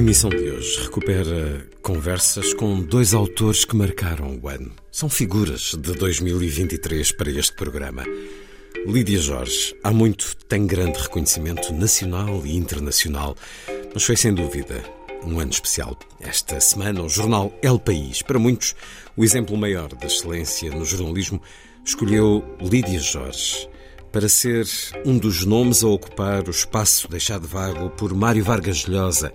[0.00, 4.72] Emissão de hoje recupera conversas com dois autores que marcaram o ano.
[4.90, 8.02] São figuras de 2023 para este programa.
[8.86, 13.36] Lídia Jorge, há muito tem grande reconhecimento nacional e internacional,
[13.92, 14.82] mas foi sem dúvida
[15.22, 15.98] um ano especial.
[16.18, 18.74] Esta semana, o jornal El País, para muitos,
[19.14, 21.42] o exemplo maior da excelência no jornalismo,
[21.84, 23.68] escolheu Lídia Jorge
[24.10, 24.66] para ser
[25.04, 29.32] um dos nomes a ocupar o espaço deixado vago por Mário Vargas Llosa,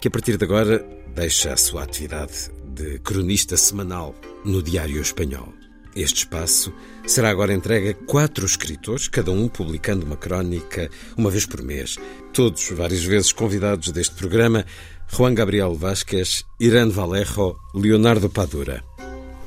[0.00, 4.14] que a partir de agora deixa a sua atividade de cronista semanal
[4.44, 5.52] no Diário Espanhol.
[5.94, 6.72] Este espaço
[7.06, 11.96] será agora entregue a quatro escritores, cada um publicando uma crónica uma vez por mês.
[12.32, 14.66] Todos várias vezes convidados deste programa:
[15.08, 18.82] Juan Gabriel Vasquez, Irã Valerro, Leonardo Padura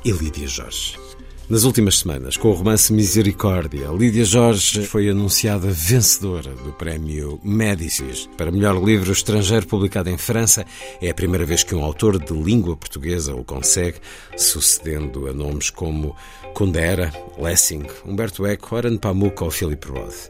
[0.04, 1.07] e Lídia Jorge.
[1.48, 8.28] Nas últimas semanas, com o romance Misericórdia, Lídia Jorge foi anunciada vencedora do prémio Médicis
[8.36, 10.66] para melhor livro estrangeiro publicado em França.
[11.00, 13.96] É a primeira vez que um autor de língua portuguesa o consegue,
[14.36, 16.14] sucedendo a nomes como
[16.52, 20.28] Kundera, Lessing, Humberto Eco, Oran Pamuk ou Philip Roth.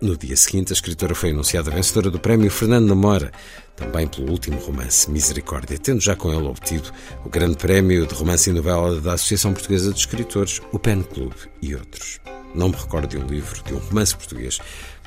[0.00, 3.30] No dia seguinte, a escritora foi anunciada vencedora do prémio Fernando Namora,
[3.76, 6.90] também pelo último romance, Misericórdia, tendo já com ele obtido
[7.24, 11.32] o grande prémio de romance e novela da Associação Portuguesa de Escritores, o Pen Club
[11.60, 12.20] e outros.
[12.54, 14.58] Não me recordo de um livro, de um romance português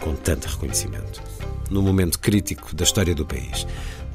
[0.01, 1.21] com tanto reconhecimento.
[1.69, 3.67] No momento crítico da história do país,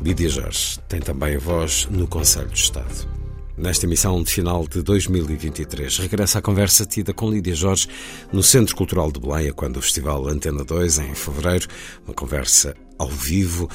[0.02, 3.20] Lídia Jorge tem também voz no Conselho de Estado.
[3.56, 7.88] Nesta emissão de final de 2023, regressa a conversa tida com Lídia Jorge
[8.32, 11.68] no Centro Cultural de Belém, quando o Festival Antena 2, em fevereiro,
[12.06, 13.68] uma conversa ao vivo,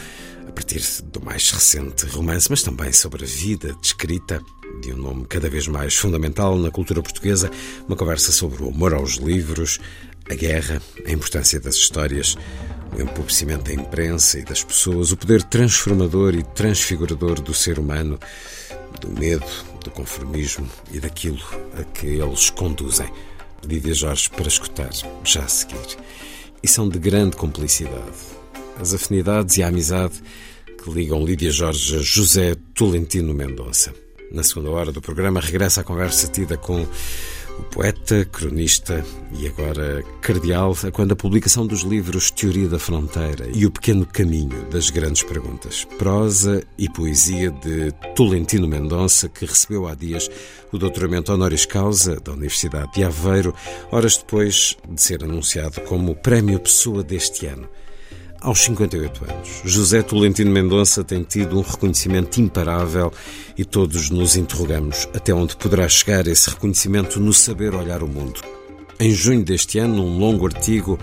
[0.48, 4.42] a partir do mais recente romance, mas também sobre a vida descrita
[4.82, 7.50] de um nome cada vez mais fundamental na cultura portuguesa,
[7.88, 9.80] uma conversa sobre o amor aos livros,
[10.30, 12.38] a guerra, a importância das histórias,
[12.98, 18.20] o empobrecimento da imprensa e das pessoas, o poder transformador e transfigurador do ser humano,
[19.00, 19.46] do medo,
[19.84, 21.44] do conformismo e daquilo
[21.80, 23.10] a que eles conduzem.
[23.64, 24.92] Lídia Jorge para escutar
[25.24, 25.98] já a seguir.
[26.62, 28.35] E são de grande cumplicidade.
[28.80, 30.22] As afinidades e a amizade
[30.84, 33.94] que ligam Lídia Jorge a José Tolentino Mendonça.
[34.32, 36.86] Na segunda hora do programa regressa a conversa tida com
[37.58, 39.04] o poeta, cronista
[39.40, 44.66] e agora cardeal, quando a publicação dos livros Teoria da Fronteira e O Pequeno Caminho
[44.70, 50.30] das Grandes Perguntas, prosa e poesia de Tolentino Mendonça, que recebeu há dias
[50.72, 53.56] o doutoramento honoris causa da Universidade de Aveiro,
[53.90, 57.70] horas depois de ser anunciado como o Prémio Pessoa deste ano.
[58.42, 63.12] Aos 58 anos, José Tolentino Mendonça tem tido um reconhecimento imparável
[63.58, 68.42] e todos nos interrogamos até onde poderá chegar esse reconhecimento no saber olhar o mundo.
[69.00, 71.00] Em junho deste ano, num longo artigo,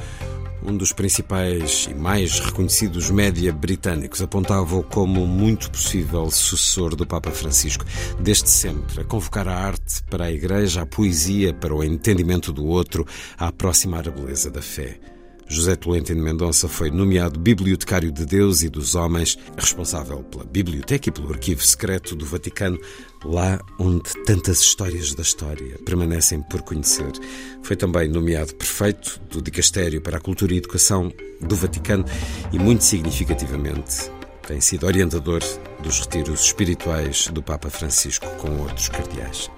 [0.65, 7.31] um dos principais e mais reconhecidos média britânicos apontava-o como muito possível sucessor do Papa
[7.33, 7.85] Francisco,
[8.21, 12.65] desde sempre a convocar a arte para a Igreja, a poesia para o entendimento do
[12.65, 13.05] outro,
[13.37, 15.12] a aproximar a beleza da fé.
[15.49, 21.13] José Tolentino Mendonça foi nomeado Bibliotecário de Deus e dos Homens, responsável pela biblioteca e
[21.13, 22.79] pelo arquivo secreto do Vaticano,
[23.25, 27.13] lá onde tantas histórias da história permanecem por conhecer.
[27.63, 32.05] Foi também nomeado prefeito do Dicastério para a Cultura e Educação do Vaticano
[32.53, 34.11] e, muito significativamente,
[34.47, 35.41] tem sido orientador
[35.83, 39.51] dos retiros espirituais do Papa Francisco com outros cardeais.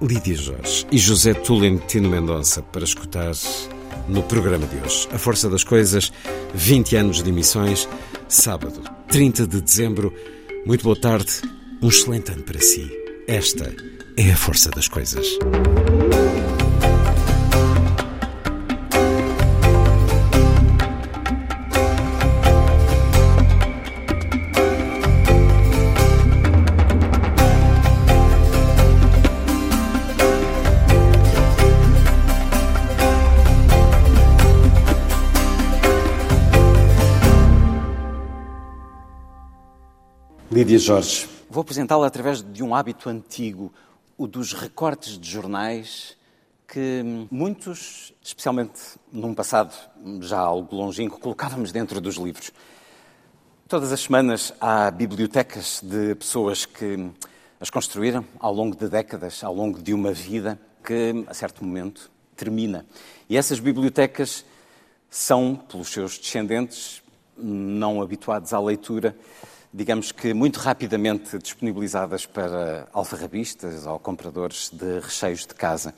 [0.00, 3.32] Lídia Jorge e José Tolentino Mendonça para escutar
[4.08, 5.08] no programa de hoje.
[5.12, 6.12] A Força das Coisas,
[6.54, 7.88] 20 anos de emissões,
[8.28, 10.12] sábado, 30 de dezembro.
[10.66, 11.42] Muito boa tarde
[11.82, 12.88] Um excelente ano para si.
[13.26, 13.74] Esta
[14.16, 15.26] é a força das coisas.
[40.52, 41.26] Lídia Jorge.
[41.48, 43.72] Vou apresentá-la através de um hábito antigo,
[44.18, 46.14] o dos recortes de jornais
[46.68, 48.78] que muitos, especialmente
[49.10, 49.74] num passado
[50.20, 52.52] já algo longínquo, colocávamos dentro dos livros.
[53.66, 57.10] Todas as semanas há bibliotecas de pessoas que
[57.58, 62.10] as construíram ao longo de décadas, ao longo de uma vida que, a certo momento,
[62.36, 62.84] termina.
[63.26, 64.44] E essas bibliotecas
[65.08, 67.02] são, pelos seus descendentes,
[67.38, 69.16] não habituados à leitura,
[69.72, 75.94] digamos que muito rapidamente disponibilizadas para alfarrabistas ou compradores de recheios de casa.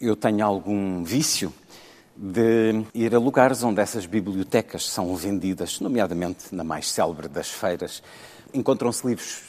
[0.00, 1.52] Eu tenho algum vício
[2.16, 8.02] de ir a lugares onde essas bibliotecas são vendidas, nomeadamente na mais célebre das feiras.
[8.54, 9.42] Encontram-se livros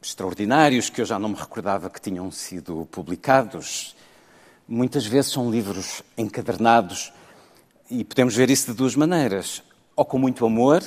[0.00, 3.96] extraordinários que eu já não me recordava que tinham sido publicados.
[4.68, 7.12] Muitas vezes são livros encadernados
[7.90, 9.64] e podemos ver isso de duas maneiras.
[9.96, 10.84] Ou com muito amor,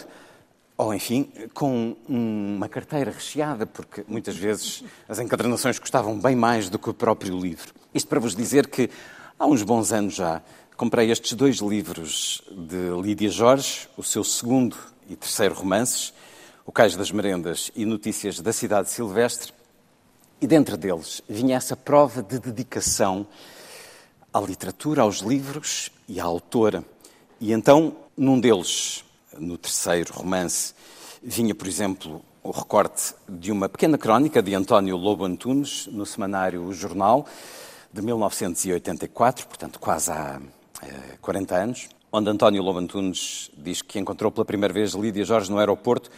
[0.82, 6.80] ou, enfim, com uma carteira recheada, porque muitas vezes as encadernações custavam bem mais do
[6.80, 7.72] que o próprio livro.
[7.94, 8.90] Isto para vos dizer que
[9.38, 10.42] há uns bons anos já
[10.76, 14.76] comprei estes dois livros de Lídia Jorge, o seu segundo
[15.08, 16.16] e terceiro romances,
[16.66, 19.54] O Cais das Merendas e Notícias da Cidade Silvestre,
[20.42, 23.28] e dentro deles vinha essa prova de dedicação
[24.34, 26.84] à literatura, aos livros e à autora.
[27.40, 29.04] E então, num deles,
[29.38, 30.74] no terceiro romance,
[31.22, 36.64] vinha, por exemplo, o recorte de uma pequena crónica de António Lobo Antunes no semanário
[36.64, 37.26] O Jornal,
[37.94, 40.42] de 1984, portanto, quase há
[41.22, 45.52] 40 eh, anos, onde António Lobo Antunes diz que encontrou pela primeira vez Lídia Jorge
[45.52, 46.10] no aeroporto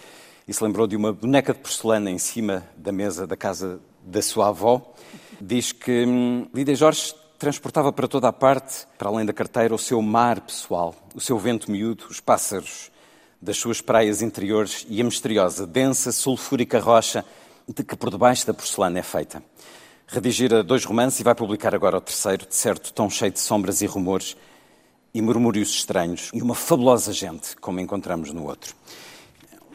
[0.48, 4.22] e se lembrou de uma boneca de porcelana em cima da mesa da casa da
[4.22, 4.94] sua avó.
[5.42, 9.78] Diz que hum, Lídia Jorge transportava para toda a parte, para além da carteira, o
[9.78, 12.93] seu mar pessoal, o seu vento miúdo, os pássaros
[13.44, 17.26] das suas praias interiores e a misteriosa, densa, sulfúrica rocha
[17.68, 19.44] de que por debaixo da porcelana é feita.
[20.08, 23.82] Redigira dois romances e vai publicar agora o terceiro, de certo tão cheio de sombras
[23.82, 24.38] e rumores
[25.14, 28.76] e murmúrios estranhos e uma fabulosa gente, como encontramos no outro.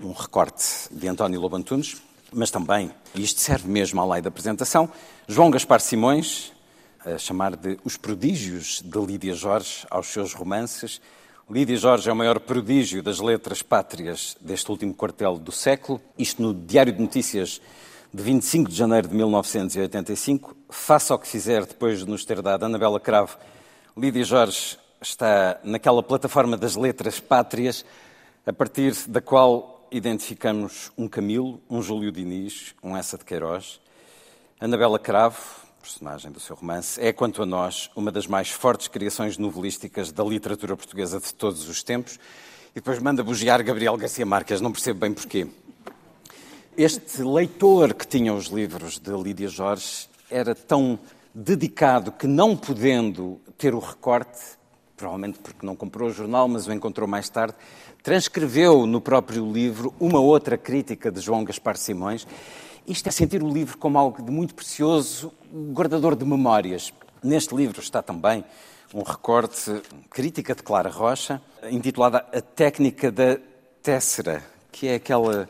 [0.01, 1.97] Um recorte de António Lobantunes,
[2.33, 4.91] mas também, e isto serve mesmo à lei da apresentação,
[5.27, 6.53] João Gaspar Simões,
[7.05, 11.01] a chamar de Os Prodígios de Lídia Jorge aos seus romances,
[11.51, 15.99] Lídia Jorge é o maior prodígio das letras pátrias deste último quartel do século.
[16.19, 17.59] Isto no Diário de Notícias
[18.13, 20.55] de 25 de janeiro de 1985.
[20.69, 23.39] Faça o que fizer depois de nos ter dado Anabela Cravo,
[23.97, 27.83] Lídia Jorge está naquela plataforma das letras pátrias,
[28.47, 33.81] a partir da qual identificamos um Camilo, um Júlio Diniz, um Essa de Queiroz.
[34.61, 35.39] Anabela Cravo,
[35.81, 40.25] personagem do seu romance, é, quanto a nós, uma das mais fortes criações novelísticas da
[40.25, 42.19] literatura portuguesa de todos os tempos.
[42.71, 45.47] E depois manda bugiar Gabriel Garcia Marques, não percebo bem porquê.
[46.77, 50.99] Este leitor que tinha os livros de Lídia Jorge era tão
[51.35, 54.41] dedicado que, não podendo ter o recorte,
[54.97, 57.55] provavelmente porque não comprou o jornal, mas o encontrou mais tarde,
[58.03, 62.27] transcreveu no próprio livro uma outra crítica de João Gaspar Simões
[62.89, 66.93] isto é sentir o livro como algo de muito precioso, guardador de memórias.
[67.23, 68.45] Neste livro está também
[68.93, 71.41] um recorte, crítica de Clara Rocha,
[71.71, 73.39] intitulada A Técnica da
[73.83, 75.49] Tessera, que é aquela uh,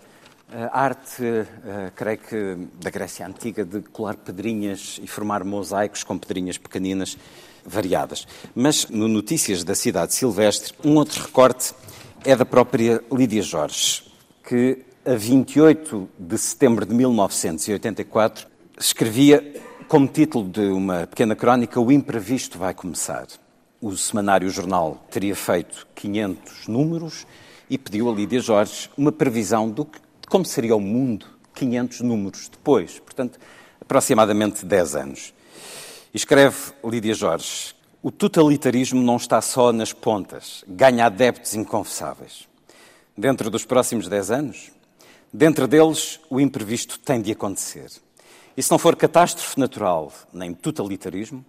[0.72, 6.58] arte, uh, creio que da Grécia Antiga, de colar pedrinhas e formar mosaicos com pedrinhas
[6.58, 7.16] pequeninas
[7.64, 8.26] variadas.
[8.54, 11.74] Mas no Notícias da Cidade Silvestre, um outro recorte
[12.24, 14.02] é da própria Lídia Jorge,
[14.42, 18.46] que a 28 de setembro de 1984,
[18.78, 23.26] escrevia como título de uma pequena crónica: O imprevisto vai começar.
[23.80, 27.26] O semanário Jornal teria feito 500 números
[27.70, 32.00] e pediu a Lídia Jorge uma previsão do que, de como seria o mundo 500
[32.02, 33.38] números depois, portanto,
[33.80, 35.34] aproximadamente 10 anos.
[36.12, 42.46] Escreve Lídia Jorge: O totalitarismo não está só nas pontas, ganha adeptos inconfessáveis.
[43.16, 44.70] Dentro dos próximos 10 anos,
[45.32, 47.90] Dentro deles, o imprevisto tem de acontecer.
[48.58, 51.44] E se não for catástrofe natural, nem totalitarismo,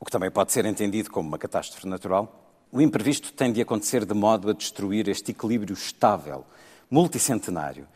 [0.00, 4.06] o que também pode ser entendido como uma catástrofe natural, o imprevisto tem de acontecer
[4.06, 6.46] de modo a destruir este equilíbrio estável,
[6.90, 7.86] multicentenário,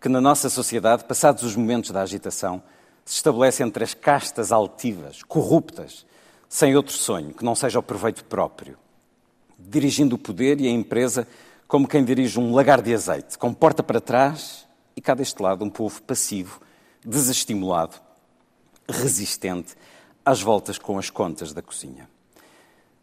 [0.00, 2.60] que na nossa sociedade, passados os momentos da agitação,
[3.04, 6.04] se estabelece entre as castas altivas, corruptas,
[6.48, 8.76] sem outro sonho que não seja o proveito próprio,
[9.56, 11.28] dirigindo o poder e a empresa
[11.68, 15.64] como quem dirige um lagar de azeite, com porta para trás e cá deste lado
[15.64, 16.60] um povo passivo,
[17.04, 17.96] desestimulado,
[18.88, 19.74] resistente
[20.24, 22.08] às voltas com as contas da cozinha.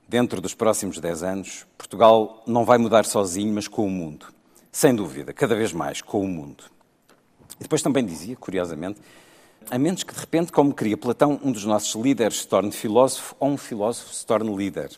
[0.07, 4.27] Dentro dos próximos dez anos, Portugal não vai mudar sozinho, mas com o mundo.
[4.71, 6.63] Sem dúvida, cada vez mais com o mundo.
[7.59, 9.01] E depois também dizia, curiosamente,
[9.69, 13.35] a menos que de repente, como queria Platão, um dos nossos líderes se torne filósofo
[13.39, 14.91] ou um filósofo se torne líder.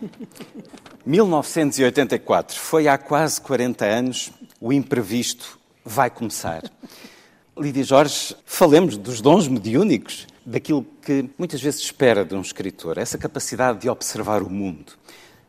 [1.04, 6.62] 1984, foi há quase 40 anos, o imprevisto vai começar.
[7.58, 13.18] Lídia Jorge, falemos dos dons mediúnicos, daquilo que muitas vezes espera de um escritor, essa
[13.18, 14.94] capacidade de observar o mundo,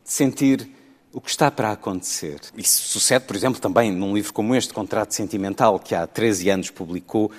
[0.03, 0.69] de sentir
[1.13, 2.41] o que está para acontecer.
[2.57, 6.69] Isso sucede, por exemplo, também num livro como este, Contrato Sentimental, que há 13 anos
[6.69, 7.31] publicou,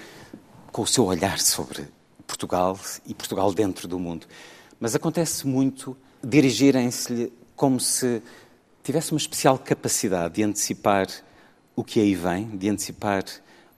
[0.73, 1.87] com o seu olhar sobre
[2.27, 4.27] Portugal e Portugal dentro do mundo.
[4.81, 8.23] Mas acontece muito dirigirem-se-lhe como se
[8.83, 11.07] tivesse uma especial capacidade de antecipar
[11.77, 13.25] o que aí vem, de antecipar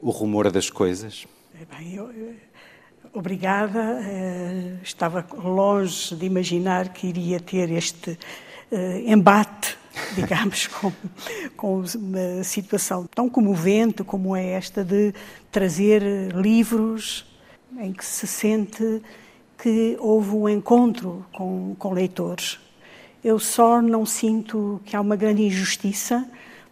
[0.00, 1.26] o rumor das coisas?
[1.70, 2.10] Bem, eu,
[3.12, 3.98] obrigada.
[4.00, 8.10] Uh, estava longe de imaginar que iria ter este
[8.70, 9.76] uh, embate,
[10.14, 10.92] digamos, com,
[11.56, 15.14] com uma situação tão comovente como é esta de
[15.50, 16.02] trazer
[16.34, 17.24] livros
[17.78, 19.02] em que se sente
[19.58, 22.58] que houve um encontro com, com leitores.
[23.24, 26.28] Eu só não sinto que há uma grande injustiça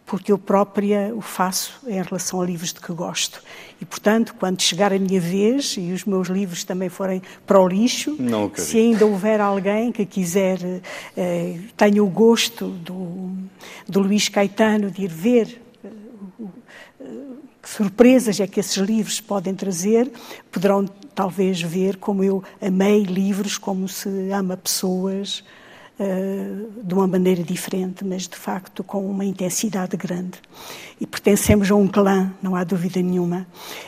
[0.07, 3.43] porque eu própria o faço em relação a livros de que gosto.
[3.81, 7.67] E, portanto, quando chegar a minha vez e os meus livros também forem para o
[7.67, 8.17] lixo,
[8.61, 10.59] se ainda houver alguém que quiser,
[11.17, 13.33] eh, tenha o gosto do,
[13.89, 15.89] do Luís Caetano de ir ver eh,
[17.63, 20.13] que surpresas é que esses livros podem trazer,
[20.53, 25.43] poderão talvez ver como eu amei livros, como se ama pessoas,
[26.83, 30.41] de uma maneira diferente, mas de facto com uma intensidade grande.
[31.01, 33.47] E pertencemos a um clã, não há dúvida nenhuma.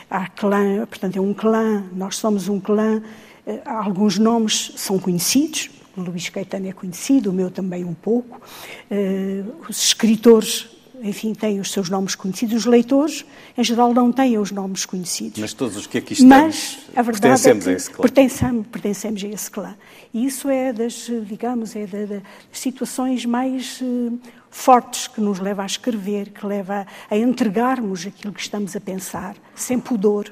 [0.09, 3.01] Há clã, portanto, é um clã, nós somos um clã,
[3.45, 8.41] uh, alguns nomes são conhecidos, o Luís Caetano é conhecido, o meu também um pouco.
[8.89, 12.55] Uh, os escritores enfim, têm os seus nomes conhecidos.
[12.55, 13.25] Os leitores,
[13.57, 15.39] em geral, não têm os nomes conhecidos.
[15.39, 18.01] Mas todos os que aqui estamos Mas, a verdade pertencemos é a esse clã.
[18.01, 19.75] Pertencemos, pertencemos a esse clã.
[20.13, 25.65] E isso é das, digamos, é das situações mais uh, fortes que nos leva a
[25.65, 30.31] escrever, que leva a entregarmos aquilo que estamos a pensar, sem pudor,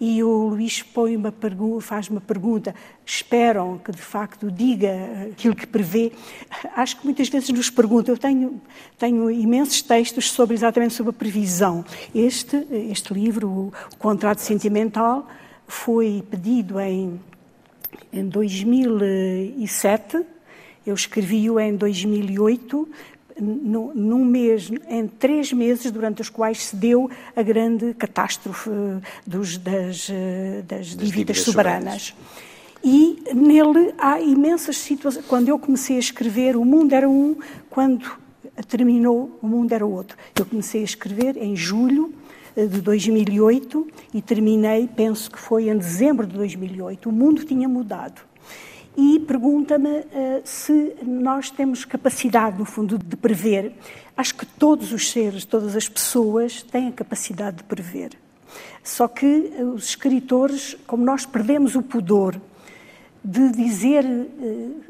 [0.00, 1.32] e o Luís põe uma
[1.80, 2.74] faz uma pergunta,
[3.04, 4.90] esperam que de facto diga
[5.30, 6.12] aquilo que prevê.
[6.74, 8.60] Acho que muitas vezes nos perguntam, eu tenho,
[8.98, 11.84] tenho imensos textos sobre exatamente sobre a previsão.
[12.14, 15.28] Este, este livro, o Contrato Sentimental,
[15.66, 17.20] foi pedido em,
[18.12, 20.24] em 2007,
[20.86, 22.88] eu escrevi-o em 2008,
[23.40, 28.70] num mês, em três meses durante os quais se deu a grande catástrofe
[29.26, 30.08] dos, das,
[30.66, 32.14] das, das dívidas, dívidas soberanas.
[32.82, 35.24] E nele há imensas situações.
[35.26, 37.36] Quando eu comecei a escrever, o mundo era um,
[37.70, 38.10] quando
[38.68, 40.16] terminou, o mundo era outro.
[40.38, 42.12] Eu comecei a escrever em julho
[42.54, 47.08] eh, de 2008 e terminei, penso que foi em dezembro de 2008.
[47.08, 48.20] O mundo tinha mudado
[48.96, 50.04] e pergunta-me uh,
[50.44, 53.72] se nós temos capacidade, no fundo, de prever.
[54.16, 58.12] Acho que todos os seres, todas as pessoas têm a capacidade de prever.
[58.82, 62.40] Só que uh, os escritores, como nós perdemos o pudor
[63.24, 64.80] de dizer, uh,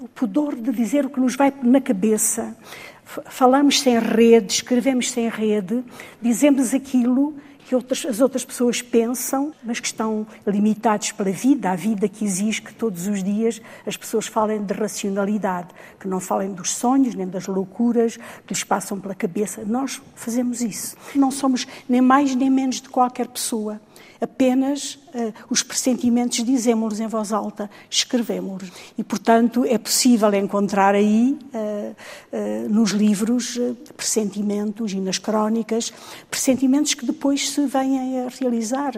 [0.00, 2.56] o pudor de dizer o que nos vai na cabeça,
[3.04, 5.84] falamos sem rede, escrevemos sem rede,
[6.22, 7.34] dizemos aquilo
[7.70, 12.24] que outras, as outras pessoas pensam, mas que estão limitados pela vida, a vida que
[12.24, 15.68] exige que todos os dias as pessoas falem de racionalidade,
[16.00, 19.62] que não falem dos sonhos, nem das loucuras que lhes passam pela cabeça.
[19.64, 20.96] Nós fazemos isso.
[21.14, 23.80] Não somos nem mais nem menos de qualquer pessoa
[24.20, 28.70] apenas uh, os pressentimentos dizemos-los em voz alta, escrevemos-los.
[28.98, 31.96] E, portanto, é possível encontrar aí, uh,
[32.32, 33.58] uh, nos livros,
[33.96, 35.92] pressentimentos e nas crónicas,
[36.30, 38.92] pressentimentos que depois se vêm a realizar.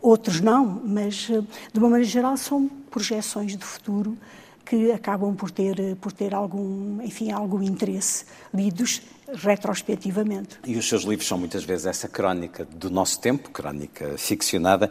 [0.00, 4.16] outros não, mas, de uma maneira geral, são projeções de futuro
[4.64, 9.00] que acabam por ter, por ter algum, enfim, algum interesse, lidos
[9.34, 10.58] retrospectivamente.
[10.64, 14.90] E os seus livros são muitas vezes essa crónica do nosso tempo, crónica ficcionada.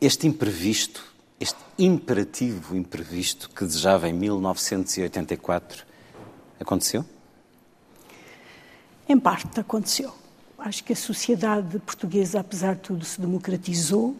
[0.00, 1.04] Este imprevisto,
[1.38, 5.84] este imperativo imprevisto que desejava em 1984,
[6.58, 7.04] aconteceu?
[9.08, 10.12] Em parte aconteceu.
[10.58, 14.16] acho que a sociedade portuguesa, apesar de tudo, se democratizou.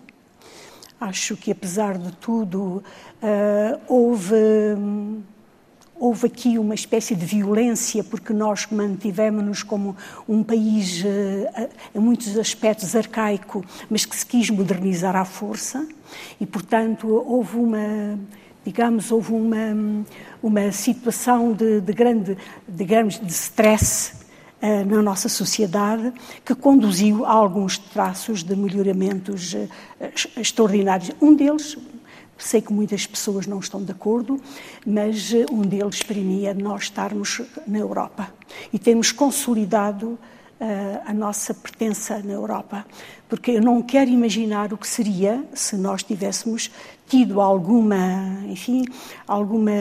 [1.01, 2.83] Acho que, apesar de tudo,
[3.23, 4.35] uh, houve,
[6.02, 9.97] houve aqui uma espécie de violência, porque nós mantivemos-nos como
[10.28, 11.04] um país,
[11.94, 15.87] em muitos aspectos, arcaico, mas que se quis modernizar à força.
[16.40, 18.18] E, portanto, houve uma
[18.64, 20.04] digamos, houve uma,
[20.42, 22.37] uma situação de, de grande,
[22.68, 24.12] digamos, de stress
[24.62, 26.12] uh, na nossa sociedade
[26.44, 29.68] que conduziu a alguns traços de melhoramentos uh,
[30.37, 31.11] extraordinários.
[31.21, 31.76] Um deles,
[32.44, 34.40] sei que muitas pessoas não estão de acordo,
[34.87, 38.32] mas uh, um deles exprimia nós estarmos na Europa
[38.72, 40.18] e temos consolidado
[41.04, 42.87] a nossa pertença na Europa,
[43.28, 46.70] porque eu não quero imaginar o que seria se nós tivéssemos
[47.08, 48.84] tido alguma, enfim,
[49.26, 49.72] alguma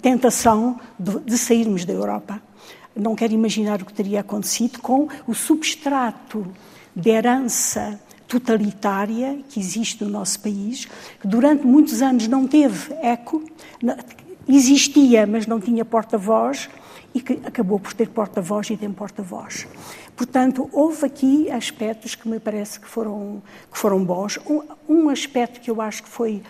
[0.00, 2.40] tentação de, de sairmos da Europa.
[2.94, 6.46] Não quero imaginar o que teria acontecido com o substrato
[6.94, 8.00] de herança
[8.40, 10.86] totalitária que existe no nosso país,
[11.20, 13.42] que durante muitos anos não teve eco,
[14.48, 16.68] existia, mas não tinha porta-voz,
[17.14, 19.68] e que acabou por ter porta-voz e tem porta-voz.
[20.16, 24.36] Portanto, houve aqui aspectos que me parece que foram, que foram bons.
[24.38, 26.42] Um, um aspecto que eu acho que foi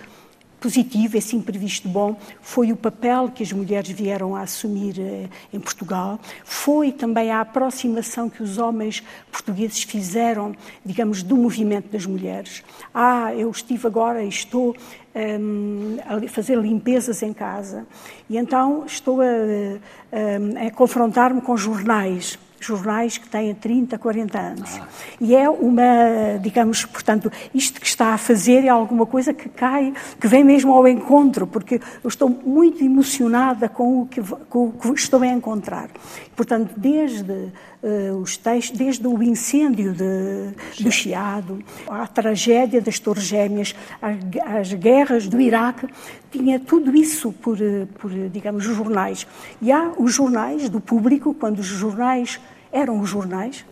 [0.64, 5.60] positivo, esse imprevisto bom, foi o papel que as mulheres vieram a assumir eh, em
[5.60, 12.62] Portugal, foi também a aproximação que os homens portugueses fizeram, digamos, do movimento das mulheres.
[12.94, 14.74] Ah, eu estive agora e estou
[15.14, 17.86] um, ehm, a fazer limpezas em casa.
[18.30, 24.78] E então estou a, a, a confrontar-me com jornais jornais que têm 30, 40 anos.
[24.80, 24.86] Ah.
[25.20, 29.92] E é uma, digamos, portanto, isto que está a fazer é alguma coisa que cai,
[30.20, 34.72] que vem mesmo ao encontro, porque eu estou muito emocionada com o que, com o
[34.72, 35.88] que estou a encontrar.
[36.36, 43.24] Portanto, desde uh, os textos, desde o incêndio de, do Chiado, a tragédia das Torres
[43.24, 44.16] Gêmeas, as,
[44.58, 45.86] as guerras do Iraque,
[46.30, 49.24] tinha tudo isso por, eh, por, digamos, jornais.
[49.62, 52.40] E há os jornais do público, quando os jornais
[52.74, 53.64] eram os jornais,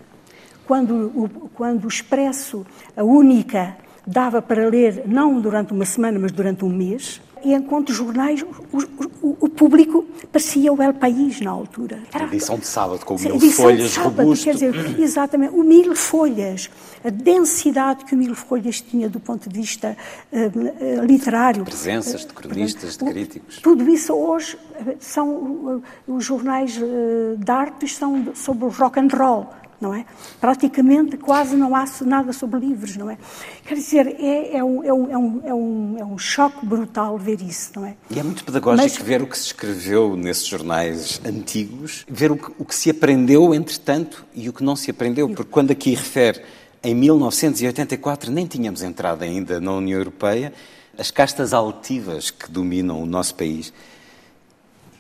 [0.65, 2.65] quando o, quando o Expresso,
[2.97, 7.93] a única, dava para ler não durante uma semana, mas durante um mês, e enquanto
[7.93, 8.79] jornais, o,
[9.23, 12.01] o, o, público parecia o El País na altura.
[12.13, 14.45] Era, edição de sábado, com mil folhas, sábado, robusto.
[14.45, 16.71] Quer dizer, exatamente, o mil folhas,
[17.05, 19.97] a densidade que o mil folhas tinha do ponto de vista
[20.33, 21.65] uh, literário.
[21.65, 23.59] Presenças de cronistas, de críticos.
[23.59, 24.57] Tudo isso hoje
[25.01, 30.07] são uh, os jornais de artes são sobre o rock and roll não é?
[30.41, 33.19] Praticamente quase não há nada sobre livros, não é?
[33.67, 37.19] Quer dizer, é, é, um, é, um, é, um, é, um, é um choque brutal
[37.19, 37.97] ver isso, não é?
[38.09, 38.97] E é muito pedagógico Mas...
[38.97, 43.53] ver o que se escreveu nesses jornais antigos, ver o que, o que se aprendeu,
[43.53, 46.41] entretanto, e o que não se aprendeu, porque quando aqui refere
[46.83, 50.53] em 1984 nem tínhamos entrado ainda na União Europeia,
[50.97, 53.73] as castas altivas que dominam o nosso país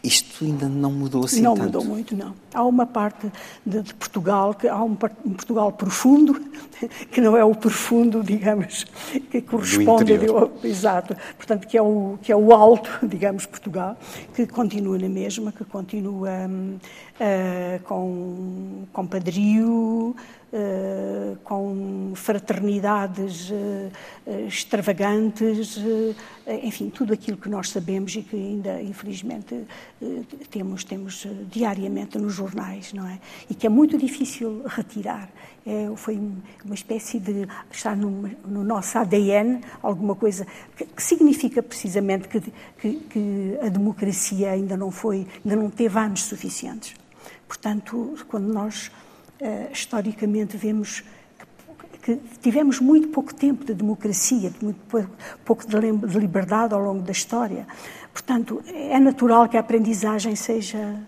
[0.03, 1.67] isto ainda não mudou assim não tanto.
[1.67, 2.35] mudou muito, não.
[2.53, 3.31] Há uma parte
[3.65, 6.35] de, de, Portugal, que há um, um, Portugal profundo,
[7.13, 8.85] que não é o profundo, digamos,
[9.31, 13.97] que corresponde ao, exato, portanto que é o que é o alto, digamos, Portugal,
[14.35, 20.17] que continua na mesma, que continua uh, com com padrio,
[20.53, 23.91] Uh, com fraternidades uh,
[24.47, 26.15] extravagantes, uh,
[26.63, 29.65] enfim, tudo aquilo que nós sabemos e que ainda, infelizmente,
[30.51, 33.19] temos, temos diariamente nos jornais, não é?
[33.49, 35.31] E que é muito difícil retirar.
[35.65, 36.21] É, foi
[36.65, 38.11] uma espécie de estar no,
[38.45, 40.45] no nosso ADN alguma coisa
[40.77, 42.41] que, que significa precisamente que,
[42.81, 46.95] que, que, a democracia ainda não foi, ainda não teve anos suficientes.
[47.47, 48.91] Portanto, quando nós
[49.73, 51.03] historicamente vemos
[52.03, 54.81] que tivemos muito pouco tempo de democracia, de muito
[55.45, 57.65] pouco de liberdade ao longo da história.
[58.13, 60.99] Portanto, é natural que a aprendizagem seja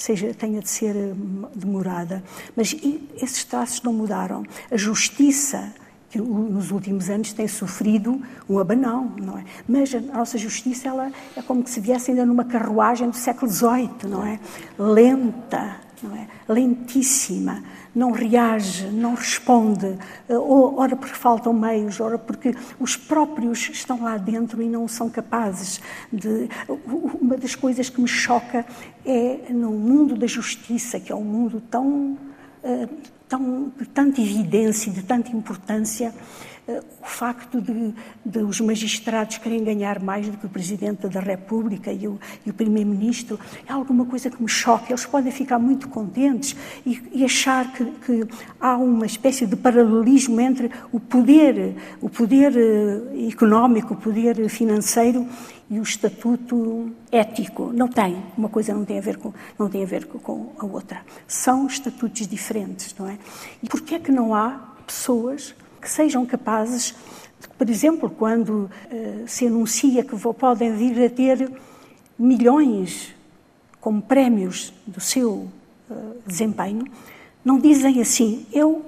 [0.00, 2.22] seja, tenha de ser hum, demorada.
[2.56, 2.74] Mas
[3.16, 4.44] esses traços não mudaram.
[4.70, 5.72] A justiça,
[6.08, 9.44] que nos últimos anos tem sofrido um abanão, não é?
[9.68, 14.08] Mas a nossa justiça ela é como se viesse ainda numa carruagem do século XVIII,
[14.08, 14.40] não é?
[14.78, 16.26] Lenta, não é?
[16.48, 17.62] Lentíssima
[17.94, 24.16] não reage, não responde, eh, ora porque faltam meios, ora porque os próprios estão lá
[24.16, 25.80] dentro e não são capazes
[26.12, 26.48] de.
[27.20, 28.64] Uma das coisas que me choca
[29.04, 32.16] é no mundo da justiça, que é um mundo tão.
[32.62, 36.12] Uh, tão, de tanta evidência, de tanta importância,
[36.68, 37.94] o facto de,
[38.24, 42.52] de, os magistrados querem ganhar mais do que o Presidente da República e o, o
[42.52, 44.86] Primeiro-Ministro é alguma coisa que me choca.
[44.90, 48.28] Eles podem ficar muito contentes e, e achar que, que,
[48.60, 55.26] há uma espécie de paralelismo entre o poder, o poder uh, económico, o poder financeiro
[55.68, 57.72] e o estatuto ético.
[57.72, 60.64] Não tem, uma coisa não tem a ver com, não tem a, ver com a
[60.64, 61.00] outra.
[61.26, 63.16] São estatutos diferentes, não é?
[63.62, 66.94] E porquê é que não há pessoas que sejam capazes,
[67.40, 71.50] de, por exemplo, quando uh, se anuncia que podem vir a ter
[72.18, 73.14] milhões
[73.80, 75.48] como prémios do seu
[75.90, 76.84] uh, desempenho,
[77.44, 78.84] não dizem assim, eu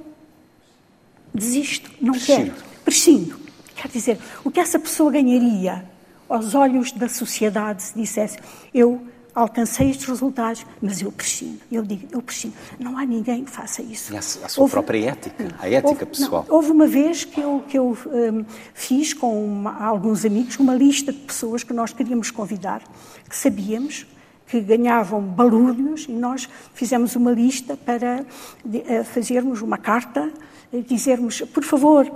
[1.32, 2.52] desisto, não prescindo.
[2.52, 3.40] quero, prescindo.
[3.74, 5.84] Quer dizer, o que essa pessoa ganharia
[6.28, 8.38] aos olhos da sociedade se dissesse
[8.72, 11.60] eu alcancei estes resultados, mas eu prescindo.
[11.70, 12.54] Eu digo, eu prescindo.
[12.78, 14.12] Não há ninguém que faça isso.
[14.12, 16.46] E a, a sua houve, própria ética, a ética houve, pessoal.
[16.48, 20.74] Não, houve uma vez que eu, que eu um, fiz com uma, alguns amigos uma
[20.74, 22.82] lista de pessoas que nós queríamos convidar,
[23.28, 24.06] que sabíamos
[24.46, 28.26] que ganhavam balúrdios e nós fizemos uma lista para
[28.62, 30.30] de, uh, fazermos uma carta,
[30.72, 32.10] e dizermos, por favor,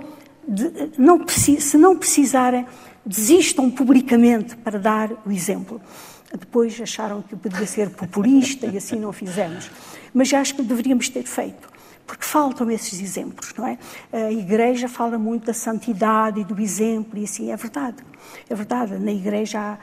[0.47, 2.65] de, não, se não precisarem
[3.05, 5.81] desistam publicamente para dar o exemplo.
[6.31, 9.71] Depois acharam que podia ser populista e assim não fizemos.
[10.13, 11.69] Mas acho que deveríamos ter feito,
[12.05, 13.77] porque faltam esses exemplos, não é?
[14.11, 18.03] A Igreja fala muito da santidade e do exemplo, e assim é verdade.
[18.49, 19.77] É verdade, na Igreja há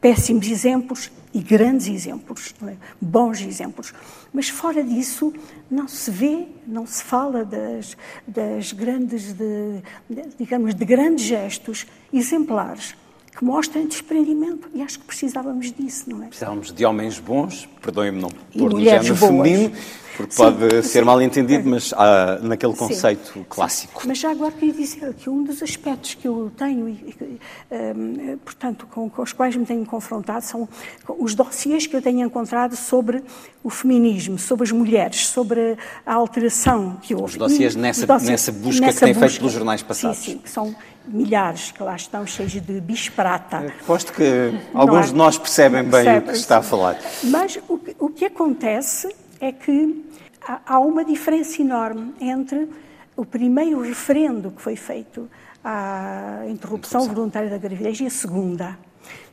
[0.00, 2.74] péssimos exemplos e grandes exemplos, é?
[3.00, 3.94] bons exemplos.
[4.32, 5.32] Mas fora disso,
[5.70, 11.86] não se vê, não se fala das, das grandes, de, de, digamos, de grandes gestos
[12.12, 12.94] exemplares
[13.36, 14.68] que mostrem desprendimento.
[14.72, 16.26] E acho que precisávamos disso, não é?
[16.26, 19.72] Precisávamos de homens bons, perdoem-me não pôr no género feminino,
[20.16, 24.02] porque sim, pode sim, ser mal entendido, mas ah, naquele conceito sim, clássico.
[24.06, 28.86] Mas já agora queria dizer que um dos aspectos que eu tenho, e, um, portanto,
[28.90, 30.68] com, com, os quais me tenho confrontado, são
[31.18, 33.22] os dossiês que eu tenho encontrado sobre
[33.62, 37.32] o feminismo, sobre as mulheres, sobre a alteração que houve.
[37.32, 40.18] Os dossiês nessa, dossiês, nessa busca nessa que busca, feito pelos jornais passados.
[40.18, 40.74] Sim, sim, que são
[41.06, 43.74] milhares que lá estão, cheios de bisprata.
[43.82, 45.08] Aposto que alguns é?
[45.08, 46.98] de nós percebem bem percebe, o que está a falar.
[47.24, 49.08] Mas o que, o que acontece
[49.40, 50.04] é que
[50.40, 52.68] há uma diferença enorme entre
[53.16, 55.28] o primeiro referendo que foi feito
[55.62, 58.78] à interrupção voluntária da gravidez e a segunda.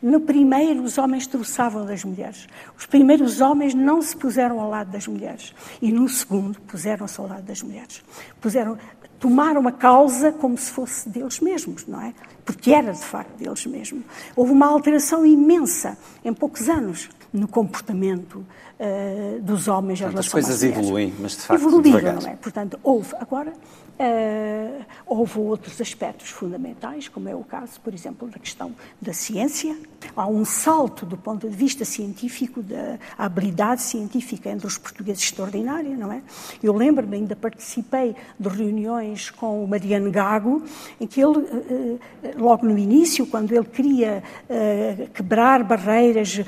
[0.01, 2.47] No primeiro, os homens troçavam das mulheres.
[2.77, 5.53] Os primeiros homens não se puseram ao lado das mulheres.
[5.81, 8.03] E no segundo, puseram-se ao lado das mulheres.
[8.39, 8.77] Puseram,
[9.21, 12.13] tomaram a causa como se fosse deles mesmos, não é?
[12.43, 14.03] Porque era de facto deles mesmos.
[14.35, 18.43] Houve uma alteração imensa em poucos anos no comportamento
[18.79, 22.21] uh, dos homens Portanto, em relação as coisas evoluem, mas de facto Evoluíram, devagar.
[22.23, 22.35] não é?
[22.35, 23.15] Portanto, houve.
[23.19, 23.53] Agora,
[24.01, 29.77] Uh, houve outros aspectos fundamentais, como é o caso, por exemplo, da questão da ciência.
[30.15, 35.95] Há um salto do ponto de vista científico, da habilidade científica entre os portugueses extraordinária,
[35.95, 36.23] não é?
[36.63, 40.63] Eu lembro-me, ainda participei de reuniões com o Mariano Gago,
[40.99, 41.99] em que ele, uh,
[42.37, 46.41] logo no início, quando ele queria uh, quebrar barreiras,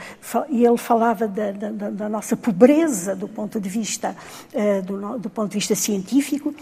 [0.49, 4.15] e ele falava da, da, da, nossa pobreza do ponto de vista,
[4.86, 6.54] do, do ponto de vista científico,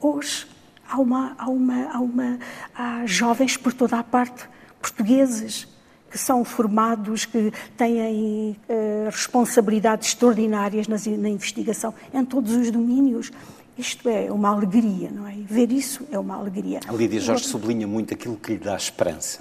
[0.00, 0.46] Hoje
[0.88, 2.38] há, uma, há, uma, há, uma,
[2.74, 4.48] há jovens por toda a parte,
[4.80, 5.68] portugueses,
[6.10, 13.30] que são formados, que têm uh, responsabilidades extraordinárias nas, na investigação em todos os domínios.
[13.76, 15.32] Isto é uma alegria, não é?
[15.32, 16.80] Ver isso é uma alegria.
[16.86, 19.40] A Lídia Jorge sublinha muito aquilo que lhe dá esperança.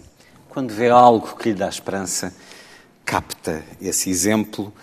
[0.50, 2.34] Quando vê algo que lhe dá esperança,
[3.04, 4.74] capta esse exemplo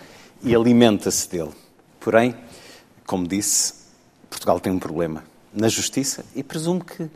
[0.43, 1.51] e alimenta-se dele.
[1.99, 2.35] Porém,
[3.05, 3.73] como disse,
[4.29, 7.09] Portugal tem um problema na justiça e presumo que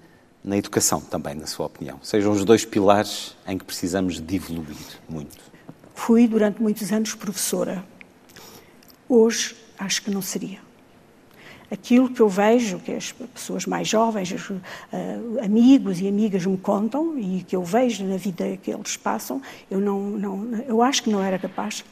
[0.43, 1.99] na educação também, na sua opinião.
[2.01, 5.37] Sejam os dois pilares em que precisamos de evoluir muito.
[5.93, 7.85] Fui durante muitos anos professora.
[9.07, 10.62] Hoje acho que não seria.
[11.73, 14.59] Aquilo que eu vejo, que as pessoas mais jovens, os, uh,
[15.43, 19.79] amigos e amigas me contam e que eu vejo na vida que eles passam, eu
[19.79, 21.83] não, não eu acho que não era capaz.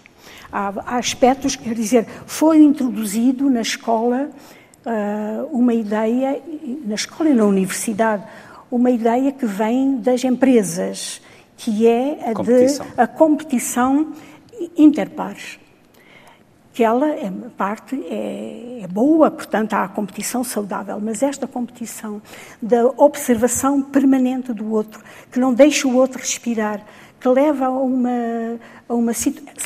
[0.52, 4.30] Há, há aspectos, quer dizer, foi introduzido na escola
[4.86, 6.40] uh, uma ideia,
[6.86, 8.24] na escola e na universidade,
[8.70, 11.22] uma ideia que vem das empresas,
[11.58, 12.86] que é a competição.
[12.86, 14.14] de a competição
[14.78, 15.60] interpares.
[16.82, 22.20] Que ela, é, parte, é, é boa, portanto, há a competição saudável, mas esta competição
[22.60, 25.00] da observação permanente do outro,
[25.32, 26.84] que não deixa o outro respirar,
[27.20, 28.10] que leva a uma,
[28.90, 29.12] a uma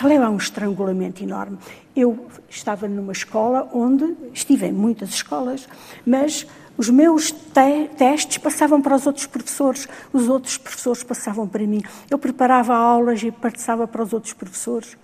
[0.04, 1.58] leva a um estrangulamento enorme.
[1.95, 5.69] Eu estava numa escola onde, estive em muitas escolas,
[6.06, 6.45] mas
[6.77, 11.81] os meus te testes passavam para os outros professores, os outros professores passavam para mim.
[12.09, 14.97] Eu preparava aulas e passava para os outros professores.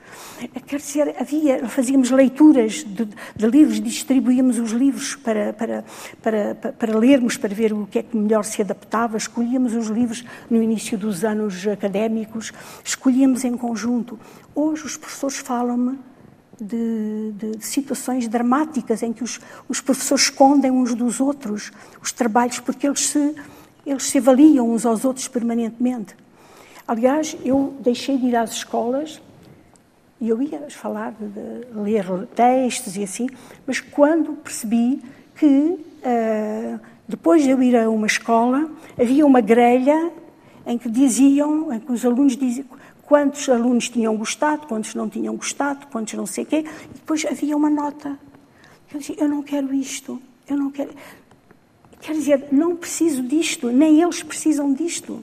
[0.67, 5.85] Quer dizer, havia, fazíamos leituras de, de livros, distribuíamos os livros para, para,
[6.21, 10.25] para, para, lermos, para ver o que é que melhor se adaptava, escolhíamos os livros
[10.49, 12.51] no início dos anos académicos,
[12.83, 14.19] escolhíamos em conjunto.
[14.53, 16.10] Hoje os professores falam-me
[16.61, 22.59] de, de, situações dramáticas em que os, os, professores escondem uns dos outros os trabalhos
[22.59, 23.35] porque eles se,
[23.83, 26.15] eles se avaliam uns aos outros permanentemente.
[26.87, 29.19] Aliás, eu deixei de ir às escolas
[30.19, 33.27] e eu ia falar de, de ler textos e assim,
[33.65, 35.01] mas quando percebi
[35.35, 38.69] que uh, depois de eu ir a uma escola
[38.99, 40.11] havia uma grelha
[40.67, 42.67] em que diziam, em que os alunos diziam
[43.11, 47.25] quantos alunos tinham gostado, quantos não tinham gostado, quantos não sei o quê, e depois
[47.25, 48.17] havia uma nota.
[48.89, 50.91] Eu dizia, eu não quero isto, eu não quero...
[51.99, 55.21] Quer dizer, não preciso disto, nem eles precisam disto.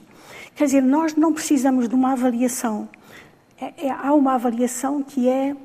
[0.55, 2.87] Quer dizer, nós não precisamos de uma avaliação.
[3.59, 5.55] É, é, há uma avaliação que é,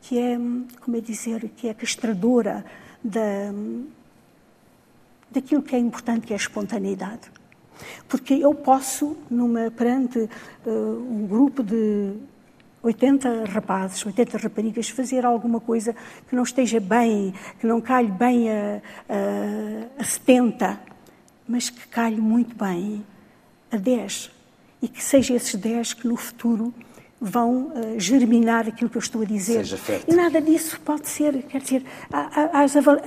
[0.00, 0.38] que é,
[0.80, 2.64] como é dizer, que é castradora
[3.04, 3.52] da,
[5.30, 7.30] daquilo que é importante, que é a espontaneidade.
[8.08, 10.18] Porque eu posso, numa, perante
[10.66, 12.14] uh, um grupo de
[12.82, 15.94] 80 rapazes, 80 raparigas, fazer alguma coisa
[16.28, 20.80] que não esteja bem, que não calhe bem a, a, a 70,
[21.46, 23.04] mas que calhe muito bem
[23.70, 24.30] a 10.
[24.82, 26.74] E que seja esses 10 que no futuro
[27.22, 29.64] vão uh, germinar aquilo que eu estou a dizer.
[30.08, 31.84] E nada disso pode ser, quer dizer,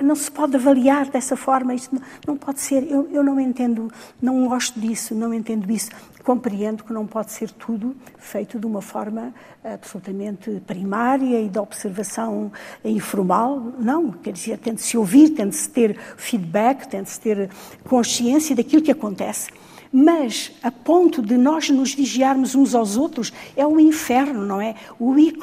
[0.02, 2.90] não se pode avaliar dessa forma, isto não, não pode ser.
[2.90, 5.90] Eu, eu, não entendo, não gosto disso, não entendo isso.
[6.24, 12.52] Compreendo que não pode ser tudo feito de uma forma absolutamente primária e de observação
[12.84, 13.74] informal.
[13.78, 17.20] Não, quer dizer, tem de se ouvir, tem de se ter feedback, tem de se
[17.20, 17.50] ter
[17.84, 19.50] consciência daquilo que acontece
[19.92, 24.76] mas a ponto de nós nos vigiarmos uns aos outros é um inferno, não é?
[25.00, 25.34] O Huis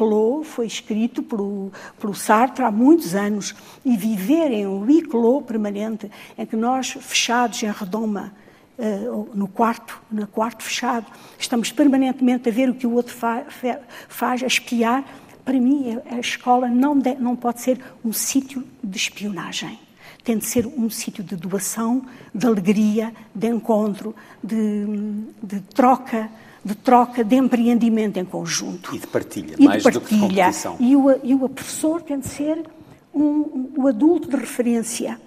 [0.44, 3.55] foi escrito pelo, pelo Sartre há muitos anos.
[3.85, 5.05] E viver em um Huis
[5.46, 8.33] permanente, em que nós, fechados em redoma,
[8.78, 11.07] uh, no quarto, no quarto fechado,
[11.38, 13.44] estamos permanentemente a ver o que o outro fa
[14.09, 15.05] faz, a espiar,
[15.44, 19.82] para mim a escola não, não pode ser um sítio de espionagem
[20.25, 22.05] tem de ser um sítio de doação,
[22.35, 24.87] de alegria, de encontro, de,
[25.43, 26.31] de troca,
[26.65, 28.95] de troca, de empreendimento em conjunto.
[28.95, 30.21] E de partilha, e mais de partilha.
[30.21, 30.77] do que competição.
[30.79, 32.65] E o, e o professor tem de ser
[33.13, 35.21] um, o adulto de referência,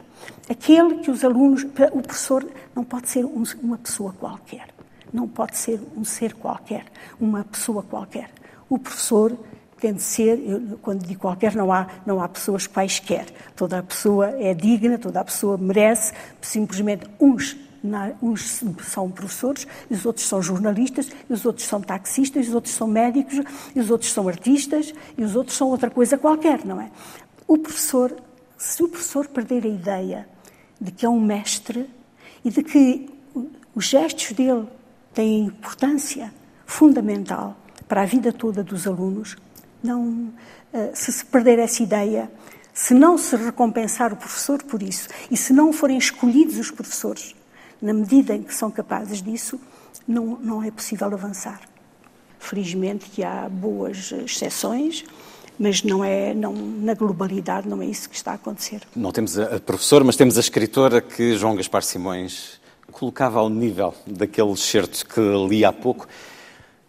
[0.50, 1.64] aquele que os alunos...
[1.64, 4.68] O professor não pode ser um, uma pessoa qualquer,
[5.12, 6.86] não pode ser um ser qualquer,
[7.20, 8.30] uma pessoa qualquer.
[8.70, 9.38] O professor
[9.80, 13.26] tem de ser, eu, quando digo qualquer, não há, não há pessoas quaisquer.
[13.56, 17.58] Toda a pessoa é digna, toda a pessoa merece, simplesmente uns,
[18.22, 23.42] uns são professores, os outros são jornalistas, os outros são taxistas, os outros são médicos,
[23.76, 26.90] os outros são artistas, e os outros são outra coisa qualquer, não é?
[27.48, 28.16] O professor,
[28.58, 30.28] se o professor perder a ideia
[30.80, 31.90] de que é um mestre
[32.44, 33.10] e de que
[33.76, 34.68] os gestos dele
[35.14, 36.34] têm importância
[36.66, 37.56] fundamental
[37.88, 39.38] para a vida toda dos alunos,
[39.86, 40.34] não,
[40.74, 42.30] eh, se se perder essa ideia,
[42.74, 47.36] se não se recompensar o professor por isso e se não forem escolhidos os professores
[47.82, 49.60] na medida em que são capazes disso,
[50.08, 51.62] não, não é possível avançar.
[52.40, 55.06] Felizmente que há boas exceções,
[55.58, 58.82] mas não é, não, na globalidade não é isso que está a acontecer.
[58.96, 62.60] Não temos a professora, mas temos a escritora que João Gaspar Simões
[62.92, 66.08] colocava ao nível daquele excerto que li há pouco.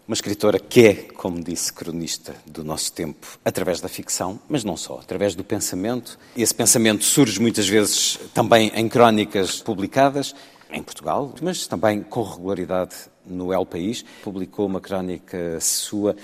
[0.07, 4.77] Uma escritora que é, como disse, cronista do nosso tempo, através da ficção, mas não
[4.77, 6.17] só, através do pensamento.
[6.37, 10.33] Esse pensamento surge muitas vezes também em crónicas publicadas
[10.71, 12.95] em Portugal, mas também com regularidade
[13.27, 14.05] no El País.
[14.23, 16.15] Publicou uma crónica sua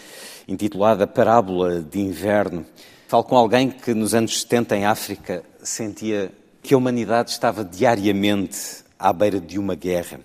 [0.46, 2.64] intitulada Parábola de Inverno.
[3.08, 6.30] Falo com alguém que nos anos 70 em África sentia
[6.62, 10.20] que a humanidade estava diariamente à beira de uma guerra,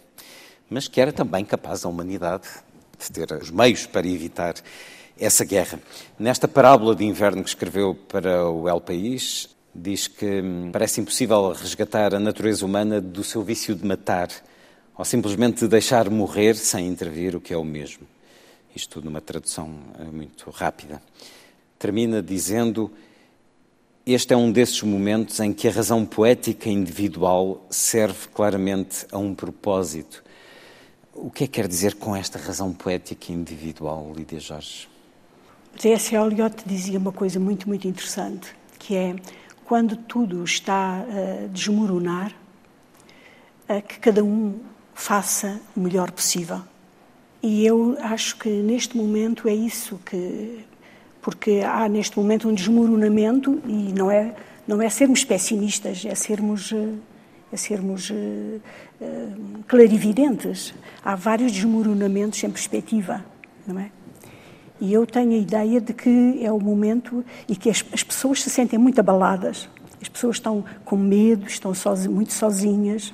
[0.69, 2.47] mas que era também capaz a humanidade
[2.99, 4.55] de ter os meios para evitar
[5.19, 5.79] essa guerra.
[6.17, 11.51] Nesta parábola de inverno que escreveu para o El País, diz que hum, parece impossível
[11.51, 14.29] resgatar a natureza humana do seu vício de matar
[14.97, 18.07] ou simplesmente de deixar morrer sem intervir, o que é o mesmo.
[18.75, 21.01] Isto numa tradução eh, muito rápida.
[21.77, 22.91] Termina dizendo:
[24.05, 29.35] Este é um desses momentos em que a razão poética individual serve claramente a um
[29.35, 30.23] propósito
[31.19, 34.87] O que é que quer dizer com esta razão poética individual, Lídia Jorge?
[35.75, 36.15] T.S.
[36.15, 39.15] Eliot dizia uma coisa muito, muito interessante, que é
[39.65, 42.31] quando tudo está a desmoronar,
[43.87, 44.59] que cada um
[44.93, 46.61] faça o melhor possível.
[47.41, 50.63] E eu acho que neste momento é isso que.
[51.19, 54.35] Porque há neste momento um desmoronamento e não é,
[54.67, 56.71] não é sermos pessimistas, é sermos,
[57.51, 60.73] é sermos uh, uh, clarividentes.
[61.03, 63.23] Há vários desmoronamentos em perspectiva,
[63.65, 63.91] não é?
[64.79, 68.43] E eu tenho a ideia de que é o momento e que as, as pessoas
[68.43, 69.67] se sentem muito abaladas.
[70.01, 71.73] As pessoas estão com medo, estão
[72.09, 73.11] muito sozinhas,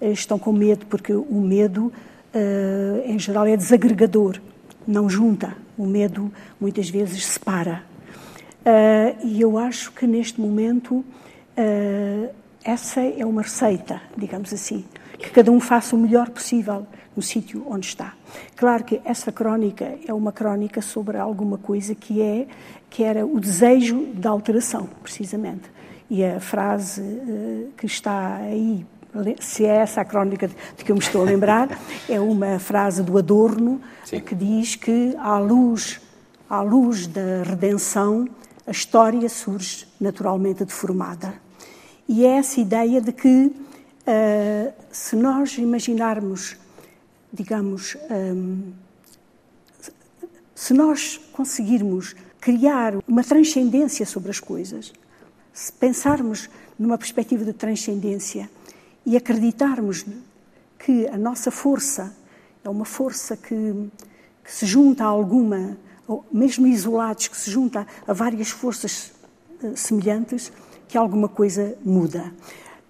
[0.00, 1.92] eh, estão com medo porque o medo,
[2.34, 4.40] uh, em geral, é desagregador,
[4.86, 5.56] não junta.
[5.78, 7.84] O medo muitas vezes separa.
[8.64, 14.84] Uh, e eu acho que neste momento uh, essa é uma receita, digamos assim,
[15.18, 18.14] que cada um faça o melhor possível no sítio onde está.
[18.56, 22.46] Claro que essa crónica é uma crónica sobre alguma coisa que é
[22.88, 25.70] que era o desejo da alteração, precisamente.
[26.08, 28.86] E a frase uh, que está aí,
[29.40, 31.68] se é essa a crónica de, que eu me estou a lembrar,
[32.08, 34.20] é uma frase do Adorno Sim.
[34.20, 36.00] que diz que à luz,
[36.48, 38.28] à luz da redenção,
[38.66, 41.43] a história surge naturalmente deformada.
[42.08, 46.56] E é essa ideia de que uh, se nós imaginarmos
[47.34, 48.72] digamos, um,
[50.54, 54.92] se nós conseguirmos criar uma transcendência sobre as coisas,
[55.52, 58.48] se pensarmos numa perspectiva de transcendência
[59.04, 60.06] e acreditarmos
[60.78, 62.14] que a nossa força
[62.62, 63.90] é uma força que,
[64.44, 69.12] que se junta a alguma, ou mesmo isolados, que se junta a várias forças
[69.60, 70.52] uh, semelhantes,
[70.94, 72.32] que alguma coisa muda.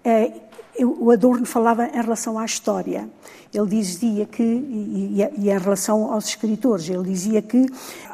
[0.03, 0.31] É,
[0.79, 3.09] o Adorno falava em relação à história.
[3.51, 7.65] Ele dizia que, e, e em relação aos escritores, ele dizia que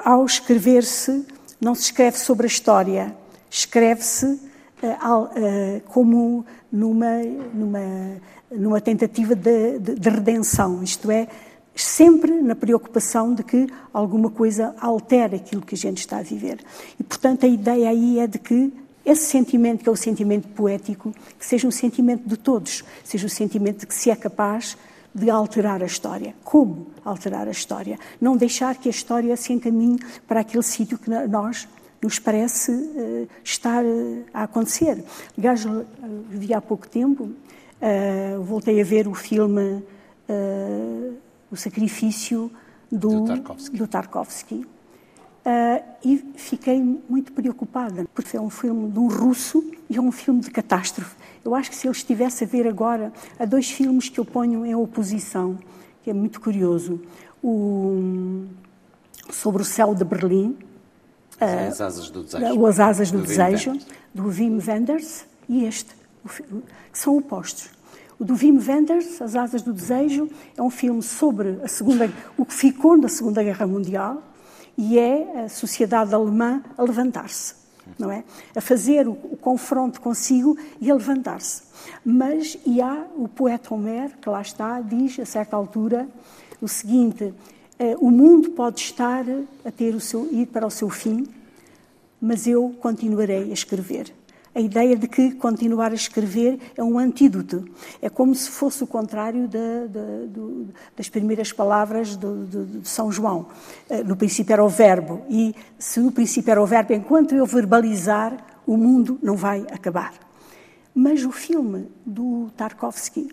[0.05, 1.25] ao escrever-se,
[1.59, 3.13] não se escreve sobre a história,
[3.49, 4.37] escreve-se uh,
[4.85, 7.17] uh, como numa,
[7.53, 11.27] numa, numa tentativa de, de, de redenção, isto é,
[11.75, 16.59] sempre na preocupação de que alguma coisa altere aquilo que a gente está a viver.
[16.97, 18.71] E, portanto, a ideia aí é de que
[19.05, 23.29] esse sentimento, que é o sentimento poético, que seja um sentimento de todos, seja um
[23.29, 24.77] sentimento de que se é capaz
[25.13, 26.35] de alterar a história.
[26.43, 27.99] Como alterar a história?
[28.19, 31.67] Não deixar que a história se encaminhe para aquele sítio que nós
[32.01, 35.03] nos parece uh, estar uh, a acontecer.
[35.37, 35.85] Aliás, uh,
[36.29, 37.31] vi há pouco tempo,
[38.43, 39.83] voltei a ver o filme
[41.49, 42.51] O Sacrifício
[42.91, 43.77] do, do Tarkovsky.
[43.77, 44.65] Do Tarkovsky
[45.43, 50.11] Uh, e fiquei muito preocupada, porque é um filme de um russo e é um
[50.11, 51.15] filme de catástrofe.
[51.43, 54.63] Eu acho que se eu estivesse a ver agora, há dois filmes que eu ponho
[54.63, 55.57] em oposição,
[56.03, 57.01] que é muito curioso.
[57.43, 58.45] O,
[59.31, 60.57] sobre o céu de Berlim.
[61.39, 62.65] Uh, As Asas do Desejo.
[62.67, 63.79] As Asas do, do Desejo,
[64.13, 65.89] do Wim Wenders, e este,
[66.91, 67.69] que são opostos.
[68.19, 72.45] O do Wim Wenders, As Asas do Desejo, é um filme sobre a segunda, o
[72.45, 74.21] que ficou da Segunda Guerra Mundial,
[74.83, 77.53] e é a sociedade alemã a levantar-se,
[77.99, 78.23] não é?
[78.55, 81.61] A fazer o, o confronto consigo e a levantar-se.
[82.03, 86.07] Mas, e há o poeta Homer, que lá está, diz a certa altura
[86.59, 87.31] o seguinte:
[87.77, 89.23] eh, o mundo pode estar
[89.63, 91.27] a ter o seu, ir para o seu fim,
[92.19, 94.11] mas eu continuarei a escrever
[94.53, 97.65] a ideia de que continuar a escrever é um antídoto.
[98.01, 99.49] É como se fosse o contrário
[100.95, 103.47] das primeiras palavras de, São João.
[103.89, 107.45] Eh, no princípio era o verbo, e se no princípio era o verbo, enquanto eu
[107.45, 110.13] verbalizar, o mundo não vai acabar.
[110.93, 113.29] Mas o filme do Tarkovsky,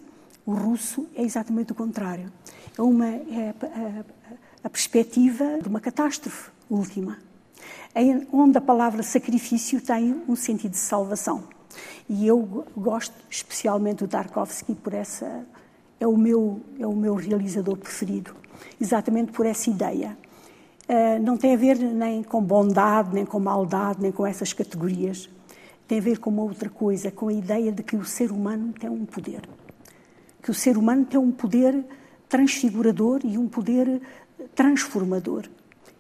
[0.47, 2.33] o russo, é exatamente o contrário.
[2.77, 4.05] É, uma, é a, a,
[4.65, 7.28] a perspectiva de uma catástrofe última
[8.33, 11.45] onde a palavra sacrifício tem um sentido de salvação.
[12.09, 15.45] E eu gosto especialmente do Tarkovsky por essa
[16.01, 18.35] é o meu é o meu realizador preferido,
[18.81, 20.17] exatamente por essa ideia.
[20.89, 25.29] Uh, não tem a ver nem com bondade, nem com maldade, nem com essas categorias.
[25.87, 28.73] Tem a ver com uma outra coisa, com a ideia de que o ser humano
[28.73, 29.43] tem um poder.
[30.43, 31.85] Que o ser humano tem um poder
[32.29, 34.01] transfigurador e um poder
[34.55, 35.45] transformador.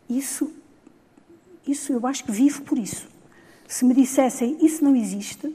[0.08, 0.50] Isso
[1.70, 3.08] isso eu acho que vivo por isso.
[3.66, 5.54] Se me dissessem isso não existe,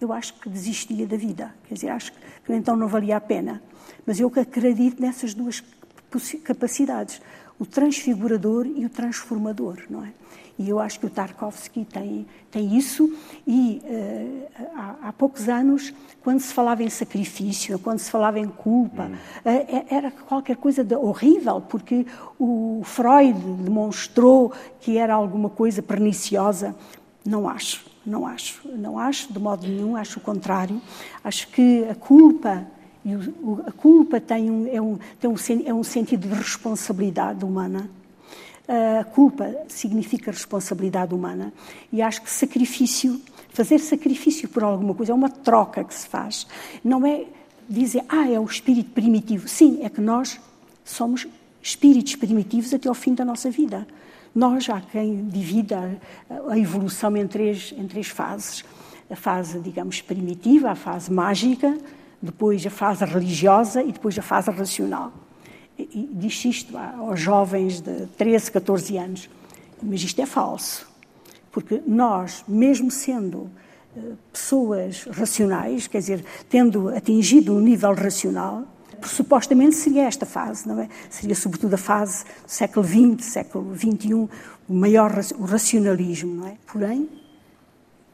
[0.00, 1.54] eu acho que desistia da vida.
[1.66, 3.62] Quer dizer, acho que então não valia a pena.
[4.06, 5.62] Mas eu acredito nessas duas
[6.44, 7.20] capacidades,
[7.58, 10.12] o transfigurador e o transformador, não é?
[10.58, 13.16] E eu acho que o Tarkovsky tem, tem isso.
[13.46, 18.48] E uh, há, há, poucos anos, quando se falava em sacrifício, quando se falava em
[18.48, 19.14] culpa, hum.
[19.14, 22.04] uh, era qualquer coisa de horrível, porque
[22.38, 26.74] o Freud demonstrou que era alguma coisa perniciosa.
[27.24, 30.82] Não acho, não acho, não acho de modo nenhum, acho o contrário.
[31.22, 32.66] Acho que a culpa
[33.04, 37.44] e o, a culpa tem um, é, um, tem um, é um sentido de responsabilidade
[37.44, 37.88] humana
[38.68, 41.52] a culpa significa responsabilidade humana
[41.90, 46.46] e acho que sacrifício, fazer sacrifício por alguma coisa, é uma troca que se faz.
[46.84, 47.24] Não é
[47.66, 49.48] dizer, ah, é o espírito primitivo.
[49.48, 50.38] Sim, é que nós
[50.84, 51.26] somos
[51.62, 53.88] espíritos primitivos até ao fim da nossa vida.
[54.34, 55.98] Nós, há quem divida
[56.48, 58.64] a evolução em três, em três fases.
[59.10, 61.76] A fase, digamos, primitiva, a fase mágica,
[62.20, 65.10] depois a fase religiosa e depois a fase racional
[65.78, 69.30] e diz isto aos jovens de 13, 14 anos,
[69.82, 70.88] mas isto é falso,
[71.52, 73.48] porque nós, mesmo sendo
[73.96, 74.00] eh,
[74.32, 78.66] pessoas racionais, quer dizer, tendo atingido um nível racional,
[79.04, 80.88] supostamente seria esta fase, não é?
[81.08, 86.56] Seria sobretudo a fase do século XX, século XXI, o maior o racionalismo, não é?
[86.66, 87.08] Porém,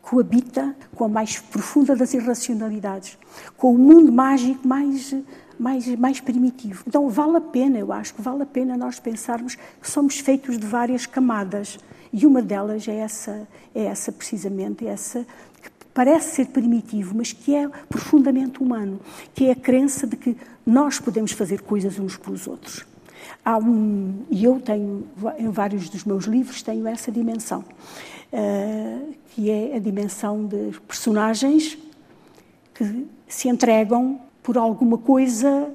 [0.02, 3.16] coabita com a mais profunda das irracionalidades,
[3.56, 5.14] com o mundo mágico mais
[5.58, 6.84] mais, mais primitivo.
[6.86, 10.58] Então vale a pena, eu acho que vale a pena nós pensarmos que somos feitos
[10.58, 11.78] de várias camadas
[12.12, 15.26] e uma delas é essa, é essa precisamente, é essa
[15.60, 19.00] que parece ser primitivo, mas que é profundamente humano,
[19.34, 22.86] que é a crença de que nós podemos fazer coisas uns pelos outros.
[23.44, 25.06] Há um, e eu tenho,
[25.38, 27.64] em vários dos meus livros, tenho essa dimensão,
[28.32, 31.76] uh, que é a dimensão de personagens
[32.74, 35.70] que se entregam por alguma coisa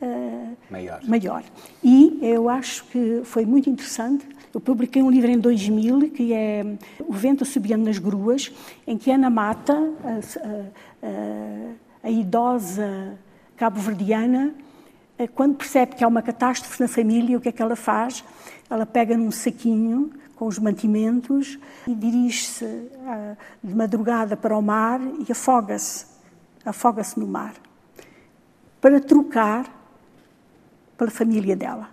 [0.00, 1.00] uh, maior.
[1.04, 1.44] maior.
[1.82, 4.26] E eu acho que foi muito interessante.
[4.52, 6.64] Eu publiquei um livro em 2000 que é
[7.06, 8.50] O Vento Assobiando nas Gruas,
[8.86, 13.18] em que Ana Mata, a, a, a idosa
[13.58, 14.54] cabo-verdiana,
[15.18, 18.24] eh, quando percebe que há uma catástrofe na família, o que é que ela faz?
[18.70, 25.00] Ela pega num saquinho com os mantimentos e dirige-se uh, de madrugada para o mar
[25.28, 26.06] e afoga-se,
[26.64, 27.52] afoga-se no mar
[28.84, 29.64] para trocar
[30.98, 31.88] pela família dela.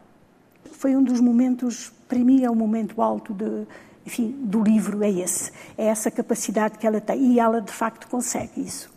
[0.74, 3.66] Foi um dos momentos, para mim, é o um momento alto de,
[4.06, 5.54] enfim, do livro, é esse.
[5.78, 7.32] É essa capacidade que ela tem.
[7.32, 8.92] E ela, de facto, consegue isso.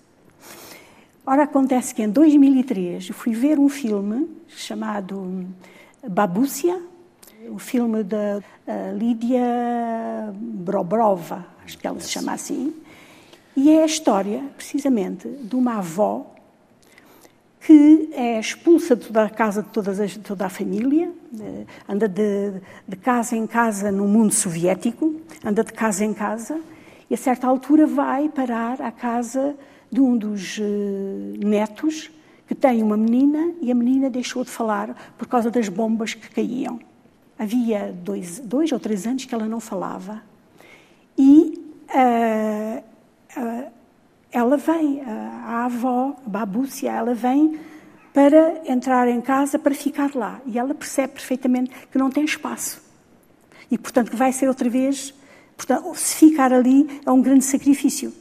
[1.25, 5.47] Ora, acontece que em 2003 fui ver um filme chamado
[6.03, 6.83] Babúcia,
[7.49, 8.43] o filme da
[8.99, 12.75] Lídia Brobrova, acho que ela se chama assim,
[13.57, 16.34] e é a história, precisamente, de uma avó
[17.65, 21.11] que é expulsa de toda a casa de todas as, toda a família,
[21.89, 26.61] anda de, de, casa em casa no mundo soviético, anda de casa em casa,
[27.09, 29.57] e a certa altura vai parar à casa
[29.91, 30.63] de um dos uh,
[31.39, 32.11] netos
[32.47, 36.29] que tem uma menina e a menina deixou de falar por causa das bombas que
[36.29, 36.79] caíam.
[37.39, 40.23] Havia dois, dois ou três anos que ela não falava.
[41.17, 42.85] E uh,
[43.41, 43.74] uh,
[44.35, 47.57] ela vem, a avó, a babúcia, ela vem
[48.13, 50.41] para entrar em casa, para ficar lá.
[50.45, 52.83] E ela percebe perfeitamente que não tem espaço.
[53.71, 55.15] E, portanto, que vai ser outra vez.
[55.57, 58.13] Portanto, se ficar ali é um grande sacrifício.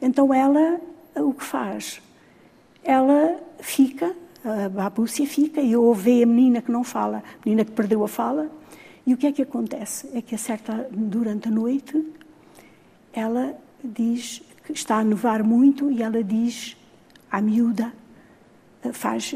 [0.00, 0.80] Então, ela,
[1.14, 2.00] o que faz?
[2.82, 7.72] Ela fica, a babúcia fica, e ouve a menina que não fala, a menina que
[7.72, 8.50] perdeu a fala.
[9.06, 10.08] E o que é que acontece?
[10.14, 12.02] É que, a certa, durante a noite,
[13.12, 14.42] ela diz
[14.72, 16.76] está a nevar muito e ela diz
[17.30, 17.92] à miúda,
[18.92, 19.32] faz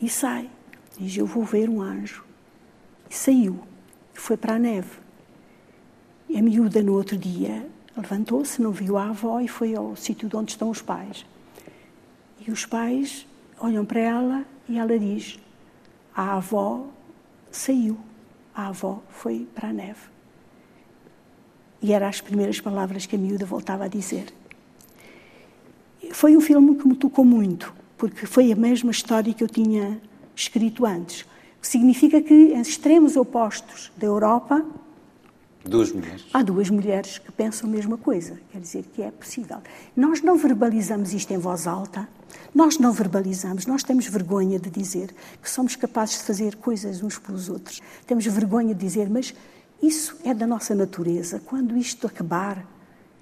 [0.00, 0.50] e sai.
[0.98, 2.24] Diz, eu vou ver um anjo.
[3.08, 3.60] E saiu,
[4.14, 4.98] foi para a neve.
[6.28, 10.28] E a miúda no outro dia levantou-se, não viu a avó e foi ao sítio
[10.34, 11.26] onde estão os pais.
[12.40, 13.26] E os pais
[13.58, 15.38] olham para ela e ela diz,
[16.14, 16.86] a avó
[17.50, 17.98] saiu,
[18.54, 20.11] a avó foi para a neve.
[21.82, 24.26] E eram as primeiras palavras que a miúda voltava a dizer.
[26.12, 30.00] Foi um filme que me tocou muito, porque foi a mesma história que eu tinha
[30.34, 31.22] escrito antes.
[31.22, 34.64] O que significa que, em extremos opostos da Europa,
[35.64, 36.26] Duas mulheres.
[36.32, 39.58] Há duas mulheres que pensam a mesma coisa, quer dizer que é possível.
[39.96, 42.08] Nós não verbalizamos isto em voz alta,
[42.52, 47.16] nós não verbalizamos, nós temos vergonha de dizer que somos capazes de fazer coisas uns
[47.16, 47.80] pelos outros.
[48.06, 49.32] Temos vergonha de dizer, mas
[49.82, 51.40] isso é da nossa natureza.
[51.44, 52.64] Quando isto acabar,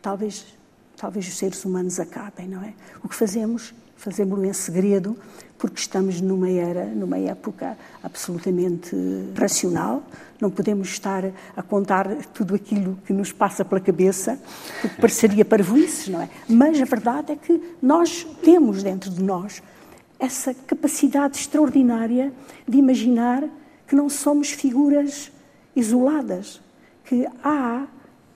[0.02, 0.46] talvez,
[0.96, 2.74] talvez os seres humanos acabem, não é?
[3.02, 3.74] O que fazemos?
[4.00, 5.14] fazemos-lo em segredo,
[5.58, 8.96] porque estamos numa era, numa época absolutamente
[9.36, 10.02] racional.
[10.40, 11.22] Não podemos estar
[11.54, 14.40] a contar tudo aquilo que nos passa pela cabeça,
[14.80, 16.30] porque pareceria parvoices, não é?
[16.48, 19.62] Mas a verdade é que nós temos dentro de nós
[20.18, 22.32] essa capacidade extraordinária
[22.66, 23.44] de imaginar
[23.86, 25.30] que não somos figuras
[25.74, 26.60] isoladas,
[27.04, 27.86] que há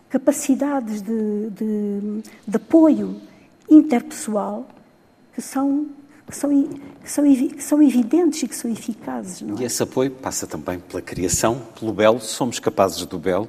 [0.09, 3.21] capacidades de, de, de apoio
[3.69, 4.69] interpessoal
[5.35, 5.89] que são
[6.27, 6.69] que são,
[7.03, 9.43] que são, que são evidentes e que são eficazes.
[9.43, 9.63] Não é?
[9.63, 13.49] E esse apoio passa também pela criação, pelo belo, somos capazes do belo.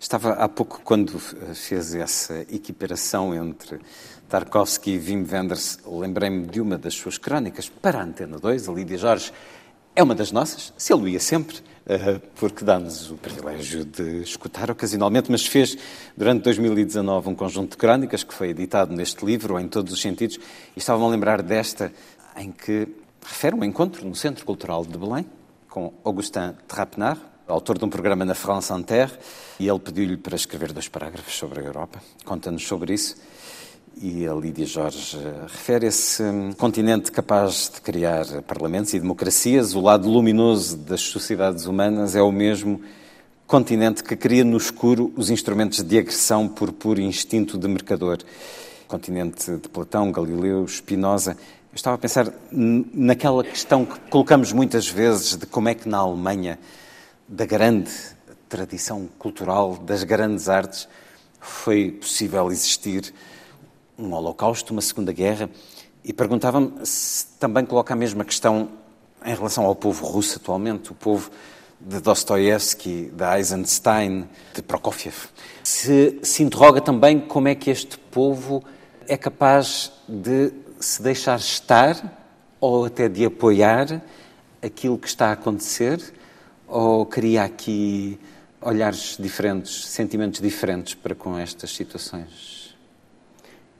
[0.00, 3.80] Estava há pouco, quando fez essa equiparação entre
[4.28, 8.72] Tarkovsky e Wim Wenders, lembrei-me de uma das suas crónicas para a Antena 2, a
[8.72, 9.32] Lídia Jorge.
[9.96, 11.56] É uma das nossas, se ele ia sempre,
[12.34, 15.76] porque dá-nos o privilégio de escutar ocasionalmente, mas fez
[16.16, 20.38] durante 2019 um conjunto de crónicas que foi editado neste livro, em todos os sentidos,
[20.76, 21.92] e estava-me a lembrar desta,
[22.36, 22.88] em que
[23.24, 25.26] refere um encontro no Centro Cultural de Belém,
[25.68, 29.10] com Augustin Trapenard, autor de um programa na France Inter,
[29.58, 32.00] e ele pediu-lhe para escrever dois parágrafos sobre a Europa.
[32.24, 33.16] Conta-nos sobre isso
[34.00, 36.22] e a Lídia Jorge eh, refere esse
[36.56, 39.74] continente capaz de criar parlamentos e democracias.
[39.74, 42.80] O lado luminoso das sociedades humanas é o mesmo
[43.46, 48.18] continente que cria no escuro os instrumentos de agressão por puro instinto de mercador.
[48.86, 51.32] Continente de Platão, Galileu, Spinoza.
[51.32, 55.98] Eu estava a pensar naquela questão que colocamos muitas vezes de como é que na
[55.98, 56.58] Alemanha,
[57.26, 57.90] da grande
[58.48, 60.88] tradição cultural, das grandes artes,
[61.40, 63.12] foi possível existir
[63.98, 65.50] um holocausto, uma segunda guerra,
[66.04, 68.68] e perguntava-me se também coloca a mesma questão
[69.24, 71.30] em relação ao povo russo atualmente, o povo
[71.80, 75.28] de Dostoevsky, de Eisenstein, de Prokofiev.
[75.62, 78.64] Se, se interroga também como é que este povo
[79.06, 81.96] é capaz de se deixar estar
[82.60, 84.02] ou até de apoiar
[84.62, 86.02] aquilo que está a acontecer,
[86.66, 88.18] ou cria aqui
[88.60, 92.76] olhares diferentes, sentimentos diferentes para com estas situações?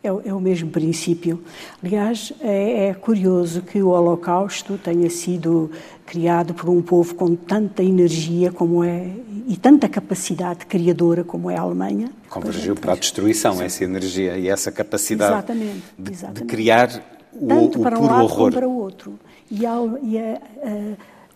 [0.03, 1.43] É, é, o mesmo princípio.
[1.83, 5.73] Aliás, é, é, curioso que o Holocausto tenha sido
[6.07, 9.11] criado por um povo com tanta energia como é
[9.49, 12.13] e tanta capacidade criadora como é a Alemanha.
[12.31, 13.65] Convergiu para a destruição Sim.
[13.65, 16.43] essa energia e essa capacidade exatamente, de, exatamente.
[16.43, 18.39] de, criar o, Tanto o para puro um lado horror.
[18.39, 19.19] como para o outro.
[19.51, 20.41] E, a, e a,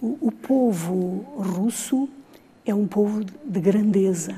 [0.00, 2.08] o, o povo russo
[2.64, 4.36] é um povo de grandeza.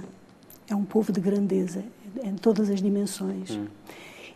[0.67, 1.85] É um povo de grandeza
[2.23, 3.51] em todas as dimensões.
[3.51, 3.67] Hum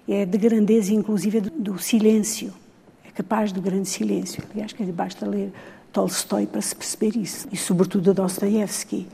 [0.09, 2.53] é de grandeza, inclusive, do silêncio.
[3.07, 4.43] É capaz do grande silêncio.
[4.53, 5.53] Aliás, que basta ler
[5.93, 7.47] Tolstói para se perceber isso.
[7.53, 9.07] E, sobretudo, Dostoevsky.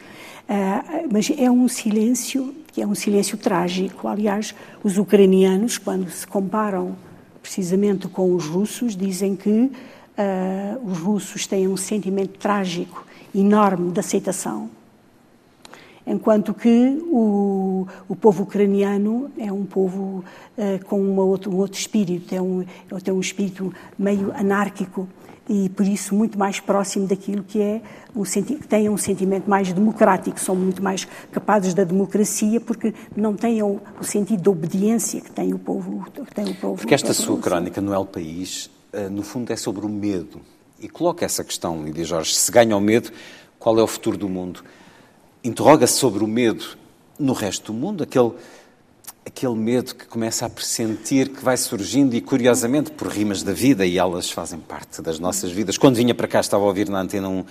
[0.49, 4.07] Uh, mas é um silêncio que é um silêncio trágico.
[4.09, 6.97] Aliás, os ucranianos, quando se comparam
[7.40, 9.70] precisamente com os russos, dizem que uh,
[10.84, 14.70] os russos têm um sentimento trágico enorme de aceitação
[16.07, 20.24] enquanto que o, o povo ucraniano é um povo
[20.57, 22.64] uh, com uma outro, um outro espírito, tem um,
[23.02, 25.09] tem um espírito meio anárquico
[25.48, 27.82] e por isso muito mais próximo daquilo que é
[28.16, 33.34] um que têm um sentimento mais democrático, são muito mais capazes da democracia porque não
[33.34, 36.76] têm o, o sentido de obediência que tem o povo, que tem o povo.
[36.76, 40.40] Porque esta sua crónica no El País, uh, no fundo, é sobre o medo
[40.80, 43.11] e coloca essa questão, Lídia Jorge, se ganha o medo,
[43.59, 44.62] qual é o futuro do mundo?
[45.45, 46.64] Interroga-se sobre o medo
[47.18, 48.32] no resto do mundo, aquele,
[49.26, 53.84] aquele medo que começa a pressentir que vai surgindo e, curiosamente, por rimas da vida,
[53.84, 55.76] e elas fazem parte das nossas vidas.
[55.76, 57.45] Quando vinha para cá, estava a ouvir na antena um,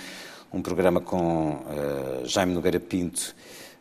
[0.52, 3.36] um programa com uh, Jaime Nogueira Pinto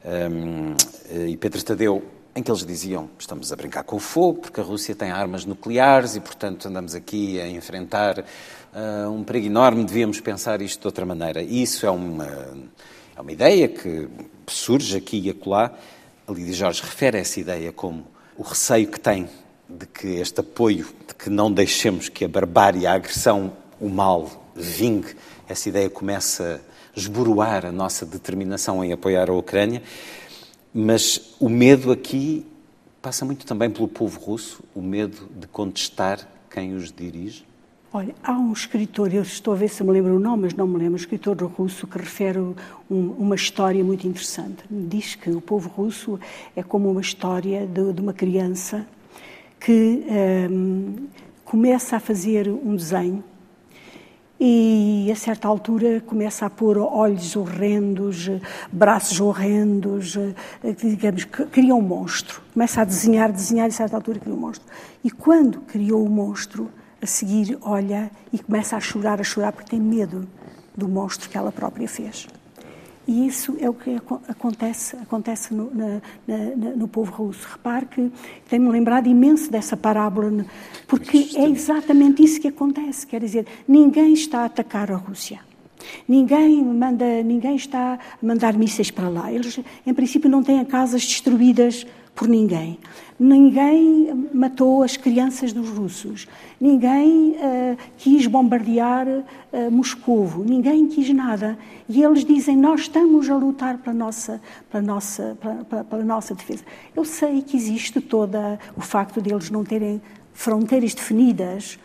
[0.04, 0.74] um,
[1.10, 2.02] eh, e Pedro Tadeu,
[2.34, 5.44] em que eles diziam estamos a brincar com o fogo porque a Rússia tem armas
[5.44, 10.86] nucleares e, portanto, andamos aqui a enfrentar uh, um perigo enorme, devíamos pensar isto de
[10.86, 11.42] outra maneira.
[11.42, 12.28] E isso é uma
[13.22, 14.08] é uma ideia que
[14.48, 15.72] surge aqui e acolá.
[16.26, 18.04] A Lídia Jorge refere essa ideia como
[18.36, 19.28] o receio que tem
[19.68, 24.50] de que este apoio, de que não deixemos que a barbárie, a agressão, o mal
[24.56, 25.14] vingue.
[25.48, 26.60] Essa ideia começa
[26.96, 29.84] a esboroar a nossa determinação em apoiar a Ucrânia.
[30.74, 32.44] Mas o medo aqui
[33.00, 37.44] passa muito também pelo povo russo, o medo de contestar quem os dirige.
[37.94, 40.66] Olha, há um escritor, eu estou a ver se me lembro o nome, mas não
[40.66, 42.54] me lembro, um escritor russo que refere um,
[42.90, 44.64] uma história muito interessante.
[44.70, 46.18] Diz que o povo russo
[46.56, 48.86] é como uma história de, de uma criança
[49.60, 50.06] que
[50.50, 51.06] um,
[51.44, 53.22] começa a fazer um desenho
[54.40, 58.30] e a certa altura começa a pôr olhos horrendos,
[58.72, 60.16] braços horrendos,
[60.78, 62.40] digamos, cria um monstro.
[62.54, 64.66] Começa a desenhar, desenhar e a certa altura cria um monstro.
[65.04, 66.70] E quando criou o monstro,
[67.02, 70.28] a seguir olha e começa a chorar, a chorar, porque tem medo
[70.76, 72.28] do monstro que ela própria fez.
[73.06, 77.48] E isso é o que acontece, acontece no, na, na, no povo russo.
[77.50, 78.12] Repare que
[78.48, 80.46] tenho-me lembrado imenso dessa parábola,
[80.86, 83.04] porque é exatamente isso que acontece.
[83.04, 85.40] Quer dizer, ninguém está a atacar a Rússia.
[86.08, 89.32] Ninguém manda, ninguém está a mandar mísseis para lá.
[89.32, 92.78] Eles, em princípio, não têm casas destruídas por ninguém.
[93.18, 96.26] Ninguém matou as crianças dos russos.
[96.60, 100.44] Ninguém uh, quis bombardear uh, Moscovo.
[100.44, 101.58] Ninguém quis nada.
[101.88, 106.64] E eles dizem: Nós estamos a lutar pela nossa, pela nossa, pela, pela nossa defesa.
[106.94, 108.36] Eu sei que existe todo
[108.76, 110.02] o facto de eles não terem
[110.34, 111.78] fronteiras definidas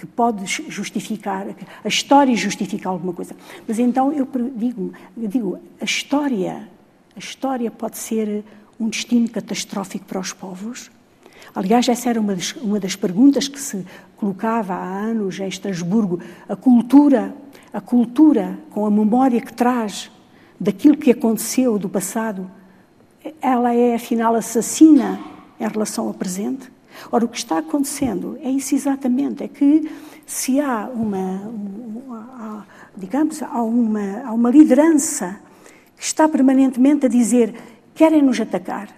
[0.00, 1.46] que pode justificar,
[1.84, 3.36] a história justifica alguma coisa.
[3.68, 4.26] Mas então eu
[4.56, 6.66] digo, eu digo a história,
[7.14, 8.42] a história pode ser
[8.78, 10.90] um destino catastrófico para os povos?
[11.54, 13.84] Aliás, essa era uma das, uma das perguntas que se
[14.16, 16.18] colocava há anos em Estrasburgo.
[16.48, 17.34] A cultura,
[17.70, 20.10] a cultura com a memória que traz
[20.58, 22.50] daquilo que aconteceu do passado,
[23.42, 25.20] ela é afinal assassina
[25.58, 26.70] em relação ao presente?
[27.10, 29.90] Ora, o que está acontecendo é isso exatamente, é que
[30.26, 31.52] se há uma,
[32.96, 35.36] digamos, há uma, há uma liderança
[35.96, 37.54] que está permanentemente a dizer
[37.94, 38.88] querem nos atacar.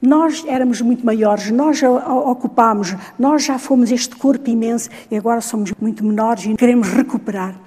[0.00, 5.72] Nós éramos muito maiores, nós ocupámos, nós já fomos este corpo imenso e agora somos
[5.80, 7.58] muito menores e queremos recuperar.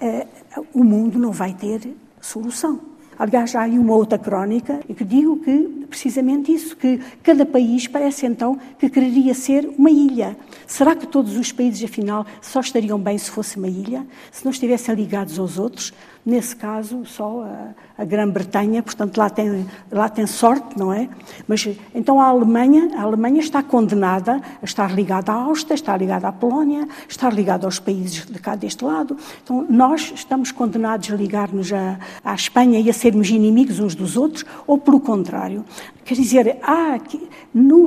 [0.00, 0.26] Eh,
[0.72, 2.80] o mundo não vai ter solução.
[3.18, 8.26] Aliás, há aí uma outra crónica que digo que precisamente isso, que cada país parece
[8.26, 10.36] então que quereria ser uma ilha.
[10.66, 14.04] Será que todos os países, afinal, só estariam bem se fosse uma ilha?
[14.32, 15.92] Se não estivessem ligados aos outros?
[16.26, 21.06] Nesse caso, só a, a Grã-Bretanha, portanto, lá tem, lá tem sorte, não é?
[21.46, 26.26] Mas então a Alemanha, a Alemanha está condenada a estar ligada à Áustria, está ligada
[26.26, 29.18] à Polónia, está ligada aos países de cá deste lado.
[29.42, 34.46] Então, nós estamos condenados a ligar-nos à Espanha e a sermos inimigos uns dos outros,
[34.66, 35.62] ou pelo contrário.
[36.04, 37.20] Quer dizer, há aqui,
[37.52, 37.86] no,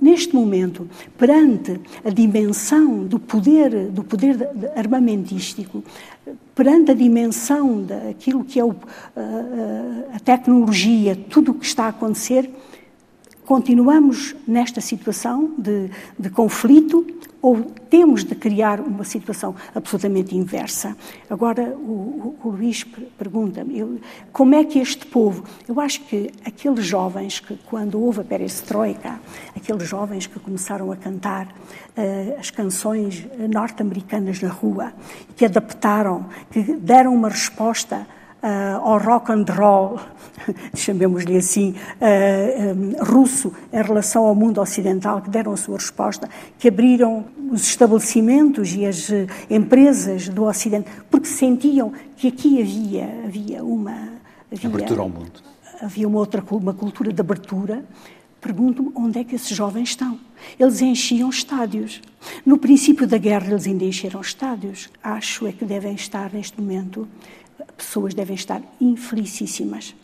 [0.00, 5.82] neste momento, perante a dimensão do poder, do poder armamentístico,
[6.54, 8.74] perante a dimensão daquilo que é o,
[9.14, 12.50] a, a tecnologia, tudo o que está a acontecer,
[13.44, 17.06] continuamos nesta situação de, de conflito
[17.46, 20.96] ou temos de criar uma situação absolutamente inversa?
[21.30, 22.84] Agora, o, o, o Luís
[23.16, 24.00] pergunta-me,
[24.32, 25.44] como é que este povo...
[25.68, 29.20] Eu acho que aqueles jovens que, quando houve a perestroika,
[29.54, 34.92] aqueles jovens que começaram a cantar uh, as canções norte-americanas na rua,
[35.36, 38.08] que adaptaram, que deram uma resposta
[38.46, 39.98] uh, ao rock and roll,
[40.74, 46.28] chamemos-lhe assim, uh, um, russo, em relação ao mundo ocidental, que deram a sua resposta,
[46.58, 49.10] que abriram os estabelecimentos e as
[49.50, 54.16] empresas do Ocidente, porque sentiam que aqui havia, havia uma...
[54.52, 55.42] Havia, abertura ao mundo.
[55.82, 57.84] Havia uma outra uma cultura de abertura.
[58.40, 60.18] Pergunto-me onde é que esses jovens estão.
[60.58, 62.00] Eles enchiam estádios.
[62.44, 64.88] No princípio da guerra, eles ainda encheram estádios.
[65.02, 67.08] Acho é que devem estar neste momento
[67.76, 69.94] pessoas devem estar infelicíssimas.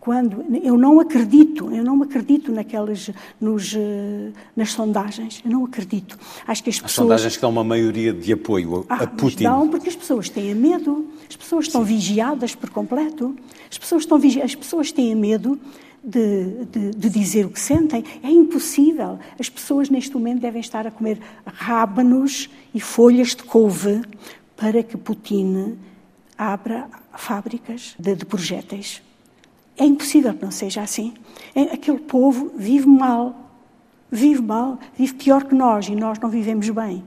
[0.00, 6.16] Quando eu não acredito, eu não acredito naquelas nos, eh, nas sondagens, eu não acredito.
[6.46, 9.44] Acho que as, as pessoas sondagens que dão uma maioria de apoio a, ah, Putin.
[9.44, 11.08] Não, porque as pessoas têm medo.
[11.28, 11.94] As pessoas estão Sim.
[11.94, 13.36] vigiadas por completo.
[13.70, 15.58] As pessoas estão as pessoas têm medo
[16.02, 18.04] de, de, de, dizer o que sentem.
[18.22, 19.18] É impossível.
[19.38, 24.00] As pessoas neste momento devem estar a comer rábanos e folhas de couve
[24.56, 25.76] para que Putin
[26.38, 29.02] abra fábricas de, de projéteis.
[29.76, 31.14] É impossível que não seja assim.
[31.54, 33.34] É, aquele povo vive mal,
[34.10, 37.02] vive mal, vive pior que nós e nós não vivemos bem.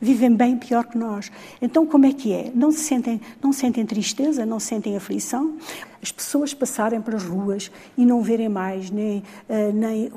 [0.00, 1.30] Vivem bem pior que nós.
[1.60, 2.50] Então, como é que é?
[2.52, 5.56] Não se sentem, não sentem tristeza, não sentem aflição?
[6.02, 9.18] As pessoas passarem pelas ruas e não verem mais nem,
[9.48, 10.10] uh, nem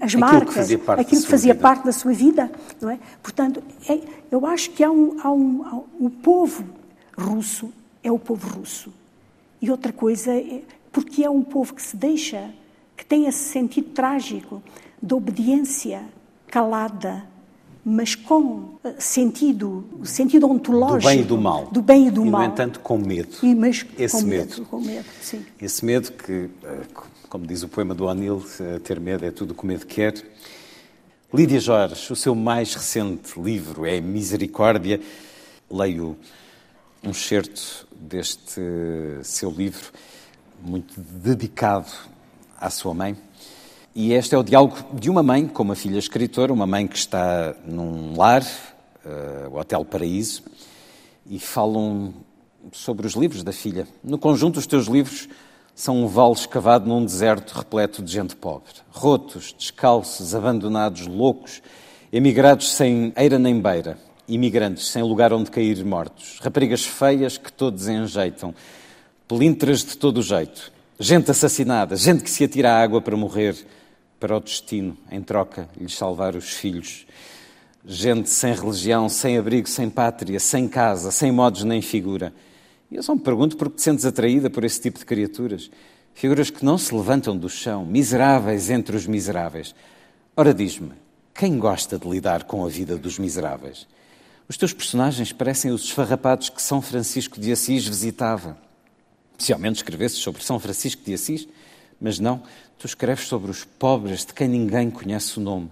[0.00, 1.62] as aquilo marcas, que aquilo que fazia vida.
[1.62, 2.50] parte da sua vida,
[2.80, 2.98] não é?
[3.22, 6.64] Portanto, é, eu acho que há um, há um, há um, o povo
[7.16, 7.72] russo
[8.08, 8.92] é o povo russo.
[9.60, 12.50] E outra coisa, é porque é um povo que se deixa,
[12.96, 14.62] que tem esse sentido trágico
[15.02, 16.02] de obediência
[16.48, 17.24] calada,
[17.84, 21.02] mas com eh, sentido, sentido ontológico.
[21.02, 21.66] Do bem e do mal.
[21.66, 22.42] Do bem e do e, mal.
[22.42, 23.36] no entanto, com medo.
[23.42, 24.50] E, mas Esse com medo.
[24.50, 24.66] medo.
[24.66, 25.44] Com medo, sim.
[25.60, 26.80] Esse medo que, eh,
[27.28, 30.14] como diz o poema do O'Neill, eh, ter medo é tudo o que medo quer.
[31.32, 35.00] Lídia Jorge, o seu mais recente livro é Misericórdia.
[35.70, 36.16] Leio
[37.02, 38.60] um excerto deste
[39.22, 39.92] seu livro,
[40.62, 41.90] muito dedicado
[42.56, 43.16] à sua mãe.
[43.94, 46.96] E este é o diálogo de uma mãe com uma filha escritora, uma mãe que
[46.96, 50.42] está num lar uh, o Hotel Paraíso,
[51.26, 52.14] e falam
[52.72, 53.86] sobre os livros da filha.
[54.02, 55.28] No conjunto, os teus livros
[55.74, 58.72] são um vale escavado num deserto repleto de gente pobre.
[58.90, 61.62] Rotos, descalços, abandonados, loucos,
[62.12, 63.98] emigrados sem eira nem beira,
[64.28, 68.54] imigrantes sem lugar onde cair mortos, raparigas feias que todos enjeitam,
[69.26, 70.70] pelintras de todo jeito,
[71.00, 73.56] gente assassinada, gente que se atira à água para morrer,
[74.20, 77.06] para o destino, em troca, lhes salvar os filhos.
[77.84, 82.32] Gente sem religião, sem abrigo, sem pátria, sem casa, sem modos nem figura.
[82.90, 85.70] E eu só me pergunto por que te sentes atraída por esse tipo de criaturas.
[86.14, 89.74] Figuras que não se levantam do chão, miseráveis entre os miseráveis.
[90.36, 90.92] Ora, diz-me,
[91.32, 93.86] quem gosta de lidar com a vida dos miseráveis?
[94.48, 98.56] Os teus personagens parecem os esfarrapados que São Francisco de Assis visitava.
[99.36, 101.46] Se ao menos escrevesses sobre São Francisco de Assis,
[102.00, 102.42] mas não,
[102.78, 105.70] tu escreves sobre os pobres de quem ninguém conhece o nome.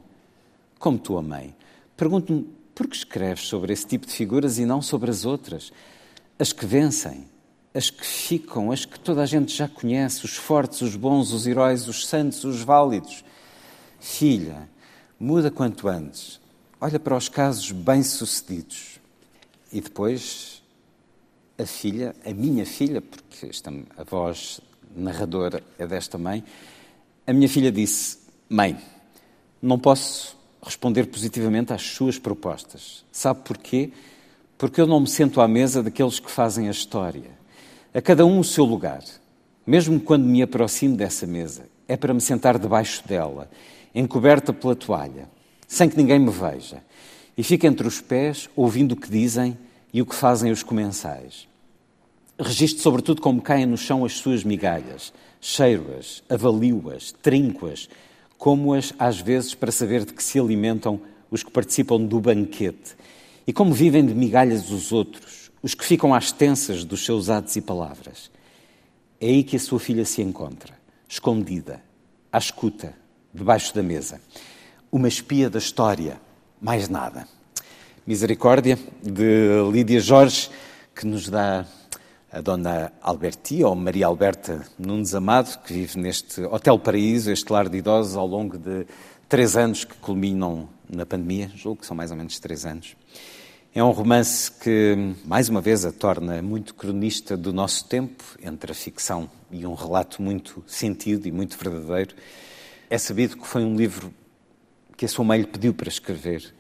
[0.79, 1.57] Como tua mãe.
[1.97, 2.43] Pergunto-me,
[2.75, 5.73] por que escreves sobre esse tipo de figuras e não sobre as outras?
[6.39, 7.25] as que vencem,
[7.75, 11.47] as que ficam, as que toda a gente já conhece, os fortes, os bons, os
[11.47, 13.25] heróis, os santos, os válidos.
[13.99, 14.69] Filha,
[15.19, 16.41] muda quanto antes.
[16.81, 19.01] Olha para os casos bem-sucedidos.
[19.73, 20.63] E depois,
[21.59, 24.61] a filha, a minha filha, porque esta, a voz
[24.95, 26.45] narradora é desta mãe,
[27.27, 28.19] a minha filha disse:
[28.49, 28.79] Mãe,
[29.61, 33.05] não posso responder positivamente às suas propostas.
[33.11, 33.93] Sabe porquê?
[34.59, 37.31] porque eu não me sento à mesa daqueles que fazem a história.
[37.93, 39.03] A cada um o seu lugar.
[39.67, 43.51] Mesmo quando me aproximo dessa mesa, é para me sentar debaixo dela,
[43.95, 45.29] encoberta pela toalha,
[45.67, 46.83] sem que ninguém me veja,
[47.37, 49.57] e fico entre os pés, ouvindo o que dizem
[49.93, 51.49] e o que fazem os comensais.
[52.39, 57.89] Registro sobretudo como caem no chão as suas migalhas, cheiro-as, avalio-as, trinco-as,
[58.39, 61.01] como-as às vezes para saber de que se alimentam
[61.31, 62.95] os que participam do banquete
[63.47, 67.57] e como vivem de migalhas os outros, os que ficam às tensas dos seus atos
[67.57, 68.31] e palavras.
[69.21, 70.75] É aí que a sua filha se encontra,
[71.09, 71.83] escondida,
[72.31, 72.95] à escuta,
[73.33, 74.21] debaixo da mesa.
[74.91, 76.21] Uma espia da história,
[76.63, 77.27] mais nada.
[78.07, 80.49] Misericórdia, de Lídia Jorge,
[80.95, 81.67] que nos dá
[82.31, 87.69] a Dona Albertia, ou Maria Alberta Nunes Amado, que vive neste Hotel Paraíso, este lar
[87.69, 88.87] de idosos, ao longo de
[89.29, 92.97] três anos que culminam na pandemia, julgo que são mais ou menos três anos.
[93.75, 98.71] É um romance que, mais uma vez, a torna muito cronista do nosso tempo, entre
[98.71, 102.15] a ficção e um relato muito sentido e muito verdadeiro.
[102.89, 104.15] É sabido que foi um livro
[104.97, 106.55] que a sua mãe lhe pediu para escrever.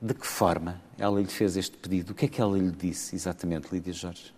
[0.00, 2.12] De que forma ela lhe fez este pedido?
[2.12, 4.32] O que é que ela lhe disse exatamente, Lídia Jorge?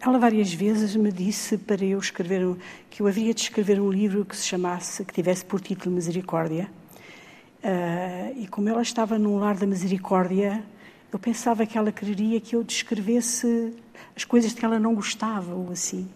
[0.00, 2.56] Ela várias vezes me disse para eu escrever
[2.88, 6.70] que eu havia de escrever um livro que se chamasse, que tivesse por título Misericórdia
[7.58, 10.62] Uh, e como ela estava num lar da misericórdia,
[11.12, 13.74] eu pensava que ela queria que eu descrevesse
[14.16, 16.08] as coisas de que ela não gostava ou assim.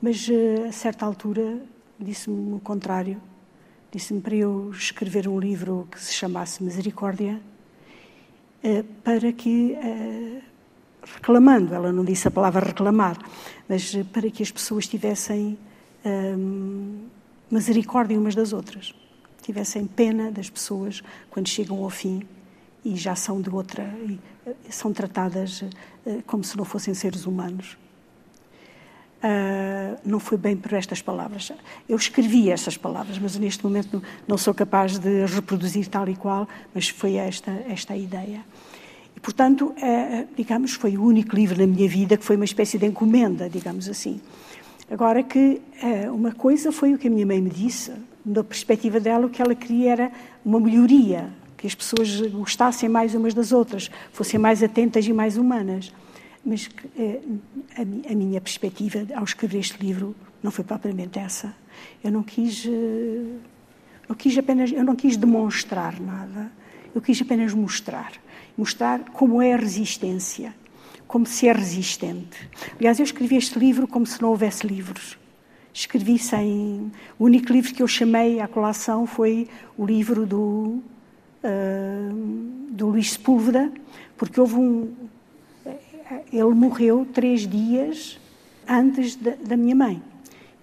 [0.00, 1.60] Mas uh, a certa altura
[2.00, 3.20] disse-me o contrário.
[3.92, 7.40] Disse-me para eu escrever um livro que se chamasse Misericórdia,
[8.64, 9.76] uh, para que,
[11.04, 13.16] reclamando, ela não disse a palavra reclamar,
[13.68, 15.56] mas para que as pessoas tivessem
[17.48, 18.92] misericórdia umas das outras
[19.42, 22.22] tivessem pena das pessoas quando chegam ao fim
[22.84, 23.82] e já são de outra,
[24.46, 25.64] eh, são tratadas
[26.06, 27.76] eh, como se não fossem seres humanos.
[29.22, 31.52] Uh, não foi bem por estas palavras.
[31.88, 36.48] Eu escrevi estas palavras, mas neste momento não, sou capaz de reproduzir tal e qual,
[36.74, 38.40] mas foi esta, esta a ideia.
[39.16, 42.78] E, portanto, uh, digamos, foi o único livro na minha vida que foi uma espécie
[42.78, 44.20] de encomenda, digamos assim.
[44.90, 47.92] Agora que uh, uma coisa foi o que a minha mãe me disse,
[48.24, 50.12] da perspectiva dela, o que ela queria era
[50.44, 55.36] uma melhoria, que as pessoas gostassem mais umas das outras, fossem mais atentas e mais
[55.36, 55.92] humanas.
[56.44, 56.68] Mas
[56.98, 57.20] eh,
[57.76, 61.54] a, minha perspectiva ao escrever este livro não foi propriamente essa.
[62.02, 63.38] Eu não quis, eh,
[64.08, 66.50] eu quis apenas, eu não quis demonstrar nada.
[66.94, 68.12] Eu quis apenas mostrar,
[68.56, 70.54] mostrar como é a resistência,
[71.06, 72.50] como se é resistente.
[72.76, 75.16] Aliás, eu escrevi este livro como se não houvesse livros
[75.72, 76.92] escrevi sem.
[77.18, 80.82] O único livro que eu chamei à colação foi o livro do,
[81.42, 83.72] uh, do Luís Sepúlveda,
[84.16, 84.92] porque houve um.
[86.32, 88.18] Ele morreu três dias
[88.68, 90.02] antes da, da minha mãe.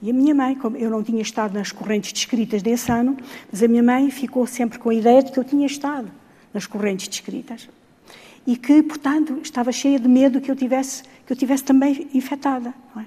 [0.02, 3.18] E a minha mãe, como eu não tinha estado nas correntes descritas desse ano,
[3.52, 6.10] mas a minha mãe ficou sempre com a ideia de que eu tinha estado
[6.54, 7.70] nas correntes descritas.
[8.48, 12.74] E que, portanto, estava cheia de medo que eu tivesse, que eu tivesse também infectada.
[12.98, 13.04] É?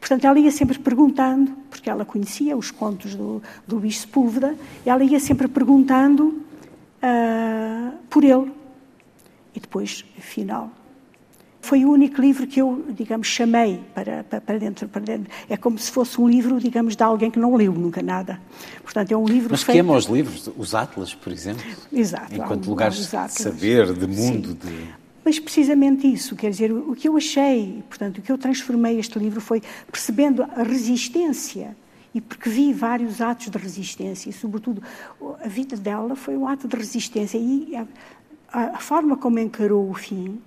[0.00, 5.04] Portanto, ela ia sempre perguntando, porque ela conhecia os contos do, do Luís Sepúlveda, ela
[5.04, 6.42] ia sempre perguntando
[7.02, 8.50] uh, por ele.
[9.54, 10.70] e depois final.
[11.64, 15.32] Foi o único livro que eu, digamos, chamei para, para, para, dentro, para dentro.
[15.48, 18.38] É como se fosse um livro, digamos, de alguém que não leu nunca nada.
[18.82, 19.76] Portanto, é um livro Mas feito...
[19.76, 21.64] queima os livros, os atlas, por exemplo?
[21.90, 22.34] Exato.
[22.34, 24.58] Enquanto lugares de saber, de mundo, Sim.
[24.62, 24.88] de...
[25.24, 29.18] Mas precisamente isso, quer dizer, o que eu achei, portanto, o que eu transformei este
[29.18, 31.74] livro foi percebendo a resistência
[32.14, 34.82] e porque vi vários atos de resistência e, sobretudo,
[35.42, 37.86] a vida dela foi um ato de resistência e a,
[38.52, 40.38] a forma como encarou o fim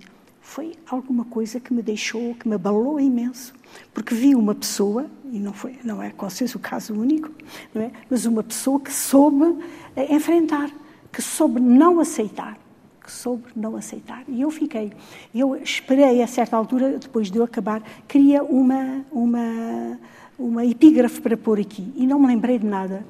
[0.48, 3.52] foi alguma coisa que me deixou, que me abalou imenso,
[3.92, 7.30] porque vi uma pessoa, e não, foi, não é com certeza o caso único,
[7.74, 7.90] não é?
[8.08, 9.62] mas uma pessoa que soube
[9.94, 10.70] eh, enfrentar,
[11.12, 12.58] que soube não aceitar,
[13.04, 14.24] que soube não aceitar.
[14.26, 14.90] E eu fiquei,
[15.34, 20.00] eu esperei a certa altura, depois de eu acabar, queria uma, uma,
[20.38, 23.04] uma epígrafe para pôr aqui, e não me lembrei de nada.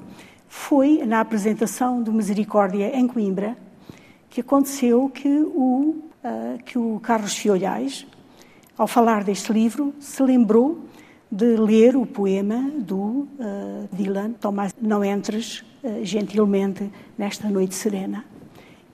[0.49, 3.57] Foi na apresentação do Misericórdia em Coimbra
[4.29, 6.08] que aconteceu que o
[6.65, 8.05] que o Carlos Fiolhais,
[8.77, 10.89] ao falar deste livro, se lembrou
[11.31, 18.25] de ler o poema do uh, Dylan, Tomás, não entres uh, gentilmente nesta noite serena.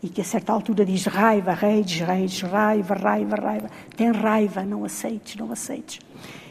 [0.04, 3.72] E que a certa altura diz raiva, reis, reis, raiva, raiva, raiva.
[3.96, 6.00] Tem raiva, não aceites, não aceites.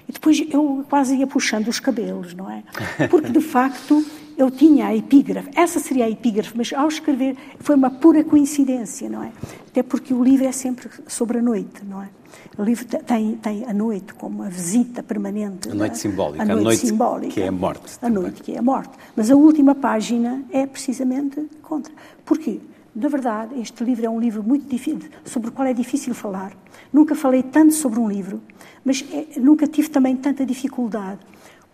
[0.08, 2.62] E depois eu quase ia puxando os cabelos, não é?
[3.08, 4.04] Porque de facto
[4.36, 9.08] eu tinha a epígrafe, essa seria a epígrafe, mas ao escrever foi uma pura coincidência,
[9.08, 9.32] não é?
[9.68, 12.08] Até porque o livro é sempre sobre a noite, não é?
[12.56, 15.70] O livro tem, tem a noite como a visita permanente.
[15.70, 16.42] A noite simbólica.
[16.42, 17.32] A noite, a noite simbólica.
[17.32, 17.98] Que é a morte.
[18.00, 18.92] A noite que é a morte.
[19.16, 21.92] Mas a última página é precisamente contra.
[22.24, 22.60] Porquê?
[22.94, 26.52] Na verdade, este livro é um livro muito difícil, sobre o qual é difícil falar.
[26.92, 28.40] Nunca falei tanto sobre um livro,
[28.84, 31.18] mas é, nunca tive também tanta dificuldade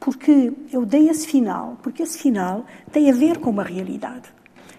[0.00, 4.32] porque eu dei esse final, porque esse final tem a ver com uma realidade.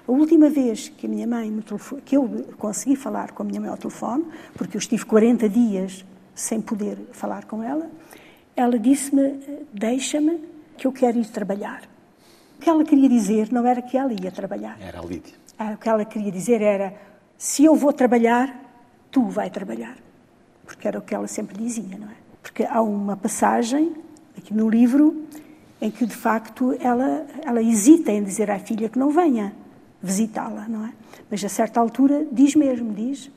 [0.08, 3.46] A última vez que a minha mãe me telefone, que eu consegui falar com a
[3.46, 6.04] minha mãe ao telefone, porque eu estive 40 dias
[6.34, 7.90] sem poder falar com ela,
[8.56, 9.40] ela disse-me:
[9.72, 10.42] Deixa-me,
[10.76, 11.84] que eu quero ir trabalhar.
[12.58, 14.78] O que ela queria dizer não era que ela ia trabalhar.
[14.82, 15.36] Era a Lídia.
[15.58, 16.96] Ah, o que ela queria dizer era:
[17.38, 18.60] Se eu vou trabalhar,
[19.12, 19.96] tu vai trabalhar.
[20.66, 22.16] Porque era o que ela sempre dizia, não é?
[22.42, 23.94] Porque há uma passagem
[24.38, 25.26] aqui no livro,
[25.82, 29.54] em que de facto ela, ela hesita em dizer à filha que não venha
[30.02, 30.94] visitá-la, não é?
[31.30, 33.30] Mas a certa altura diz mesmo, diz,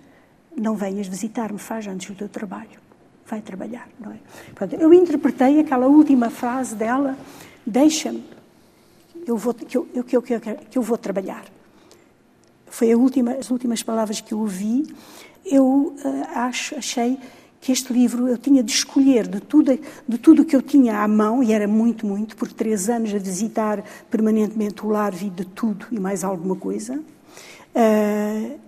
[0.57, 2.81] não venhas visitar-me, faz antes o teu trabalho,
[3.27, 4.19] vai trabalhar, não é?
[4.55, 7.17] Portanto, eu interpretei aquela última frase dela,
[7.67, 8.25] deixa-me,
[9.27, 11.45] eu vou, que, eu, que, eu, que, eu, que eu vou trabalhar.
[12.67, 14.85] Foi última, as últimas palavras que eu ouvi.
[15.45, 17.19] Eu uh, acho, achei
[17.65, 21.09] que este livro eu tinha de escolher de tudo, de tudo que eu tinha à
[21.09, 25.47] mão, e era muito, muito, por três anos a visitar permanentemente o lar, vi de
[25.47, 27.03] tudo e mais alguma coisa.
[27.75, 28.61] Uh,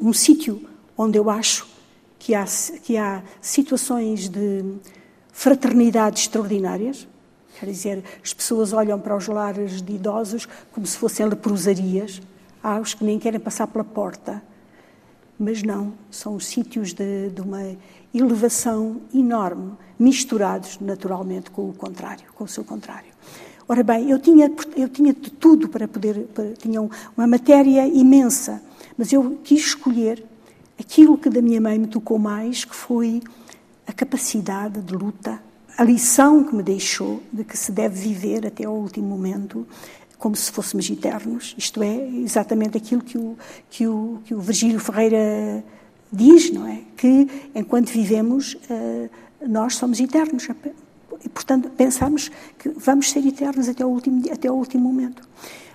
[0.00, 0.62] um sítio
[0.96, 1.66] onde eu acho
[2.20, 2.44] que há,
[2.84, 4.64] que há situações de
[5.32, 7.08] fraternidade extraordinárias.
[7.58, 12.22] Quer dizer, as pessoas olham para os lares de idosos como se fossem leprosarias.
[12.62, 14.40] Há os que nem querem passar pela porta.
[15.38, 17.76] Mas não, são os sítios de, de uma
[18.14, 23.10] elevação enorme, misturados naturalmente com o contrário, com o seu contrário.
[23.68, 28.62] Ora bem, eu tinha, eu tinha de tudo para poder, para, tinha uma matéria imensa,
[28.96, 30.24] mas eu quis escolher
[30.78, 33.20] aquilo que da minha mãe me tocou mais, que foi
[33.86, 35.42] a capacidade de luta,
[35.76, 39.66] a lição que me deixou de que se deve viver até ao último momento
[40.26, 41.54] como se fôssemos eternos.
[41.56, 43.38] Isto é exatamente aquilo que o,
[43.70, 45.62] que o, que o Virgílio Ferreira
[46.10, 46.80] diz, não é?
[46.96, 49.08] Que enquanto vivemos, eh,
[49.46, 50.48] nós somos eternos.
[51.24, 55.22] E, portanto, pensamos que vamos ser eternos até o último, até o último momento.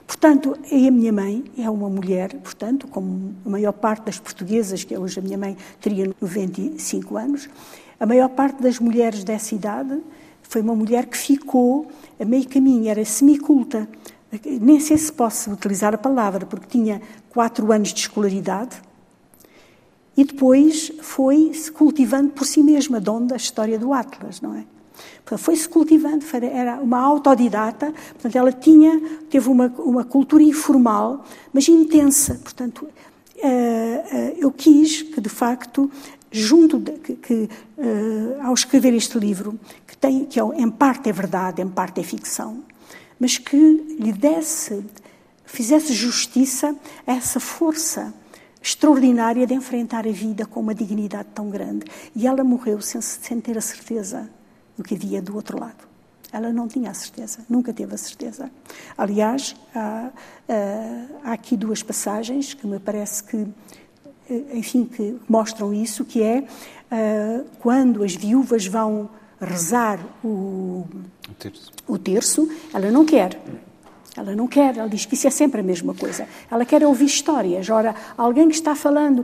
[0.05, 4.97] Portanto, a minha mãe é uma mulher, portanto, como a maior parte das portuguesas, que
[4.97, 7.49] hoje a minha mãe teria 95 anos,
[7.97, 9.97] a maior parte das mulheres dessa idade
[10.43, 11.87] foi uma mulher que ficou
[12.19, 13.87] a meio caminho, era semiculta.
[14.61, 18.81] Nem sei se posso utilizar a palavra, porque tinha quatro anos de escolaridade,
[20.15, 24.65] e depois foi-se cultivando por si mesma, de onde a história do Atlas, não é?
[25.37, 31.23] Foi-se cultivando, era uma autodidata, portanto, ela tinha, teve uma, uma cultura informal,
[31.53, 32.35] mas intensa.
[32.43, 32.87] Portanto,
[33.37, 35.89] eh, eh, eu quis que, de facto,
[36.29, 39.57] junto de, que, que eh, ao escrever este livro,
[39.87, 42.61] que, tem, que é, em parte é verdade, em parte é ficção,
[43.21, 44.83] mas que lhe desse,
[45.45, 48.11] fizesse justiça a essa força
[48.59, 51.85] extraordinária de enfrentar a vida com uma dignidade tão grande.
[52.15, 54.27] E ela morreu sem, sem ter a certeza
[54.75, 55.87] do que havia do outro lado.
[56.33, 58.49] Ela não tinha a certeza, nunca teve a certeza.
[58.97, 60.09] Aliás, há,
[61.23, 63.47] há aqui duas passagens que me parece que
[64.51, 69.09] enfim, que mostram isso, que é uh, quando as viúvas vão
[69.41, 70.85] rezar o,
[71.27, 71.71] o, terço.
[71.87, 73.39] o terço, ela não quer.
[74.15, 76.27] Ela não quer, ela diz que isso é sempre a mesma coisa.
[76.49, 77.69] Ela quer ouvir histórias.
[77.69, 79.23] Ora, alguém que está falando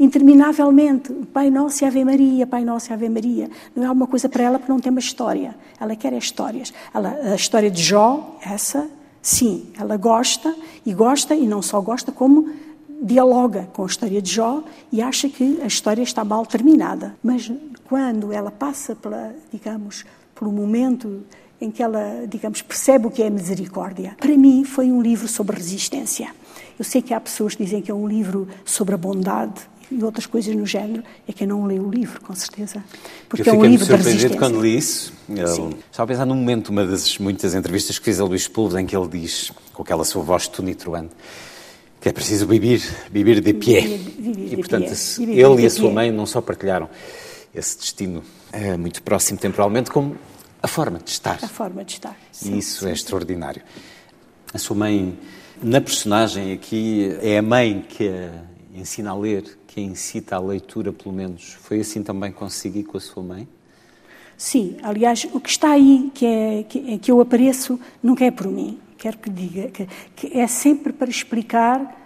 [0.00, 4.28] interminavelmente, Pai Nosso e Ave Maria, Pai Nosso e Ave Maria, não é alguma coisa
[4.28, 5.54] para ela porque não tem uma história.
[5.78, 6.74] Ela quer é histórias.
[6.92, 8.88] Ela, a história de Jó, essa,
[9.22, 10.52] sim, ela gosta,
[10.84, 12.50] e gosta, e não só gosta, como
[13.00, 17.14] dialoga com a história de Jó e acha que a história está mal terminada.
[17.22, 17.50] Mas
[17.88, 20.04] quando ela passa pela, digamos,
[20.34, 21.22] pelo momento
[21.60, 24.16] em que ela, digamos, percebe o que é misericórdia.
[24.18, 26.28] Para mim, foi um livro sobre resistência.
[26.78, 30.02] Eu sei que há pessoas que dizem que é um livro sobre a bondade e
[30.02, 32.82] outras coisas no género, é que eu não leio o livro, com certeza.
[33.28, 34.38] Porque eu é um livro de resistência.
[34.38, 35.12] quando li isso.
[35.28, 38.76] Eu estava a pensar num momento, uma das muitas entrevistas que fiz a Luís Pulves,
[38.76, 41.10] em que ele diz, com aquela sua voz tonitroante,
[42.00, 43.80] que é preciso viver de pé.
[43.82, 46.88] Viver, e, portanto, ele e a sua mãe não só partilharam
[47.54, 50.16] esse destino é, muito próximo temporalmente, como
[50.62, 51.38] a forma de estar.
[51.42, 52.16] A forma de estar.
[52.32, 52.94] Sim, e isso sim, é sim.
[52.94, 53.62] extraordinário.
[54.52, 55.18] A sua mãe,
[55.62, 58.44] na personagem aqui, é a mãe que a
[58.74, 61.52] ensina a ler, que a incita à leitura, pelo menos.
[61.60, 63.48] Foi assim também consigo e com a sua mãe?
[64.36, 68.48] Sim, aliás, o que está aí, que, é, que, que eu apareço, nunca é por
[68.48, 68.80] mim.
[68.98, 72.00] Quero que diga que, que é sempre para explicar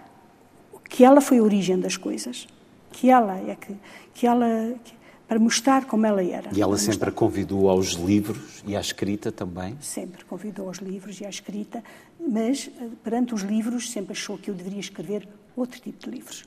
[0.89, 2.47] que ela foi a origem das coisas.
[2.91, 3.75] Que ela é que,
[4.13, 4.47] que ela.
[4.83, 4.98] Que,
[5.29, 6.49] para mostrar como ela era.
[6.51, 9.77] E ela sempre a convidou aos livros e à escrita também?
[9.79, 11.83] Sempre convidou aos livros e à escrita,
[12.19, 16.45] mas eh, perante os livros sempre achou que eu deveria escrever outro tipo de livros.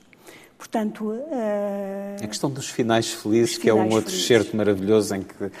[0.57, 2.23] Portanto, uh...
[2.23, 4.27] a questão dos finais felizes, que é um outro felizes.
[4.27, 5.51] certo maravilhoso em que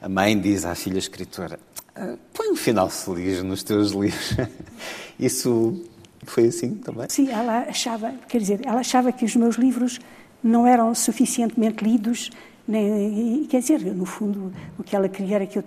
[0.00, 1.60] a mãe diz à filha escritora:
[1.94, 4.36] ah, põe um final feliz nos teus livros.
[5.18, 5.84] Isso
[6.24, 7.06] foi assim também?
[7.08, 10.00] Sim, ela achava, quer dizer, ela achava que os meus livros
[10.42, 12.30] não eram suficientemente lidos
[12.66, 15.64] nem, quer dizer, no fundo, o que ela queria era que eu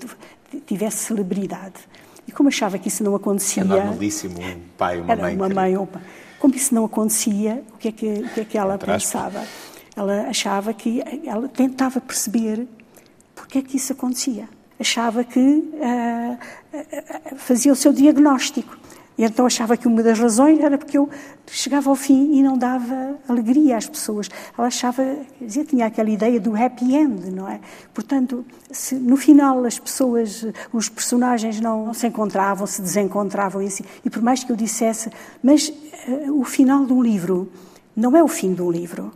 [0.65, 1.75] tivesse celebridade.
[2.27, 3.63] E como achava que isso não acontecia...
[3.63, 5.35] É normalíssimo um pai uma mãe.
[5.35, 6.01] Uma mãe ou pai.
[6.39, 9.43] Como isso não acontecia, o que é que, o que, é que ela pensava?
[9.95, 11.03] Ela achava que...
[11.25, 12.67] Ela tentava perceber
[13.35, 14.49] porque é que isso acontecia.
[14.79, 16.37] Achava que uh,
[17.37, 18.77] fazia o seu diagnóstico.
[19.17, 21.09] E então achava que uma das razões era porque eu
[21.47, 24.29] chegava ao fim e não dava alegria às pessoas.
[24.57, 25.03] Ela achava,
[25.39, 27.61] quer dizer, tinha aquela ideia do happy end, não é?
[27.93, 33.67] Portanto, se no final as pessoas, os personagens não, não se encontravam, se desencontravam e
[33.67, 35.09] assim, e por mais que eu dissesse,
[35.41, 37.49] mas uh, o final de um livro
[37.95, 39.13] não é o fim de um livro.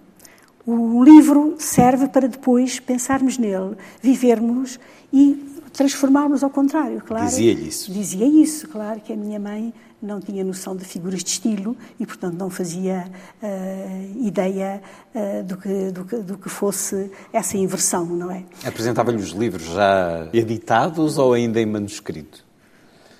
[0.65, 4.79] O livro serve para depois pensarmos nele, vivermos
[5.11, 7.25] e transformarmos ao contrário, claro.
[7.25, 7.91] Dizia-lhe isso.
[7.91, 12.05] Dizia isso, claro, que a minha mãe não tinha noção de figuras de estilo e,
[12.05, 14.81] portanto, não fazia uh, ideia
[15.13, 18.43] uh, do, que, do, que, do, que, fosse essa inversão, não é?
[18.65, 22.45] Apresentava-lhe os livros já editados ou ainda em manuscrito?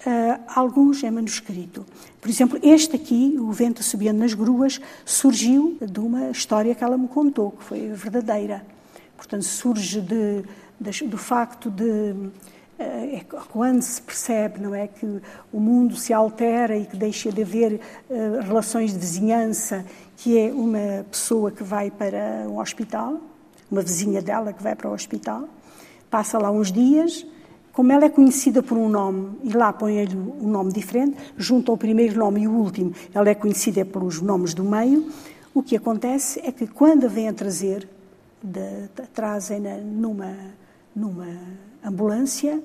[0.06, 1.86] Uh, alguns em manuscrito.
[2.22, 6.98] Por exemplo, este aqui, O Vento Subindo nas Gruas, surgiu de uma história que ela
[6.98, 8.66] me contou, que foi verdadeira.
[9.18, 10.44] Portanto, surge de,
[10.80, 12.16] de, do facto de
[12.80, 15.06] é quando se percebe não é que
[15.52, 20.52] o mundo se altera e que deixa de haver uh, relações de vizinhança que é
[20.52, 23.20] uma pessoa que vai para um hospital
[23.70, 25.50] uma vizinha dela que vai para o hospital
[26.10, 27.26] passa lá uns dias
[27.74, 31.78] como ela é conhecida por um nome e lá põe-lhe um nome diferente junto ao
[31.78, 35.12] primeiro nome e o último ela é conhecida pelos nomes do meio
[35.54, 37.88] o que acontece é que quando a vem a trazer
[39.14, 40.34] trazem-na numa
[40.96, 41.28] numa
[41.84, 42.62] ambulância,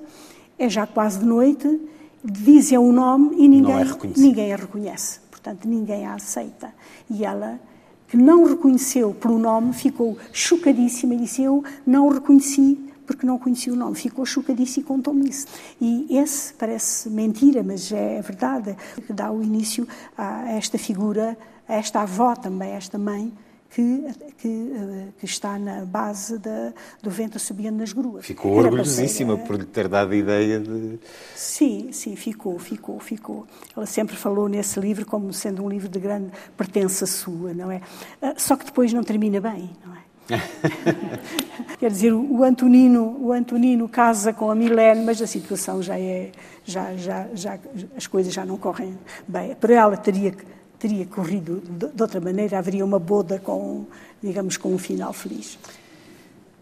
[0.57, 1.79] é já quase de noite,
[2.23, 3.85] dizem o nome e ninguém, é
[4.17, 5.19] ninguém a reconhece.
[5.29, 6.73] Portanto, ninguém a aceita.
[7.09, 7.59] E ela,
[8.07, 13.37] que não reconheceu pelo nome, ficou chocadíssima e disse: Eu não o reconheci porque não
[13.37, 13.95] conhecia o nome.
[13.95, 15.45] Ficou chocadíssima e contou-me isso.
[15.79, 19.87] E esse parece mentira, mas é verdade, que dá o início
[20.17, 21.37] a esta figura,
[21.67, 23.31] a esta avó também, a esta mãe,
[23.75, 24.05] que,
[24.37, 26.71] que, eh, que, está na base da,
[27.03, 28.25] do vento subindo nas gruas.
[28.25, 30.97] Ficou Era orgulhosíssima por lhe ter dado a ideia de.
[31.35, 33.45] Sim, sim, ficou, ficou, ficou.
[33.75, 37.81] Ela sempre falou nesse livro como sendo um livro de grande pertença sua, não é?
[38.21, 40.05] Ah, só que depois não termina bem, não é?
[41.77, 46.31] Quer dizer, o Antonino, o Antonino casa com a Milene, mas a situação já é,
[46.63, 47.59] já, já, já,
[47.95, 48.97] as coisas já não correm
[49.27, 49.53] bem.
[49.53, 53.85] Para ela teria que teria corrido de, outra maneira, haveria uma boda com,
[54.21, 55.57] digamos, com um final feliz.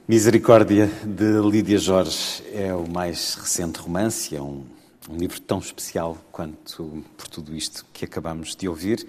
[0.08, 4.64] Misericórdia de Lídia Jorge é o mais recente romance, é um
[5.10, 9.06] um livro tão especial quanto por tudo isto que acabamos de ouvir.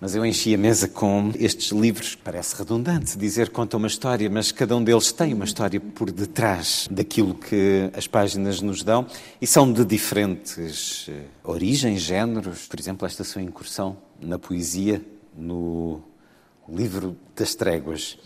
[0.00, 2.14] Mas eu enchi a mesa com estes livros.
[2.14, 6.86] Parece redundante dizer conta uma história, mas cada um deles tem uma história por detrás
[6.88, 9.06] daquilo que as páginas nos dão
[9.42, 12.66] e são de diferentes eh, origens, géneros.
[12.68, 15.02] Por exemplo, esta sua incursão na poesia,
[15.36, 16.00] no
[16.68, 18.18] livro das tréguas.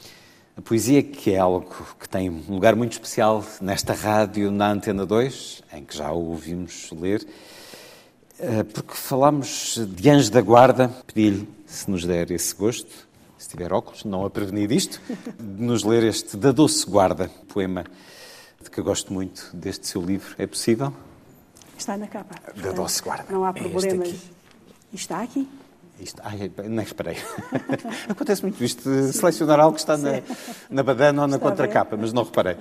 [0.57, 1.66] A poesia, que é algo
[1.99, 6.30] que tem um lugar muito especial nesta rádio, na Antena 2, em que já o
[6.30, 7.26] ouvimos ler,
[8.38, 12.90] eh, porque falámos de Anjo da Guarda, pedi-lhe se nos der esse gosto,
[13.38, 15.01] se tiver óculos, não a prevenir disto,
[15.40, 17.84] de nos ler este Da Doce Guarda, poema
[18.62, 20.34] de que eu gosto muito deste seu livro.
[20.38, 20.93] É possível?
[21.78, 22.34] Está na capa.
[22.61, 23.24] Da Doce Guarda.
[23.32, 24.09] Não há É problemas.
[24.09, 24.20] aqui.
[24.93, 25.49] Está aqui?
[26.03, 27.16] Isto, ai, nem reparei.
[28.11, 30.20] Acontece muito isto, de selecionar algo que está na,
[30.68, 32.57] na badana ou na contracapa, mas não reparei.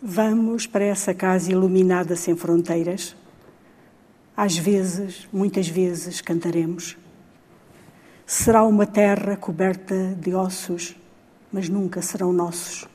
[0.00, 3.16] Vamos para essa casa iluminada sem fronteiras.
[4.36, 6.96] Às vezes, muitas vezes, cantaremos.
[8.24, 10.96] Será uma terra coberta de ossos,
[11.52, 12.88] mas nunca serão nossos.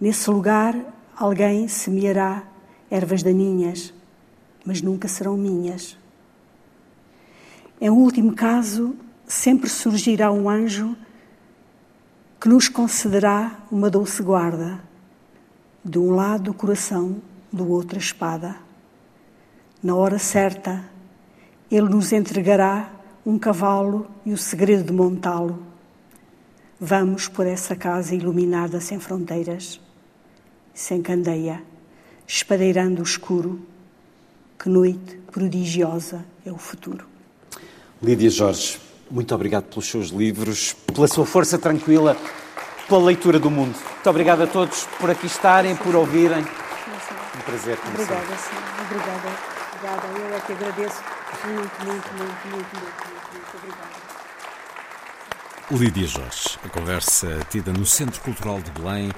[0.00, 0.74] Nesse lugar,
[1.16, 2.42] alguém semeará
[2.90, 3.92] ervas daninhas,
[4.64, 5.97] mas nunca serão minhas.
[7.80, 10.96] Em último caso, sempre surgirá um anjo
[12.40, 14.80] que nos concederá uma doce guarda.
[15.84, 17.22] De um lado o coração,
[17.52, 18.56] do outro a espada.
[19.82, 20.84] Na hora certa,
[21.70, 22.90] ele nos entregará
[23.24, 25.62] um cavalo e o segredo de montá-lo.
[26.80, 29.80] Vamos por essa casa iluminada sem fronteiras,
[30.74, 31.62] sem candeia,
[32.26, 33.60] espadeirando o escuro.
[34.58, 37.07] Que noite prodigiosa é o futuro.
[38.00, 38.78] Lídia Jorge,
[39.10, 42.16] muito obrigado pelos seus livros, pela sua força tranquila,
[42.86, 43.74] pela leitura do mundo.
[43.74, 46.38] Muito obrigado a todos por aqui estarem, por ouvirem.
[46.38, 47.76] Um prazer.
[47.78, 48.14] como sempre.
[48.14, 48.56] Obrigada, sim.
[48.84, 49.28] Obrigada.
[49.74, 50.18] Obrigada.
[50.18, 51.02] Eu é que agradeço
[51.44, 53.56] muito, muito, muito, muito, muito, muito, muito.
[53.56, 53.98] Obrigada.
[55.70, 59.10] Lídia Jorge, a conversa tida no Centro Cultural de Belém,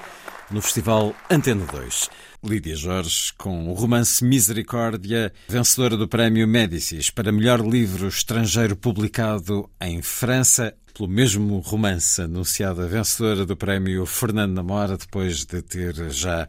[0.50, 2.10] no Festival Antena 2.
[2.42, 9.68] Lídia Jorge, com o romance Misericórdia, vencedora do Prémio Médicis para melhor livro estrangeiro publicado
[9.78, 16.48] em França, pelo mesmo romance anunciada vencedora do Prémio Fernando Namora, depois de ter já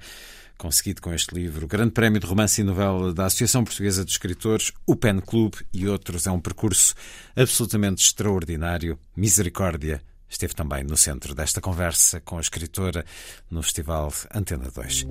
[0.58, 4.12] conseguido com este livro o Grande Prémio de Romance e Novela da Associação Portuguesa de
[4.12, 6.26] Escritores, o Pen Club e outros.
[6.26, 6.96] É um percurso
[7.36, 8.98] absolutamente extraordinário.
[9.14, 10.02] Misericórdia
[10.32, 13.06] esteve também no centro desta conversa com a escritora
[13.50, 15.06] no Festival Antena 2.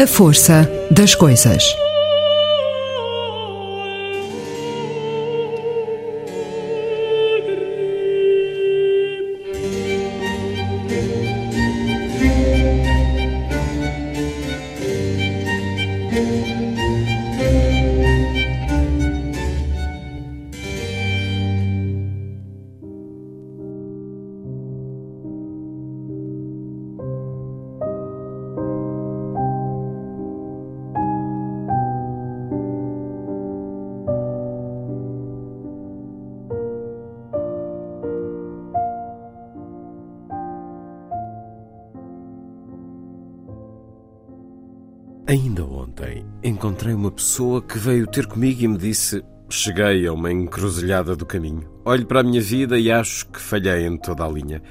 [0.00, 1.74] A força das coisas.
[45.28, 50.32] Ainda ontem encontrei uma pessoa que veio ter comigo e me disse: Cheguei a uma
[50.32, 51.70] encruzilhada do caminho.
[51.84, 54.62] Olho para a minha vida e acho que falhei em toda a linha.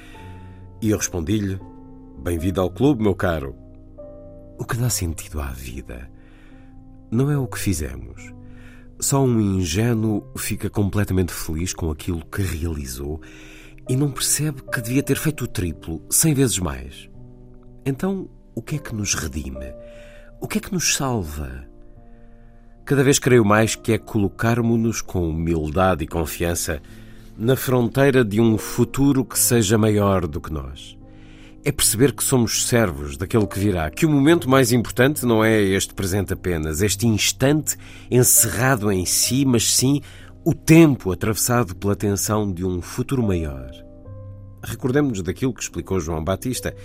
[0.82, 1.60] E eu respondi-lhe:
[2.24, 3.56] Bem-vindo ao clube, meu caro.
[4.58, 6.10] O que dá sentido à vida
[7.12, 8.34] não é o que fizemos.
[9.00, 13.22] Só um ingênuo fica completamente feliz com aquilo que realizou
[13.88, 17.08] e não percebe que devia ter feito o triplo, cem vezes mais.
[17.86, 19.72] Então, o que é que nos redime?
[20.40, 21.66] O que é que nos salva?
[22.86, 26.80] Cada vez creio mais que é colocarmos-nos com humildade e confiança
[27.36, 30.96] na fronteira de um futuro que seja maior do que nós.
[31.66, 35.60] É perceber que somos servos daquele que virá, que o momento mais importante não é
[35.60, 37.76] este presente apenas, este instante
[38.10, 40.02] encerrado em si, mas sim
[40.46, 43.72] o tempo atravessado pela tensão de um futuro maior.
[44.64, 46.76] Recordemos-nos daquilo que explicou João Batista.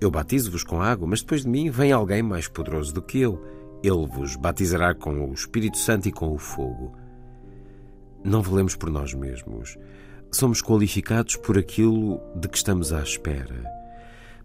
[0.00, 3.42] Eu batizo-vos com água, mas depois de mim vem alguém mais poderoso do que eu.
[3.82, 6.92] Ele vos batizará com o Espírito Santo e com o fogo.
[8.24, 9.78] Não valemos por nós mesmos.
[10.30, 13.64] Somos qualificados por aquilo de que estamos à espera.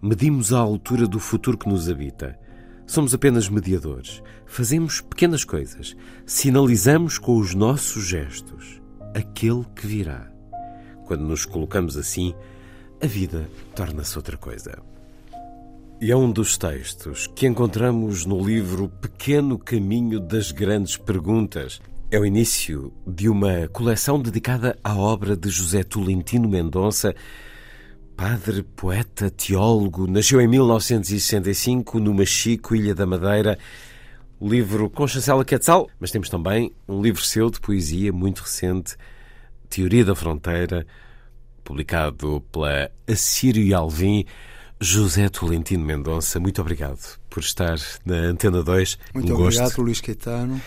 [0.01, 2.39] Medimos a altura do futuro que nos habita.
[2.85, 4.21] Somos apenas mediadores.
[4.45, 5.95] Fazemos pequenas coisas.
[6.25, 8.81] Sinalizamos com os nossos gestos
[9.13, 10.31] aquele que virá.
[11.05, 12.33] Quando nos colocamos assim,
[13.01, 14.90] a vida torna-se outra coisa.
[16.01, 21.79] E é um dos textos que encontramos no livro Pequeno Caminho das Grandes Perguntas.
[22.09, 27.13] É o início de uma coleção dedicada à obra de José Tolentino Mendonça,
[28.17, 30.07] padre, poeta, teólogo.
[30.07, 33.59] Nasceu em 1965 no Machico, Ilha da Madeira.
[34.41, 38.95] Livro com chancela Quetzal, mas temos também um livro seu de poesia muito recente,
[39.69, 40.83] Teoria da Fronteira,
[41.63, 44.25] publicado pela Assírio e Alvim.
[44.83, 48.97] José Tolentino Mendonça, muito obrigado por estar na Antena 2.
[49.13, 49.81] Muito um obrigado, gosto.
[49.83, 50.59] Luís Caetano.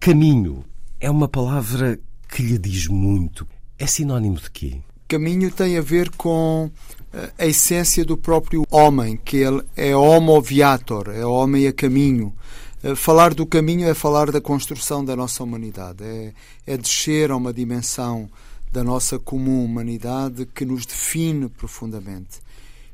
[0.00, 0.64] Caminho
[0.98, 3.46] é uma palavra que lhe diz muito.
[3.78, 4.80] É sinónimo de quê?
[5.06, 6.70] Caminho tem a ver com
[7.12, 12.34] eh, a essência do próprio homem, que ele é homo viator, é homem a caminho.
[12.82, 16.32] Eh, falar do caminho é falar da construção da nossa humanidade, é,
[16.66, 18.26] é descer a uma dimensão
[18.72, 22.47] da nossa comum humanidade que nos define profundamente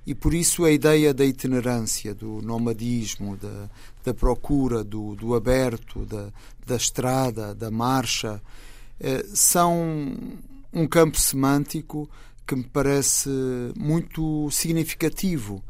[0.06, 3.70] e por isso a ideia da itinerância, do nomadismo, da,
[4.04, 6.30] da procura, do, do aberto, da,
[6.66, 8.42] da estrada, da marcha,
[9.00, 10.14] eh, são
[10.72, 12.10] um campo semântico
[12.46, 13.30] que me parece
[13.76, 15.64] muito significativo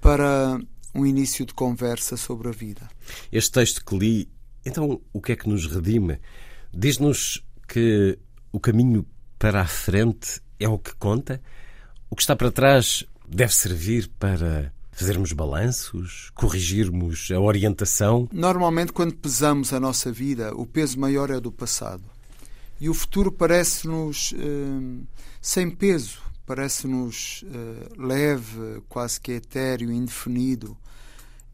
[0.00, 0.58] para
[0.94, 2.88] um início de conversa sobre a vida.
[3.30, 4.28] Este texto que li,
[4.64, 6.18] então, o que é que nos redime?
[6.72, 8.18] Diz-nos que
[8.52, 9.06] o caminho
[9.38, 11.42] para a frente é o que conta,
[12.08, 13.04] o que está para trás
[13.34, 18.28] deve servir para fazermos balanços, corrigirmos a orientação?
[18.32, 22.04] Normalmente, quando pesamos a nossa vida, o peso maior é do passado.
[22.80, 25.06] E o futuro parece-nos uh,
[25.42, 30.76] sem peso, parece-nos uh, leve, quase que etéreo, indefinido.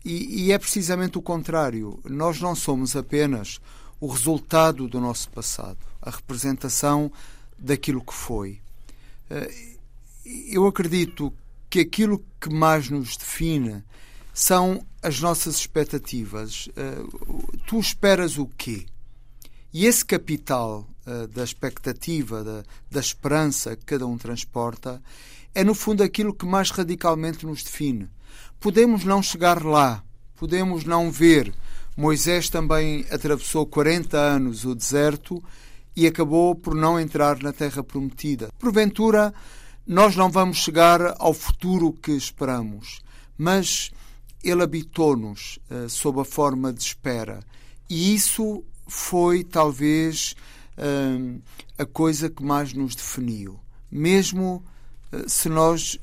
[0.05, 1.99] E, e é precisamente o contrário.
[2.05, 3.59] Nós não somos apenas
[3.99, 7.11] o resultado do nosso passado, a representação
[7.59, 8.61] daquilo que foi.
[9.31, 9.71] Uh,
[10.53, 11.33] eu acredito
[11.71, 13.85] que aquilo que mais nos define
[14.35, 16.69] são as nossas expectativas.
[16.69, 18.87] Uh, tu esperas o quê?
[19.73, 25.01] E esse capital uh, da expectativa, da, da esperança que cada um transporta,
[25.55, 28.11] é no fundo aquilo que mais radicalmente nos define.
[28.59, 30.03] Podemos não chegar lá,
[30.37, 31.55] podemos não ver.
[31.97, 35.43] Moisés também atravessou 40 anos o deserto
[35.95, 38.49] e acabou por não entrar na terra prometida.
[38.59, 39.35] Porventura,
[39.91, 43.01] nós não vamos chegar ao futuro que esperamos,
[43.37, 43.91] mas
[44.41, 47.41] ele habitou-nos uh, sob a forma de espera.
[47.89, 50.37] E isso foi talvez
[50.79, 51.43] uh,
[51.77, 53.59] a coisa que mais nos definiu.
[53.91, 54.65] Mesmo
[55.13, 55.99] uh, se nós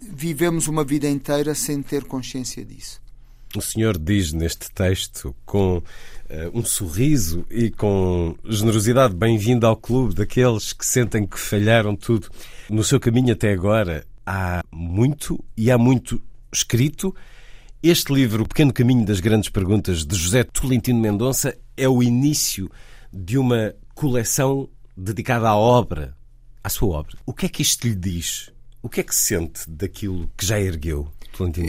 [0.00, 2.98] vivemos uma vida inteira sem ter consciência disso.
[3.54, 5.82] O senhor diz neste texto com
[6.52, 12.28] um sorriso e com generosidade: bem-vindo ao clube daqueles que sentem que falharam tudo.
[12.68, 16.20] No seu caminho até agora há muito e há muito
[16.52, 17.14] escrito.
[17.82, 22.68] Este livro, O Pequeno Caminho das Grandes Perguntas, de José Tolentino Mendonça, é o início
[23.12, 26.16] de uma coleção dedicada à obra,
[26.62, 27.16] à sua obra.
[27.24, 28.50] O que é que isto lhe diz?
[28.82, 31.08] O que é que sente daquilo que já ergueu?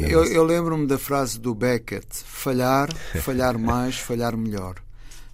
[0.09, 4.75] Eu, eu lembro-me da frase do Beckett: falhar, falhar mais, falhar melhor.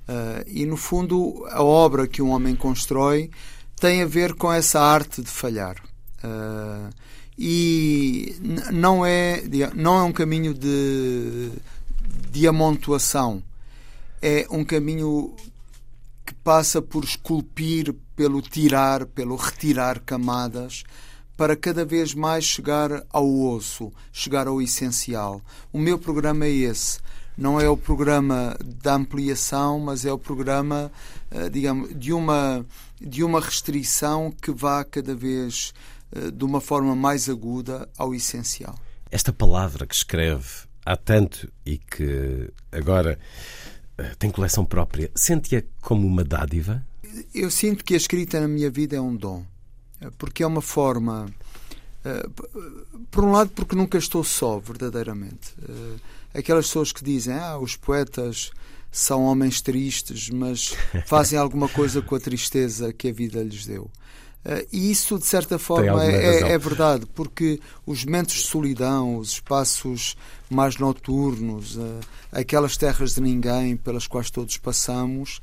[0.08, 3.30] Uh, e no fundo, a obra que um homem constrói
[3.80, 5.76] tem a ver com essa arte de falhar.
[6.24, 6.90] Uh,
[7.38, 8.38] e
[8.72, 9.44] não é,
[9.74, 11.52] não é um caminho de,
[12.32, 13.44] de amontoação,
[14.22, 15.36] é um caminho
[16.26, 20.84] que passa por esculpir, pelo tirar, pelo retirar camadas,
[21.38, 25.42] para cada vez mais chegar ao osso, chegar ao essencial.
[25.72, 27.00] O meu programa é esse.
[27.38, 30.90] Não é o programa da ampliação, mas é o programa,
[31.30, 32.66] ah, digamos, de uma
[33.00, 35.74] de uma restrição que vá cada vez
[36.16, 38.76] uh, de uma forma mais aguda ao essencial.
[39.12, 40.48] Esta palavra que escreve
[40.86, 43.20] há tanto e que agora
[44.00, 46.86] uh, tem coleção própria, sente-a como uma dádiva?
[47.34, 49.46] Eu sinto que a escrita na minha vida é um dom, eh,
[50.18, 51.28] porque é uma forma.
[52.06, 55.54] Uh, por um lado, porque nunca estou só, verdadeiramente.
[56.34, 58.52] aquelas pessoas que dizem, ah, os poetas
[58.92, 60.76] são homens tristes, mas
[61.08, 63.90] fazem alguma coisa com a tristeza que a vida lhes deu.
[64.72, 70.16] E isso, de certa forma, é, é, verdade, porque os momentos de solidão, os espaços
[70.48, 71.80] mais noturnos,
[72.32, 75.42] aquelas terras de ninguém pelas quais todos passamos,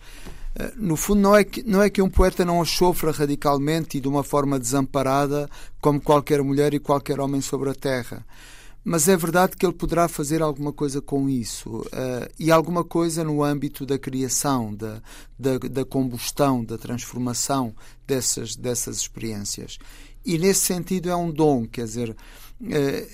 [0.76, 4.00] no fundo, não é, que, não é que um poeta não as sofra radicalmente e
[4.00, 5.48] de uma forma desamparada,
[5.80, 8.24] como qualquer mulher e qualquer homem sobre a terra
[8.84, 13.22] mas é verdade que ele poderá fazer alguma coisa com isso uh, e alguma coisa
[13.22, 15.00] no âmbito da criação, da,
[15.38, 17.74] da, da, combustão, da transformação
[18.06, 19.78] dessas, dessas experiências.
[20.24, 23.06] E nesse sentido é um dom, quer dizer, uh,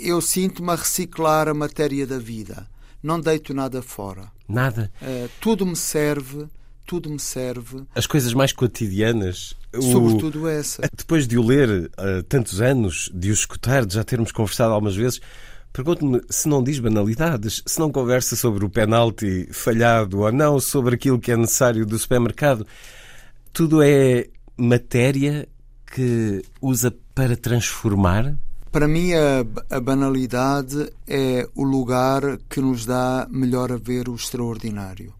[0.00, 2.68] eu sinto-me a reciclar a matéria da vida.
[3.06, 4.32] Não deito nada fora.
[4.48, 4.90] Nada.
[5.00, 6.48] Uh, tudo me serve
[6.86, 7.82] tudo me serve.
[7.96, 9.56] As coisas mais cotidianas.
[9.74, 10.48] Sobretudo o...
[10.48, 10.88] essa.
[10.96, 14.94] Depois de o ler há tantos anos, de o escutar, de já termos conversado algumas
[14.94, 15.20] vezes,
[15.72, 20.94] pergunto-me se não diz banalidades, se não conversa sobre o penalti falhado ou não, sobre
[20.94, 22.64] aquilo que é necessário do supermercado.
[23.52, 25.48] Tudo é matéria
[25.92, 28.38] que usa para transformar?
[28.76, 34.14] Para mim, a, a, banalidade é o lugar que nos dá melhor a ver o
[34.14, 35.14] extraordinário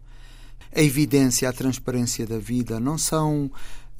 [0.75, 3.49] a evidência, a transparência da vida, não são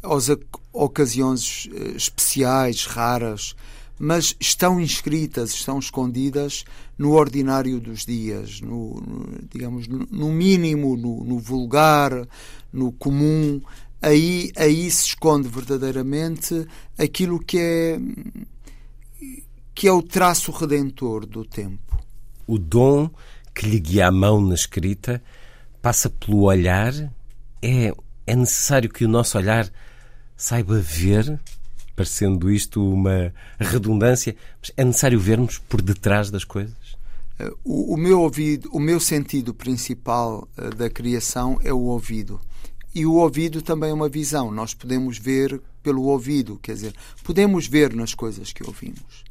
[0.03, 0.29] as
[0.71, 3.55] ocasiões eh, especiais, raras,
[3.97, 6.63] mas estão inscritas, estão escondidas
[6.95, 12.11] no ordinário dos dias, no, no digamos, no mínimo, no, no, vulgar,
[12.71, 13.59] no comum.
[13.99, 17.99] Aí, aí se esconde verdadeiramente aquilo que é
[19.77, 22.03] que é o traço redentor do tempo.
[22.47, 23.11] O dom
[23.53, 25.21] que lhe guia a mão na escrita
[25.83, 26.91] passa pelo olhar.
[27.61, 27.93] É,
[28.25, 29.71] é necessário que o nosso olhar
[30.35, 31.39] saiba ver,
[31.95, 36.97] parecendo isto uma redundância, mas é necessário vermos por detrás das coisas?
[37.37, 42.41] Eh, o, o meu ouvido, o meu sentido principal uh, da criação é o ouvido.
[42.95, 44.49] E o ouvido também é uma visão.
[44.49, 49.26] Nós podemos ver pelo ouvido, quer dizer, podemos ver nas coisas que ouvimos.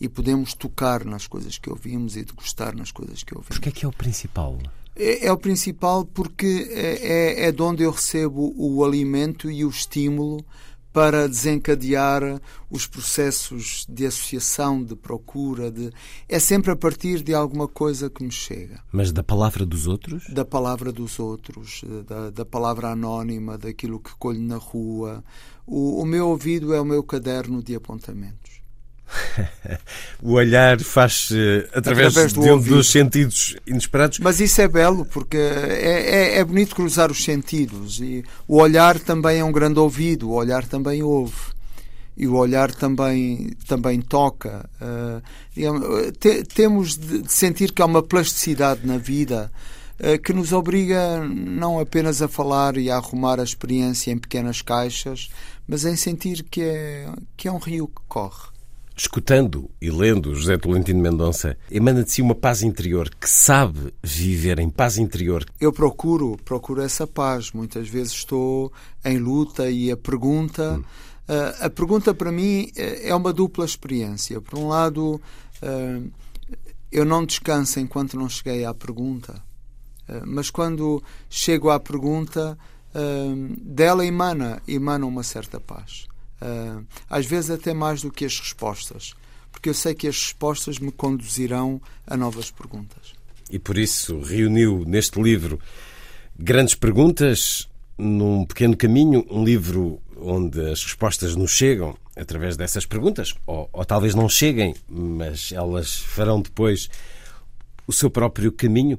[0.00, 3.56] E podemos tocar nas coisas que ouvimos e degustar nas coisas que ouvimos.
[3.56, 4.58] Porque é que é o principal?
[4.94, 9.64] É, é o principal porque é, é, é de onde eu recebo o alimento e
[9.64, 10.44] o estímulo
[10.92, 15.92] para desencadear os processos de associação, de procura, de
[16.28, 18.82] é sempre a partir de alguma coisa que me chega.
[18.90, 20.24] Mas da palavra dos outros?
[20.28, 25.22] Da palavra dos outros, da, da palavra anónima, daquilo que colho na rua.
[25.64, 28.57] O, o meu ouvido é o meu caderno de apontamentos.
[30.22, 31.30] o olhar faz
[31.72, 34.18] através, através do de dos sentidos inesperados.
[34.18, 38.00] Mas isso é belo, porque é, é, é, bonito cruzar os sentidos.
[38.00, 41.58] E o olhar também é um grande ouvido, o olhar também ouve.
[42.16, 44.68] E o olhar também, também toca.
[44.82, 49.52] Uh, te, temos de sentir que há uma plasticidade na vida
[50.00, 54.62] uh, que nos obriga não apenas a falar e a arrumar a experiência em pequenas
[54.62, 55.30] caixas,
[55.66, 58.57] mas em sentir que é, que é um rio que corre
[58.98, 64.58] escutando e lendo José Tolentino Mendonça, emana de si uma paz interior que sabe viver
[64.58, 65.46] em paz interior.
[65.60, 67.52] Eu procuro, procuro essa paz.
[67.52, 68.72] Muitas vezes estou
[69.04, 70.80] em luta e a pergunta, hum.
[70.80, 74.40] uh, a pergunta para mim eh, é uma dupla experiência.
[74.40, 75.20] Por um lado,
[75.62, 76.10] uh,
[76.90, 79.40] eu não descanso enquanto não cheguei à pergunta,
[80.08, 82.58] uh, mas quando chego à pergunta,
[83.60, 86.07] dela emana, emana uma certa paz.
[86.40, 89.14] Uh, às vezes até mais do que as respostas,
[89.50, 93.12] porque eu sei que as respostas me conduzirão a novas perguntas.
[93.50, 95.58] E por isso reuniu neste livro
[96.38, 103.34] grandes perguntas num pequeno caminho, um livro onde as respostas nos chegam através dessas perguntas,
[103.46, 106.88] ou, ou talvez não cheguem, mas elas farão depois
[107.86, 108.98] o seu próprio caminho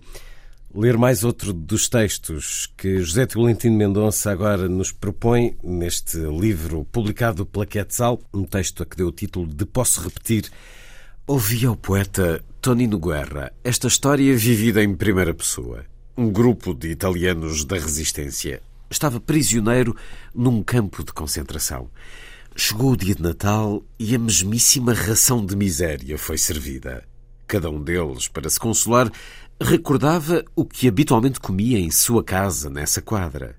[0.74, 7.46] ler mais outro dos textos que José Tolentino Mendonça agora nos propõe neste livro publicado
[7.46, 10.50] pela Quetzal, um texto a que deu o título de Posso Repetir.
[11.26, 15.86] Ouvia o poeta Tonino Guerra esta história vivida em primeira pessoa.
[16.16, 19.96] Um grupo de italianos da resistência estava prisioneiro
[20.34, 21.90] num campo de concentração.
[22.56, 27.04] Chegou o dia de Natal e a mesmíssima ração de miséria foi servida.
[27.48, 29.12] Cada um deles, para se consolar,
[29.62, 33.58] Recordava o que habitualmente comia em sua casa nessa quadra.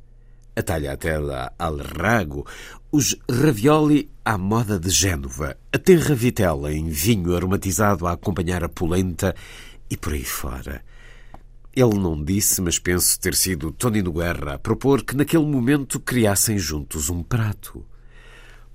[0.56, 2.46] A tagliatella al rago,
[2.90, 8.68] os ravioli à moda de Génova, a tenra vitela em vinho aromatizado a acompanhar a
[8.68, 9.34] polenta
[9.90, 10.82] e por aí fora.
[11.76, 16.58] Ele não disse, mas penso ter sido Tonino Guerra a propor que naquele momento criassem
[16.58, 17.84] juntos um prato.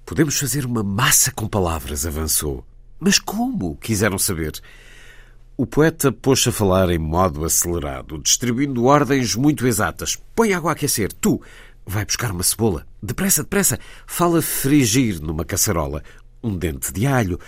[0.05, 2.63] Podemos fazer uma massa com palavras, avançou.
[2.99, 3.75] Mas como?
[3.77, 4.61] Quiseram saber.
[5.57, 10.17] O poeta pôs-se a falar em modo acelerado, distribuindo ordens muito exatas.
[10.35, 11.41] Põe água a aquecer, tu.
[11.85, 12.85] Vai buscar uma cebola.
[13.01, 13.79] Depressa, depressa.
[14.05, 16.03] Fala frigir numa caçarola.
[16.43, 17.39] Um dente de alho.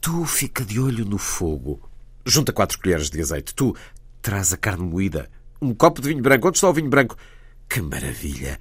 [0.00, 1.80] Tu fica de olho no fogo.
[2.26, 3.54] Junta quatro colheres de azeite.
[3.54, 3.72] Tu
[4.20, 5.30] traz a carne moída.
[5.62, 6.48] Um copo de vinho branco.
[6.48, 7.16] Onde está o vinho branco?
[7.68, 8.58] Que maravilha!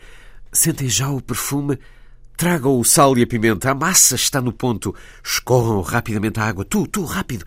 [0.51, 1.79] Sentem já o perfume?
[2.37, 3.71] Tragam o sal e a pimenta.
[3.71, 4.93] A massa está no ponto.
[5.23, 6.63] Escorram rapidamente a água.
[6.63, 7.43] Tu, tu, rápido.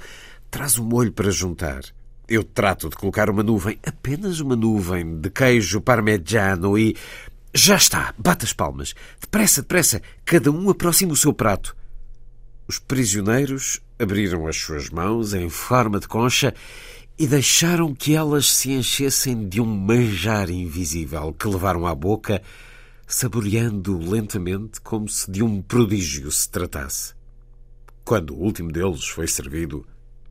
[0.51, 1.83] Traz o molho para juntar.
[2.29, 6.97] Eu trato de colocar uma nuvem, apenas uma nuvem, de queijo parmegiano e.
[7.55, 8.13] Já está!
[8.19, 8.95] Bate as palmas.
[9.21, 10.03] Depressa, depressa.
[10.25, 11.77] Cada um aproxima o seu prato.
[12.69, 16.53] Os prisioneiros abriram as suas mãos em forma de concha
[17.19, 22.43] e deixaram que elas se enchessem de um manjar invisível que levaram à boca,
[23.07, 27.15] saboreando lentamente como se de um prodígio se tratasse.
[28.05, 29.87] Quando o último deles foi servido,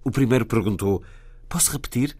[0.06, 1.04] o primeiro perguntou:
[1.50, 2.16] Posso repetir?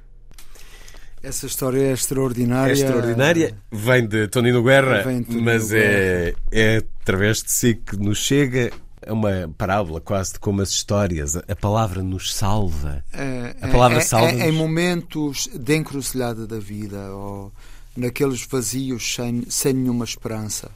[1.24, 2.72] Essa história é extraordinária.
[2.72, 3.58] É extraordinária.
[3.72, 8.72] Vem de Tonino Guerra, Tonino mas é, é através de si que nos chega
[9.02, 13.04] é uma parábola quase de como as histórias, a palavra nos salva.
[13.14, 14.32] É, a palavra é, salva.
[14.32, 17.52] É, em momentos de encruzilhada da vida, ou
[17.96, 20.72] naqueles vazios sem, sem nenhuma esperança,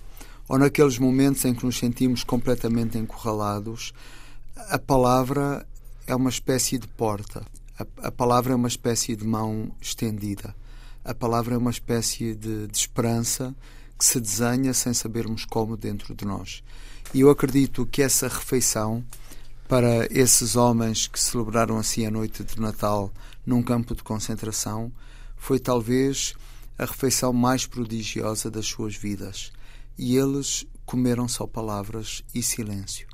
[0.47, 3.93] ou naqueles momentos em que nos sentimos completamente encurralados,
[4.69, 5.65] a palavra
[6.09, 7.45] é uma espécie de porta.
[7.77, 10.55] A, a palavra é uma espécie de mão estendida.
[11.05, 13.55] A palavra é uma espécie de, de esperança
[13.97, 16.63] que se desenha sem sabermos como dentro de nós.
[17.13, 19.03] E eu acredito que essa refeição
[19.67, 23.13] para esses homens que celebraram assim a noite de Natal
[23.45, 24.91] num campo de concentração
[25.37, 26.33] foi talvez
[26.75, 29.51] a refeição mais prodigiosa das suas vidas.
[29.95, 33.07] E eles comeram só palavras e silêncio.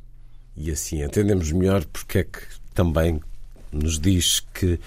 [0.55, 2.39] E assim entendemos melhor porque é que
[2.75, 3.19] também
[3.71, 4.79] nos diz que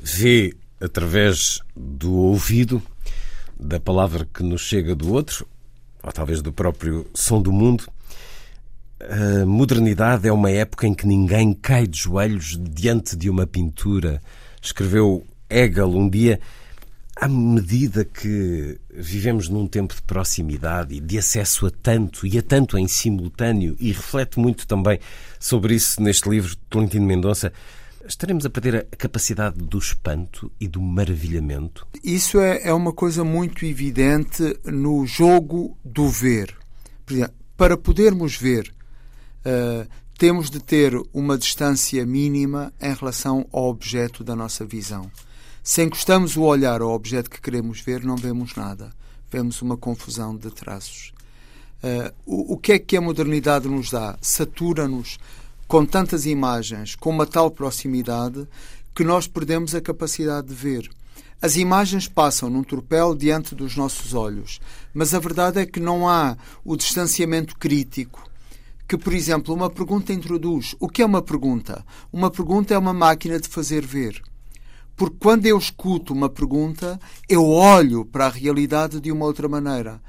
[0.00, 2.82] vê através do ouvido
[3.58, 5.46] da palavra que nos chega do outro,
[6.02, 7.84] ou talvez do próprio som do mundo,
[9.00, 14.20] a modernidade é uma época em que ninguém cai de joelhos diante de uma pintura.
[14.62, 16.40] Escreveu Hegel um dia.
[17.16, 22.42] À medida que vivemos num tempo de proximidade e de acesso a tanto e a
[22.42, 24.98] tanto em simultâneo, e reflete muito também
[25.38, 27.52] sobre isso neste livro de Tolentino Mendonça,
[28.06, 31.86] estaremos a perder a capacidade do espanto e do maravilhamento?
[32.02, 36.54] Isso é, é uma coisa muito evidente no jogo do ver.
[37.08, 38.74] Exemplo, para podermos ver
[39.44, 39.86] Uh,
[40.16, 45.10] temos de ter uma distância mínima em relação ao objeto da nossa visão.
[45.66, 48.92] Se encostamos o olhar ao objeto que queremos ver, não vemos nada.
[49.32, 51.14] Vemos uma confusão de traços.
[51.82, 54.18] Uh, o, o que é que a modernidade nos dá?
[54.20, 55.18] Satura-nos
[55.66, 58.46] com tantas imagens, com uma tal proximidade,
[58.94, 60.90] que nós perdemos a capacidade de ver.
[61.40, 64.60] As imagens passam num tropel diante dos nossos olhos,
[64.92, 68.30] mas a verdade é que não há o distanciamento crítico
[68.86, 70.76] que, por exemplo, uma pergunta introduz.
[70.78, 71.82] O que é uma pergunta?
[72.12, 74.22] Uma pergunta é uma máquina de fazer ver.
[74.96, 76.98] Porque quando eu escuto uma pergunta,
[77.28, 80.00] eu olho para a realidade de uma outra maneira.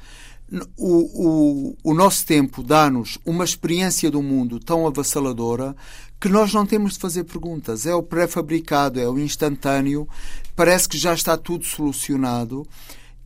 [0.77, 5.75] O, o, o nosso tempo dá-nos uma experiência do mundo tão avassaladora
[6.19, 7.85] que nós não temos de fazer perguntas.
[7.85, 10.07] É o pré-fabricado, é o instantâneo,
[10.55, 12.65] parece que já está tudo solucionado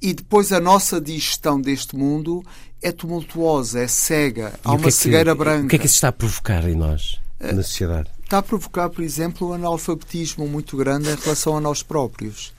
[0.02, 2.41] e depois a nossa digestão deste mundo
[2.81, 5.65] é tumultuosa, é cega, há uma é que, cegueira branca.
[5.65, 8.10] O que é que isso está a provocar em nós, eh, na sociedade?
[8.30, 12.54] Está a provocar, por exemplo, um analfabetismo muito grande em relação a nós próprios.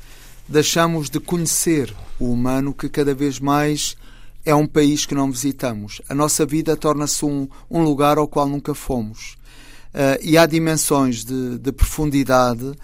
[0.49, 3.97] Deixamos de conhecer o humano que cada vez mais
[4.45, 6.03] é um país que não visitamos.
[6.09, 9.37] A nossa vida torna-se um, um lugar ao qual nunca fomos.
[9.95, 12.77] Uh, e há dimensões de, de profundidade uh,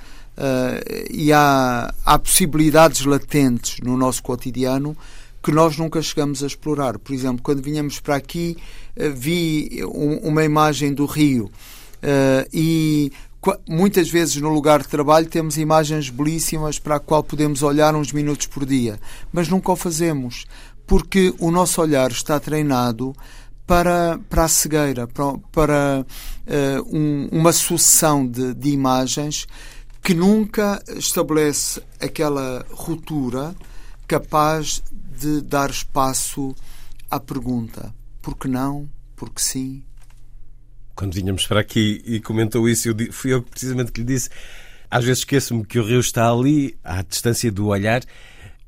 [1.10, 4.96] e há, há possibilidades latentes no nosso cotidiano
[5.42, 7.00] que nós nunca chegamos a explorar.
[7.00, 8.56] Por exemplo, quando vinhamos para aqui,
[8.96, 11.50] uh, vi um, uma imagem do Rio
[12.52, 13.10] e
[13.68, 18.12] muitas vezes no lugar de trabalho temos imagens belíssimas para a qual podemos olhar uns
[18.12, 18.98] minutos por dia,
[19.32, 20.46] mas nunca o fazemos
[20.86, 23.14] porque o nosso olhar está treinado
[23.66, 26.06] para, para a cegueira, para, para
[26.46, 29.46] uh, um, uma sucessão de, de imagens
[30.02, 33.56] que nunca estabelece aquela ruptura
[34.06, 36.54] capaz de dar espaço
[37.10, 37.92] à pergunta:
[38.22, 38.88] por que não?
[39.16, 39.82] Por que sim?
[40.96, 44.30] Quando vinhamos para aqui e comentou isso, eu, fui eu precisamente que lhe disse.
[44.90, 48.02] Às vezes esqueço-me que o rio está ali, à distância do olhar,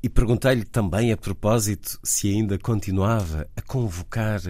[0.01, 4.41] e perguntei-lhe também, a propósito, se ainda continuava a convocar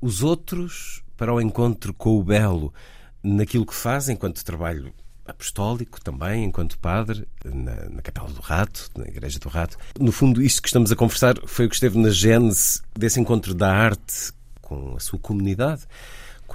[0.00, 2.74] os outros para o encontro com o belo
[3.22, 4.92] naquilo que faz enquanto trabalho
[5.24, 9.76] apostólico também, enquanto padre, na, na Capela do Rato, na Igreja do Rato.
[9.98, 13.54] No fundo, isto que estamos a conversar foi o que esteve na gênese desse encontro
[13.54, 15.82] da arte com a sua comunidade,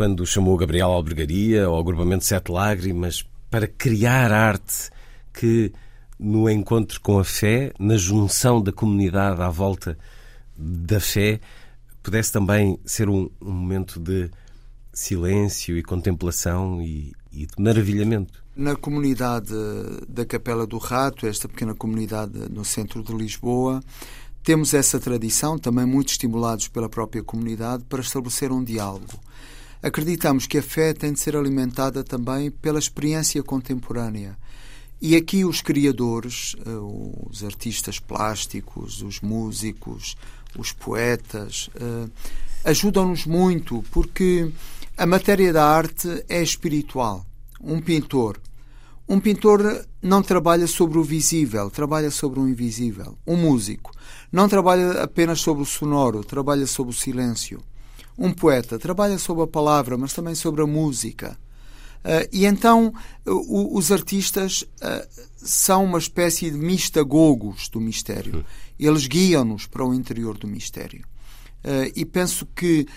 [0.01, 4.89] quando chamou Gabriel Albergaria ao agrupamento Sete Lágrimas para criar arte
[5.31, 5.71] que,
[6.17, 9.95] no encontro com a fé, na junção da comunidade à volta
[10.57, 11.39] da fé,
[12.01, 14.31] pudesse também ser um, um momento de
[14.91, 18.43] silêncio e contemplação e, e de maravilhamento.
[18.55, 19.53] Na comunidade
[20.09, 23.83] da Capela do Rato, esta pequena comunidade no centro de Lisboa,
[24.41, 29.19] temos essa tradição, também muito estimulados pela própria comunidade, para estabelecer um diálogo.
[29.83, 34.37] Acreditamos que a fé tem de ser alimentada também pela experiência contemporânea.
[35.01, 36.69] E aqui os criadores, eh,
[37.27, 40.15] os artistas plásticos, os músicos,
[40.55, 42.09] os poetas, eh,
[42.65, 44.51] ajudam-nos muito, porque
[44.95, 47.25] a matéria da arte é espiritual.
[47.59, 48.39] Um pintor.
[49.09, 53.17] Um pintor não trabalha sobre o visível, trabalha sobre o invisível.
[53.25, 53.91] Um músico
[54.31, 57.63] não trabalha apenas sobre o sonoro, trabalha sobre o silêncio.
[58.17, 61.37] Um poeta trabalha sobre a palavra, mas também sobre a música.
[62.03, 62.91] Uh, e então
[63.27, 65.07] uh, os artistas uh,
[65.37, 68.43] são uma espécie de mistagogos do mistério.
[68.79, 71.03] Eles guiam-nos para o interior do mistério.
[71.63, 72.87] Uh, e penso que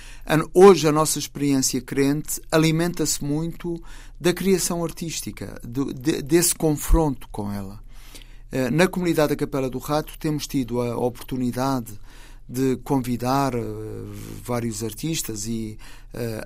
[0.55, 3.79] hoje a nossa experiência crente alimenta-se muito
[4.19, 7.83] da criação artística, do, de, desse confronto com ela.
[8.73, 11.99] Na comunidade da Capela do Rato temos tido a oportunidade
[12.49, 13.61] de convidar uh,
[14.43, 15.79] vários artistas e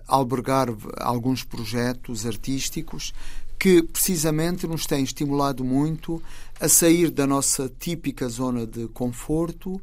[0.06, 3.12] albergar alguns projetos artísticos
[3.58, 6.22] que precisamente nos têm estimulado muito
[6.58, 9.78] a sair da nossa típica zona de conforto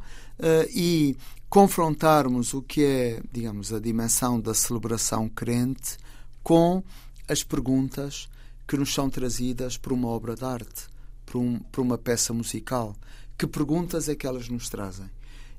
[0.73, 1.15] e
[1.47, 5.97] confrontarmos o que é, digamos, a dimensão da celebração crente
[6.43, 6.83] com
[7.27, 8.27] as perguntas
[8.67, 10.83] que nos são trazidas por uma obra de arte,
[11.25, 12.95] por, um, por uma peça musical.
[13.37, 15.09] Que perguntas é que elas nos trazem?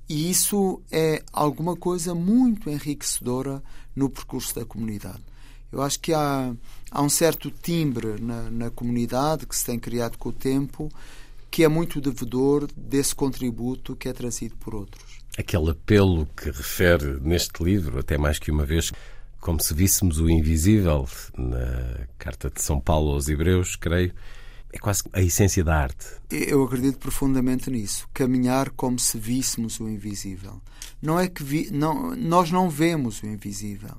[0.09, 3.62] E isso é alguma coisa muito enriquecedora
[3.95, 5.23] no percurso da comunidade.
[5.73, 6.55] Eu acho que há,
[6.91, 10.91] há um certo timbre na, na comunidade que se tem criado com o tempo
[11.51, 17.19] que é muito devedor desse contributo que é trazido por outros aquele apelo que refere
[17.20, 18.93] neste livro, até mais que uma vez,
[19.41, 21.07] como se víssemos o invisível
[21.37, 24.12] na Carta de São Paulo aos Hebreus, creio,
[24.72, 26.06] é quase a essência da arte.
[26.30, 28.09] Eu acredito profundamente nisso.
[28.12, 30.60] Caminhar como se víssemos o invisível.
[31.01, 33.97] Não é que vi, não, nós não vemos o invisível,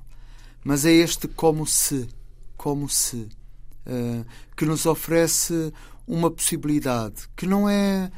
[0.64, 2.08] mas é este como se,
[2.56, 4.24] como se, uh,
[4.56, 5.72] que nos oferece
[6.06, 8.10] uma possibilidade que não é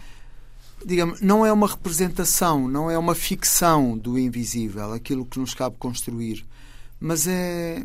[0.84, 5.76] digamos, não é uma representação, não é uma ficção do invisível, aquilo que nos cabe
[5.78, 6.46] construir,
[6.98, 7.84] mas é,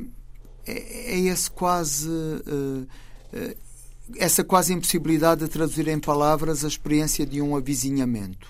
[0.66, 2.10] é, é esse quase.
[2.10, 2.88] Uh,
[3.34, 3.66] uh,
[4.18, 8.48] essa quase impossibilidade de traduzir em palavras a experiência de um avizinhamento,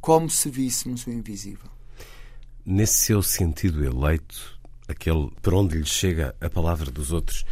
[0.00, 1.68] como se víssemos o invisível.
[2.64, 7.44] Nesse seu sentido eleito, aquele por onde lhe chega a palavra dos outros,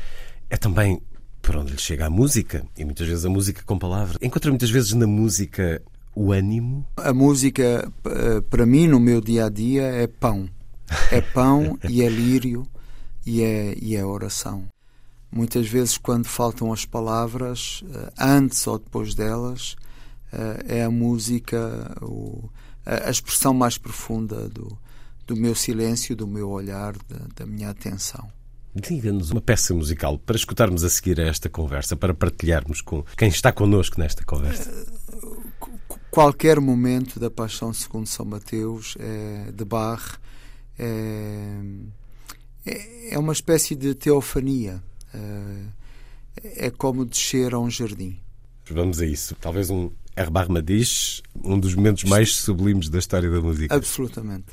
[0.48, 1.00] é também
[1.42, 4.18] por onde lhe chega a música, e muitas vezes a música com palavras.
[4.20, 5.82] Encontra muitas vezes na música
[6.14, 6.86] o ânimo?
[6.96, 10.48] A música, eh, para mim, no meu dia a dia, é pão.
[11.12, 12.66] É pão e é lírio
[13.24, 14.66] e é, e é oração.
[15.36, 19.76] Muitas vezes, quando faltam as palavras, eh, antes ou depois delas,
[20.32, 21.94] eh, é a música,
[22.84, 24.78] a expressão mais profunda do,
[25.26, 28.26] do meu silêncio, do meu olhar, da, da minha atenção.
[28.74, 33.28] Diga-nos uma peça musical para escutarmos a seguir a esta conversa, para partilharmos com quem
[33.28, 34.70] está connosco nesta conversa
[36.16, 39.66] qualquer momento da Paixão segundo São Mateus é, de
[40.78, 41.60] é,
[42.64, 44.82] é, é uma espécie de teofania.
[45.14, 48.18] É, é como descer a um jardim.
[48.70, 49.34] Vamos a isso.
[49.40, 53.74] Talvez um Herbert Madiche, um dos momentos mais sublimes da história da música.
[53.74, 54.46] Absolutamente.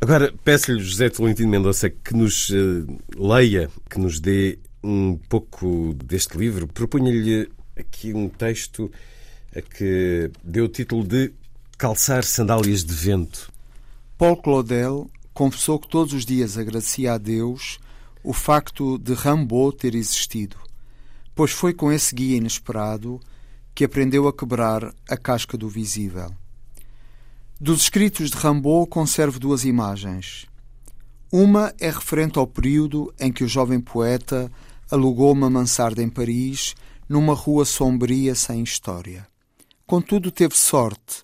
[0.00, 2.86] Agora, peço-lhe, José Tolentino Mendonça, que nos uh,
[3.16, 6.66] leia, que nos dê um pouco deste livro.
[6.66, 8.90] Propunha-lhe aqui um texto
[9.54, 11.32] a que deu o título de
[11.76, 13.52] Calçar Sandálias de Vento.
[14.16, 17.78] Paul Claudel confessou que todos os dias agradecia a Deus
[18.22, 20.56] o facto de Rambaud ter existido,
[21.34, 23.20] pois foi com esse guia inesperado
[23.74, 26.30] que aprendeu a quebrar a casca do visível.
[27.58, 30.46] Dos escritos de Rambaud conservo duas imagens.
[31.32, 34.50] Uma é referente ao período em que o jovem poeta
[34.90, 36.74] alugou uma mansarda em Paris,
[37.08, 39.26] numa rua sombria sem história.
[39.86, 41.22] Contudo, teve sorte,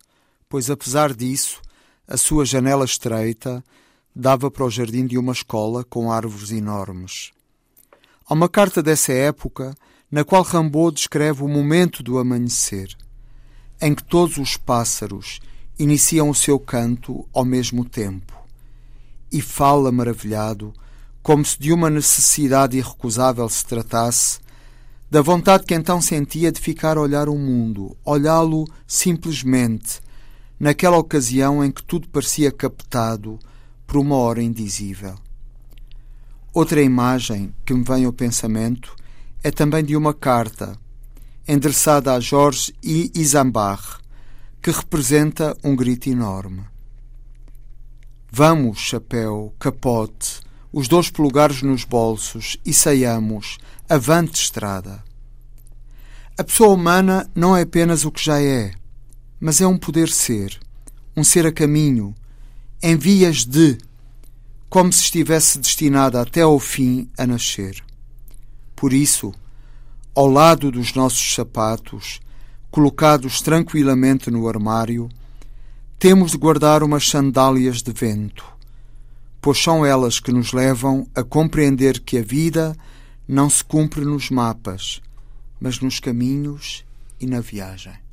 [0.48, 1.60] pois, apesar disso,
[2.06, 3.64] a sua janela estreita
[4.18, 7.32] dava para o jardim de uma escola com árvores enormes.
[8.26, 9.74] Há uma carta dessa época
[10.10, 12.96] na qual Rambaud descreve o momento do amanhecer,
[13.78, 15.38] em que todos os pássaros
[15.78, 18.32] iniciam o seu canto ao mesmo tempo,
[19.30, 20.72] e fala maravilhado,
[21.22, 24.38] como se de uma necessidade irrecusável se tratasse,
[25.10, 30.00] da vontade que então sentia de ficar a olhar o mundo, olhá-lo simplesmente,
[30.58, 33.38] naquela ocasião em que tudo parecia captado
[33.86, 35.14] por uma hora indizível.
[36.52, 38.94] Outra imagem que me vem ao pensamento
[39.42, 40.78] é também de uma carta
[41.46, 43.12] endereçada a Jorge I.
[43.14, 43.98] Isambard,
[44.60, 46.64] que representa um grito enorme.
[48.30, 50.40] Vamos, chapéu, capote,
[50.72, 53.58] os dois polegares nos bolsos e saiamos,
[53.88, 55.02] avante estrada.
[56.36, 58.72] A pessoa humana não é apenas o que já é,
[59.38, 60.58] mas é um poder ser,
[61.16, 62.14] um ser a caminho,
[62.88, 63.76] em vias de,
[64.70, 67.82] como se estivesse destinada até ao fim a nascer.
[68.76, 69.34] Por isso,
[70.14, 72.20] ao lado dos nossos sapatos,
[72.70, 75.08] colocados tranquilamente no armário,
[75.98, 78.44] temos de guardar umas sandálias de vento,
[79.40, 82.76] pois são elas que nos levam a compreender que a vida
[83.26, 85.02] não se cumpre nos mapas,
[85.60, 86.84] mas nos caminhos
[87.18, 88.05] e na viagem.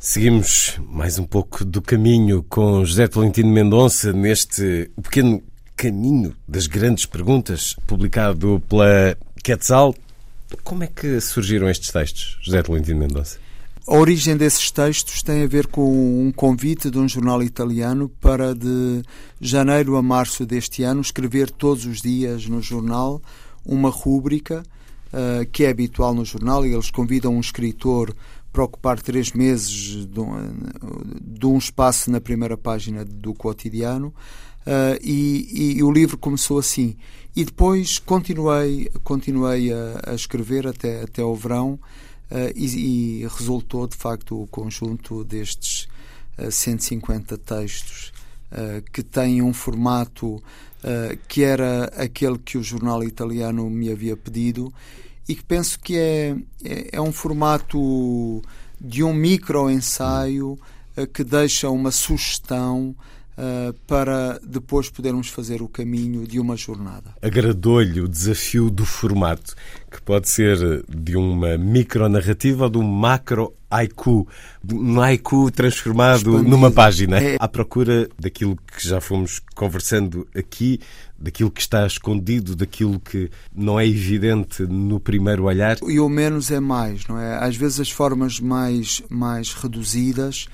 [0.00, 5.42] Seguimos mais um pouco do caminho com José Tolentino Mendonça neste pequeno
[5.76, 9.92] caminho das grandes perguntas, publicado pela Quetzal.
[10.62, 13.40] Como é que surgiram estes textos, José Tolentino Mendonça?
[13.88, 18.54] A origem desses textos tem a ver com um convite de um jornal italiano para
[18.54, 19.02] de
[19.40, 23.20] janeiro a março deste ano escrever todos os dias no jornal
[23.66, 24.62] uma rúbrica
[25.12, 28.14] uh, que é habitual no jornal e eles convidam um escritor
[28.52, 30.34] para ocupar três meses de um,
[31.20, 34.08] de um espaço na primeira página do cotidiano
[34.66, 36.96] uh, e, e, o livro começou assim.
[37.36, 41.78] E depois continuei continuei a, a escrever até até o verão
[42.30, 45.86] uh, e, e, resultou de facto o conjunto destes
[46.38, 48.12] uh, 150 textos
[48.94, 50.42] que têm um formato
[51.28, 54.72] que era aquele que o jornal italiano me havia pedido
[55.28, 58.42] e que penso que é, é, é um formato
[58.80, 60.58] de um micro-ensaio
[60.96, 62.96] uh, que deixa uma sugestão
[63.38, 67.14] uh, para depois podermos fazer o caminho de uma jornada.
[67.22, 69.54] Agradou-lhe o desafio do formato,
[69.90, 74.26] que pode ser de uma micronarrativa ou de um macro haiku,
[74.70, 76.48] um haiku transformado Expandido.
[76.48, 77.36] numa página, é...
[77.38, 80.80] à procura daquilo que já fomos conversando aqui,
[81.18, 85.76] daquilo que está escondido, daquilo que não é evidente no primeiro olhar.
[85.86, 87.44] E o menos é mais, não é?
[87.44, 90.46] Às vezes as formas mais, mais reduzidas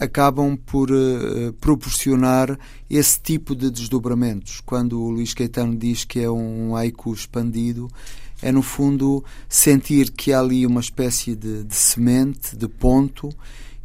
[0.00, 2.58] acabam por uh, proporcionar
[2.88, 4.60] esse tipo de desdobramentos.
[4.64, 7.88] Quando o Luís Caetano diz que é um haiku expandido,
[8.40, 13.28] é no fundo sentir que há ali uma espécie de, de semente, de ponto,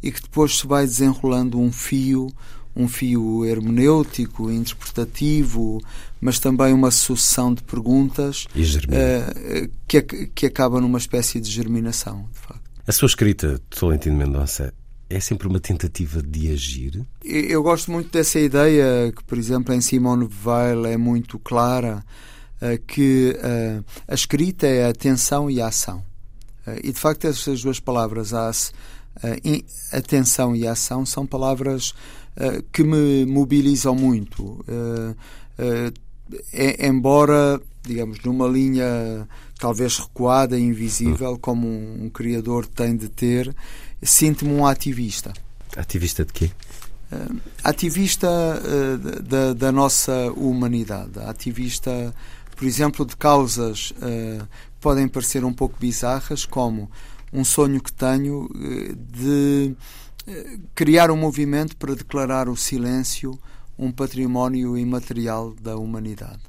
[0.02, 2.28] e que depois se vai desenrolando um fio,
[2.74, 5.82] um fio hermenêutico, interpretativo,
[6.18, 12.38] mas também uma sucessão de perguntas uh, que, que acaba numa espécie de germinação, de
[12.38, 12.62] facto.
[12.86, 14.72] A sua escrita, Tolentino Mendonça,
[15.08, 17.06] é sempre uma tentativa de agir?
[17.24, 22.04] Eu gosto muito dessa ideia que, por exemplo, em Simone Weil é muito clara,
[22.60, 26.02] uh, que uh, a escrita é a atenção e a ação.
[26.82, 28.50] e, de facto, essas duas palavras, a,
[29.92, 31.94] atenção e a ação, são palavras
[32.72, 34.62] que me mobilizam muito
[36.80, 39.28] embora, digamos, numa linha
[39.58, 41.38] talvez recuada e invisível, hum.
[41.40, 43.54] como um, criador tem de ter,
[44.02, 45.32] sinto-me um ativista.
[45.76, 46.50] Ativista de quê?
[47.12, 51.20] Uh, ativista uh, da, da, nossa humanidade.
[51.20, 52.14] Ativista,
[52.56, 56.90] por exemplo, de causas uh, que podem parecer um pouco bizarras, como
[57.32, 58.48] um sonho que tenho
[59.12, 59.74] de
[60.74, 63.38] criar um movimento para declarar o silêncio
[63.78, 66.40] um património imaterial da humanidade.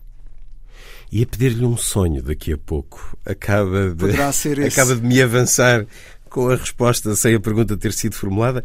[1.12, 3.18] E a pedir-lhe um sonho daqui a pouco.
[3.26, 4.12] Acaba de,
[4.68, 5.86] acaba de me avançar
[6.28, 8.64] com a resposta sem a pergunta ter sido formulada.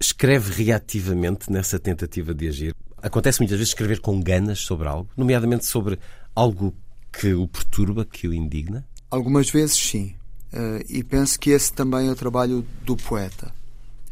[0.00, 2.74] Escreve reativamente nessa tentativa de agir.
[3.00, 5.98] Acontece muitas vezes escrever com ganas sobre algo, nomeadamente sobre
[6.34, 6.74] algo
[7.12, 8.84] que o perturba, que o indigna?
[9.10, 10.14] Algumas vezes sim.
[10.52, 13.52] Uh, e penso que esse também é o trabalho do poeta.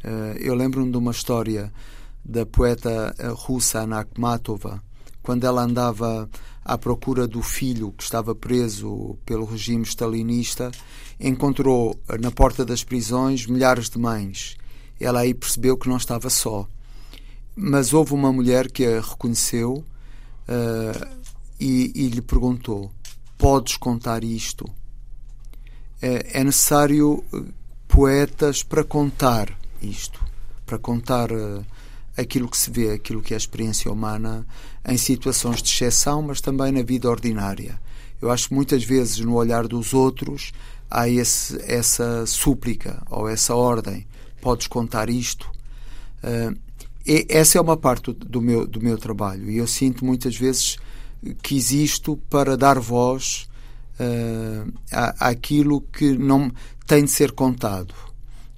[0.05, 1.73] Uh, eu lembro-me de uma história
[2.25, 4.83] da poeta eh, russa Anna Akhmatova,
[5.23, 6.29] quando ela andava
[6.65, 10.71] à procura do filho que estava preso pelo regime stalinista,
[11.23, 14.57] encontrou eh, na porta das prisões milhares de mães.
[15.01, 16.69] Ela aí percebeu que não estava só.
[17.57, 19.85] Mas houve uma mulher que a reconheceu
[20.49, 21.09] uh,
[21.61, 22.91] e, e lhe perguntou:
[23.37, 24.65] Podes contar isto?
[26.03, 27.25] é, é necessário
[27.87, 30.21] poetas para contar isto,
[30.67, 31.31] para contar
[32.17, 34.45] aquilo que se vê, aquilo que é a experiência humana
[34.87, 37.81] em situações de exceção, mas também na vida ordinária.
[38.21, 40.53] Eu acho que muitas vezes no olhar dos outros
[40.93, 44.07] há esse, essa súplica ou essa ordem:
[44.41, 45.51] podes contar isto.
[46.23, 46.57] Uh,
[47.29, 50.77] essa é uma parte do meu, do meu trabalho e eu sinto muitas vezes
[51.43, 53.49] que existo para dar voz
[53.99, 56.53] uh, à, àquilo que não
[56.87, 57.93] tem de ser contado.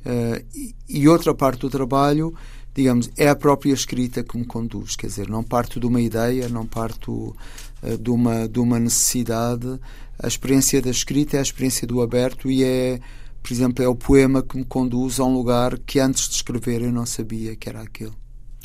[0.04, 2.34] Uh, e, e outra parte do trabalho
[2.74, 6.48] digamos, é a própria escrita que me conduz, quer dizer, não parto de uma ideia,
[6.48, 7.36] não parto
[7.82, 9.78] uh, de, uma, de uma necessidade.
[10.18, 12.98] A experiência da escrita é a experiência do aberto e é,
[13.42, 16.82] por exemplo, é o poema que me conduz a um lugar que antes de escrever
[16.82, 18.12] eu não sabia que era aquele.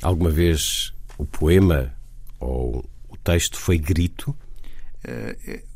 [0.02, 1.94] Alguma vez o poema
[2.40, 4.36] ou o texto foi grito?
[5.06, 5.69] Uh,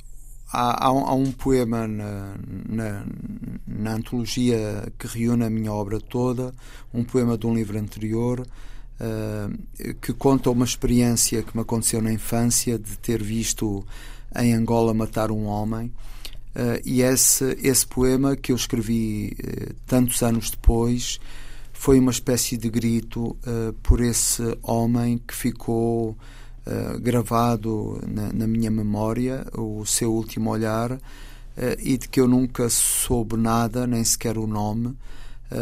[0.53, 2.35] há, há, um, poema na,
[2.69, 3.05] na,
[3.67, 6.53] na, antologia que reúne a minha obra toda,
[6.93, 12.13] um poema de um livro anterior, uh, que conta uma experiência que me aconteceu na
[12.13, 13.83] infância de ter visto
[14.35, 15.91] em Angola matar um homem.
[16.55, 21.19] Uh, e esse, esse poema que eu escrevi uh, tantos anos depois
[21.71, 23.35] foi uma espécie de grito
[23.81, 26.15] por esse homem que ficou
[26.65, 30.99] uh, gravado na, na, minha memória, o seu último olhar, uh,
[31.79, 34.97] e de que eu nunca soube nada, nem sequer o nome, uh,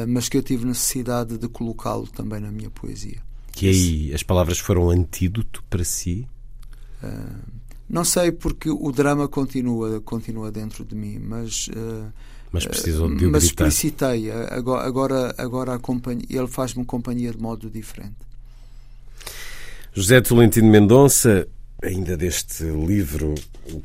[0.07, 3.21] mas que eu tive necessidade de colocá-lo também na minha poesia.
[3.61, 6.27] E aí as palavras foram antídoto para si?
[7.89, 11.67] não sei, porque o drama continua, continua dentro de mim, mas.
[12.51, 14.31] mas precisou de Mas explicitei.
[14.31, 15.81] Agora, agora, agora
[16.29, 18.30] ele faz-me companhia de modo diferente.
[19.93, 21.45] José Tolentino Mendonça,
[21.83, 23.35] ainda deste livro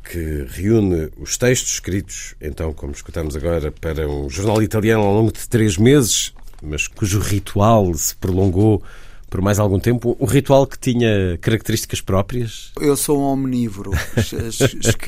[0.08, 5.32] que reúne os textos escritos, então, como escutamos agora, para um jornal italiano ao longo
[5.32, 8.80] de três meses, mas cujo ritual se prolongou
[9.28, 12.70] por mais algum tempo, um ritual que tinha características próprias?
[12.80, 13.90] Eu sou um omnívoro.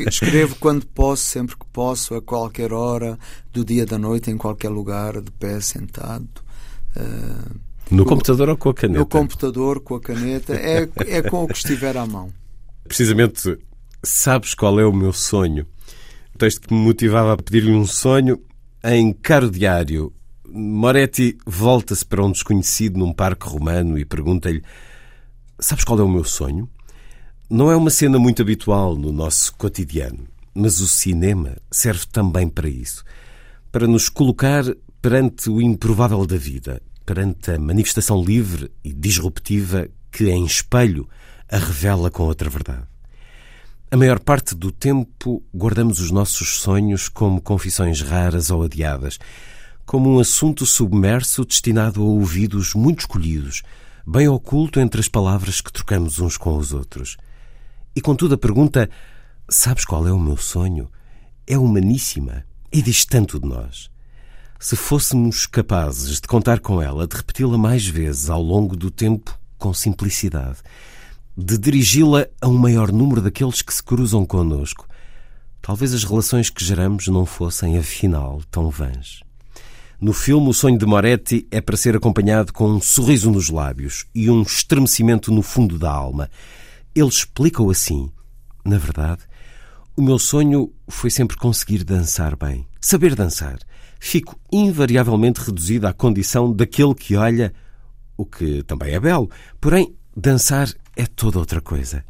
[0.09, 3.17] Escrevo quando posso, sempre que posso, a qualquer hora,
[3.53, 6.29] do dia da noite, em qualquer lugar, de pé, sentado.
[6.97, 8.99] Uh no computador ou com a caneta?
[8.99, 12.33] No computador, com a caneta, é, é com o que estiver à mão.
[12.85, 13.59] Precisamente,
[14.03, 15.67] sabes qual é o meu sonho?
[16.35, 18.41] O texto que me motivava a pedir-lhe um sonho,
[18.85, 20.13] em Caro Diário,
[20.47, 24.63] Moretti volta-se para um desconhecido num parque romano e pergunta-lhe:
[25.59, 26.69] Sabes qual é o meu sonho?
[27.51, 32.69] Não é uma cena muito habitual no nosso cotidiano, mas o cinema serve também para
[32.69, 33.05] isso
[33.71, 34.65] para nos colocar
[35.01, 41.09] perante o improvável da vida, perante a manifestação livre e disruptiva que, em espelho,
[41.51, 42.87] a revela com outra verdade.
[43.91, 49.19] A maior parte do tempo guardamos os nossos sonhos como confissões raras ou adiadas,
[49.87, 53.63] como um assunto submerso destinado a ouvidos muito escolhidos,
[54.07, 57.17] bem oculto entre as palavras que trocamos uns com os outros.
[57.97, 58.91] E contudo a pergunta:
[59.49, 60.91] Sabes qual é o meu sonho?
[61.47, 63.89] É humaníssima e diz tanto de nós.
[64.61, 69.39] Se fôssemos capazes de contar com ela, de repeti-la mais vezes ao longo do tempo
[69.57, 70.59] com simplicidade,
[71.37, 74.85] de dirigi-la a um maior número daqueles que se cruzam conosco,
[75.63, 79.21] talvez as relações que geramos não fossem, afinal, tão vãs.
[80.01, 84.07] No filme, o sonho de Moretti é para ser acompanhado com um sorriso nos lábios
[84.13, 86.29] e um estremecimento no fundo da alma.
[86.93, 88.11] Ele explica-o assim.
[88.65, 89.23] Na verdade,
[89.97, 93.61] o meu sonho foi sempre conseguir dançar bem, saber dançar
[93.99, 97.53] fico invariavelmente reduzido à condição daquele que olha,
[98.17, 99.31] o que também é belo,
[99.61, 102.05] porém, dançar é toda outra coisa.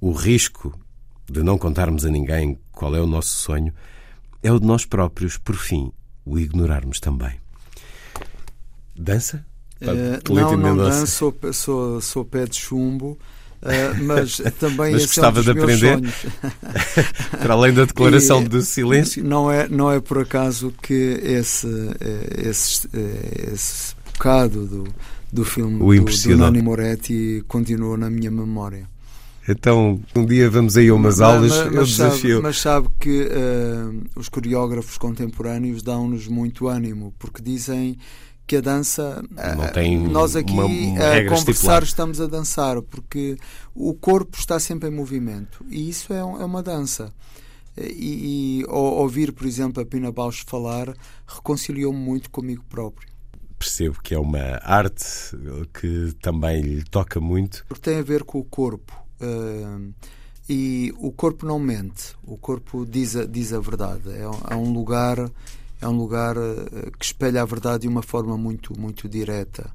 [0.00, 0.78] O risco
[1.30, 3.72] de não contarmos a ninguém qual é o nosso sonho
[4.42, 5.90] é o de nós próprios, por fim,
[6.24, 7.40] o ignorarmos também.
[8.94, 9.44] Dança?
[9.80, 13.18] Uh, não, não danço, sou, sou, sou pé de chumbo.
[13.62, 16.00] Uh, mas também mas gostava é um de aprender.
[17.40, 19.24] para além da declaração e, de silêncio.
[19.24, 21.66] não é não é por acaso que esse
[22.00, 24.84] eh, esse, eh, esse bocado do,
[25.32, 28.88] do filme o do, do Nani Moretti continua na minha memória.
[29.48, 32.30] Então, um dia vamos aí a umas aulas, mas, mas, eu desafio.
[32.30, 37.96] Sabe, mas sabe que uh, os coreógrafos contemporâneos dão-nos muito ânimo, porque dizem
[38.46, 39.22] que a dança
[39.74, 41.84] tem nós aqui uma a conversar estipulada.
[41.84, 43.36] estamos a dançar porque
[43.74, 47.12] o corpo está sempre em movimento e isso é, é uma dança
[47.76, 50.94] e, e ouvir por exemplo a Pina Bausch falar
[51.26, 53.08] reconciliou-me muito comigo próprio
[53.58, 55.04] percebo que é uma arte
[55.80, 59.92] que também lhe toca muito porque tem a ver com o corpo uh,
[60.48, 64.10] e o corpo não mente, o corpo diz a, diz a verdade.
[64.10, 65.18] É, é um lugar
[65.80, 69.70] é um lugar uh, que espelha a verdade de uma forma muito muito direta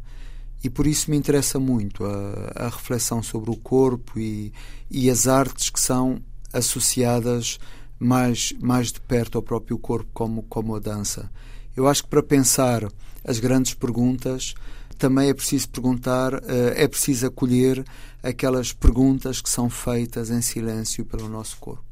[0.63, 4.53] e por isso me interessa muito a, a reflexão sobre o corpo e,
[4.89, 6.21] e as artes que são
[6.53, 7.59] associadas
[7.99, 11.31] mais mais de perto ao próprio corpo como como a dança.
[11.75, 12.87] Eu acho que para pensar
[13.23, 14.53] as grandes perguntas
[14.97, 16.41] também é preciso perguntar, uh,
[16.75, 17.83] é preciso acolher
[18.21, 21.90] aquelas perguntas que são feitas em silêncio pelo nosso corpo.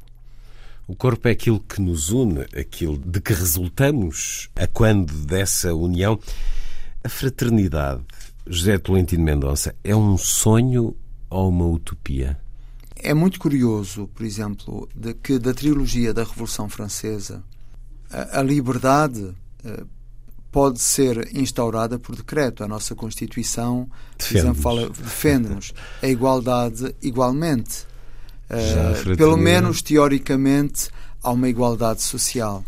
[0.90, 6.18] O corpo é aquilo que nos une, aquilo de que resultamos a quando dessa união.
[7.04, 8.02] A fraternidade,
[8.44, 10.96] José Tolentino Mendonça, é um sonho
[11.30, 12.36] ou uma utopia?
[12.96, 17.44] É muito curioso, por exemplo, de que da trilogia da Revolução Francesa,
[18.10, 19.32] a, a liberdade
[19.64, 19.84] eh,
[20.50, 22.64] pode ser instaurada por decreto.
[22.64, 23.88] A nossa Constituição,
[24.18, 25.72] por exemplo, fala, defende-nos
[26.02, 27.88] a igualdade igualmente.
[28.50, 30.88] Uh, pelo menos teoricamente
[31.22, 32.64] há uma igualdade social.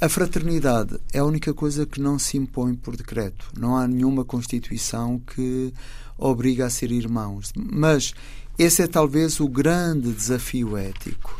[0.00, 3.46] A fraternidade é a única coisa que não se impõe por decreto.
[3.58, 5.74] Não há nenhuma Constituição que
[6.16, 7.52] obriga a ser irmãos.
[7.54, 8.14] Mas
[8.58, 11.38] esse é talvez o grande desafio ético,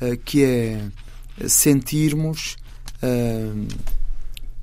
[0.00, 0.88] uh, que é
[1.46, 2.56] sentirmos.
[3.02, 3.66] Uh,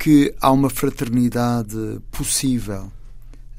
[0.01, 1.77] que há uma fraternidade
[2.09, 2.91] possível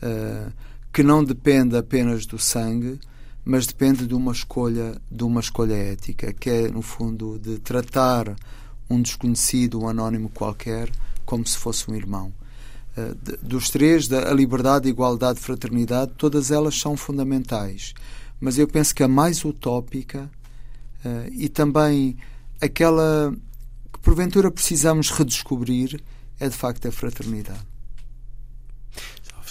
[0.02, 0.52] uh,
[0.92, 2.98] que não depende apenas do sangue,
[3.44, 8.34] mas depende de uma escolha de uma escolha ética, que é no fundo de tratar
[8.88, 10.90] um desconhecido, um anónimo qualquer,
[11.24, 12.32] como se fosse um irmão.
[13.22, 17.94] De, dos três, a liberdade, a igualdade, a fraternidade, todas elas são fundamentais.
[18.38, 20.30] Mas eu penso que a mais utópica
[21.04, 22.18] uh, e também
[22.60, 23.34] aquela
[23.92, 26.02] que porventura precisamos redescobrir
[26.38, 27.71] é de facto a fraternidade.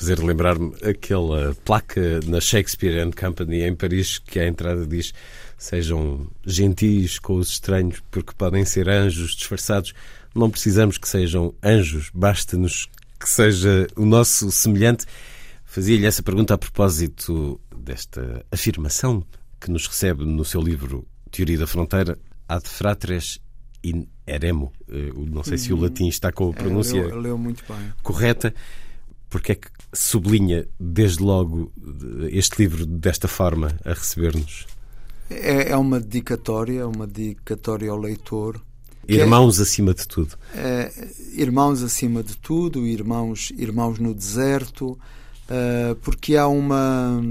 [0.01, 5.13] Fazer lembrar-me aquela placa na Shakespeare and Company em Paris que à entrada diz
[5.59, 9.93] sejam gentis com os estranhos porque podem ser anjos disfarçados.
[10.33, 15.05] Não precisamos que sejam anjos, basta-nos que seja o nosso semelhante.
[15.65, 19.23] Fazia-lhe essa pergunta a propósito desta afirmação
[19.59, 22.17] que nos recebe no seu livro Teoria da Fronteira,
[22.49, 23.39] ad fratres
[23.83, 24.73] in eremo.
[24.89, 25.83] Eh, não sei se o uhum.
[25.83, 27.55] latim está com a é, pronúncia é, leu, leu
[28.01, 28.51] correta.
[29.31, 31.71] Porque é que sublinha desde logo
[32.29, 34.67] este livro desta forma a receber-nos?
[35.29, 38.61] É, é uma dedicatória, uma dedicatória ao leitor.
[39.07, 40.37] Irmãos é, acima de tudo.
[40.53, 40.91] É,
[41.31, 47.23] irmãos acima de tudo, irmãos, irmãos no deserto, uh, porque há uma.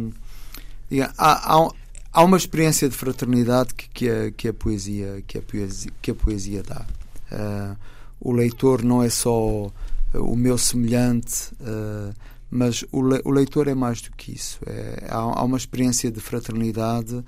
[1.19, 1.71] há, há,
[2.15, 6.11] há uma experiência de fraternidade que, que, a, que, a, poesia, que, a, poesia, que
[6.11, 6.87] a poesia dá.
[7.31, 7.77] Uh,
[8.19, 9.71] o leitor não é só
[10.15, 12.15] o meu semelhante, uh,
[12.51, 14.59] mas o, le, o, leitor é mais do que isso.
[14.67, 17.25] É, há, uma experiência de fraternidade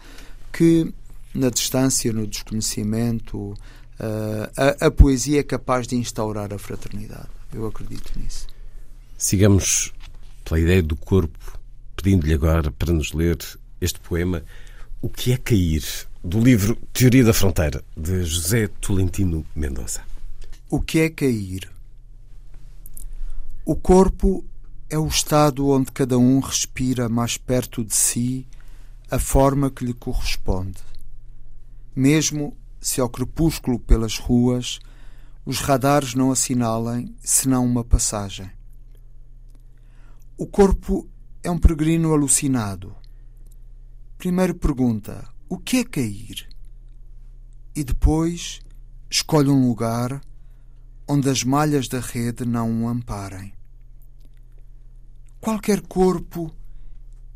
[0.52, 0.92] que,
[1.34, 3.56] na distância, no desconhecimento, uh,
[4.56, 7.28] a, a poesia é capaz de instaurar a fraternidade.
[7.52, 8.46] Eu acredito nisso.
[9.16, 9.92] Sigamos
[10.44, 11.58] pela ideia do corpo,
[11.94, 13.38] pedindo-lhe agora para nos ler
[13.80, 14.42] este poema
[15.02, 15.82] o que é cair?
[16.22, 20.02] Do livro Teoria da Fronteira, de José Tolentino Mendonça.
[20.70, 21.68] O que é cair?
[23.64, 24.44] O corpo
[24.88, 28.46] é o estado onde cada um respira mais perto de si
[29.10, 30.80] a forma que lhe corresponde.
[31.94, 34.78] Mesmo se ao crepúsculo pelas ruas
[35.44, 38.50] os radares não assinalem senão uma passagem.
[40.36, 41.08] O corpo
[41.42, 42.96] é um peregrino alucinado
[44.22, 46.48] Primeiro pergunta: o que é cair?
[47.74, 48.60] E depois
[49.10, 50.22] escolhe um lugar
[51.06, 53.52] onde as malhas da rede não o amparem.
[55.40, 56.54] Qualquer corpo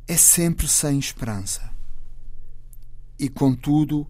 [0.07, 1.71] é sempre sem esperança.
[3.19, 4.07] E, contudo,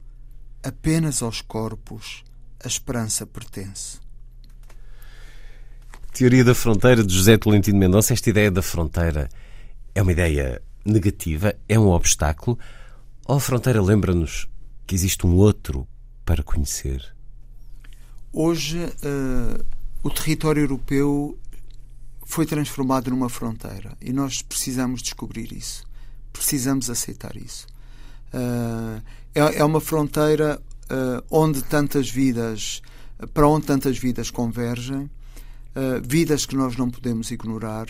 [0.62, 2.24] apenas aos corpos
[2.62, 3.98] a esperança pertence.
[6.12, 8.12] Teoria da fronteira de José Tolentino Mendonça.
[8.12, 9.28] Esta ideia da fronteira
[9.94, 12.58] é uma ideia negativa é um obstáculo
[13.26, 14.48] ou a fronteira lembra-nos
[14.86, 15.86] que existe um outro
[16.24, 17.15] para conhecer?
[18.38, 19.64] Hoje, uh,
[20.02, 21.38] o território europeu
[22.26, 25.86] foi transformado numa fronteira e nós precisamos descobrir isso.
[26.34, 27.66] Precisamos aceitar isso.
[28.34, 29.00] Uh,
[29.34, 32.82] é, é, uma fronteira uh, onde tantas vidas,
[33.32, 35.10] para onde tantas vidas convergem,
[36.02, 37.86] vidas que nós não podemos ignorar,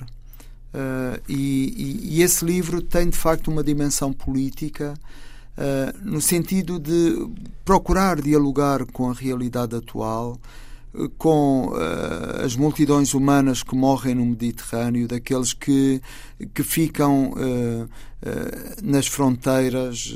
[1.29, 4.95] e, e, e, esse livro tem de facto uma dimensão política
[5.57, 7.29] uh, no sentido de
[7.65, 10.39] procurar dialogar com a realidade atual,
[11.19, 16.01] com uh, as multidões humanas que morrem no Mediterrâneo, daqueles que,
[16.55, 17.89] que ficam uh, uh,
[18.83, 20.15] nas fronteiras,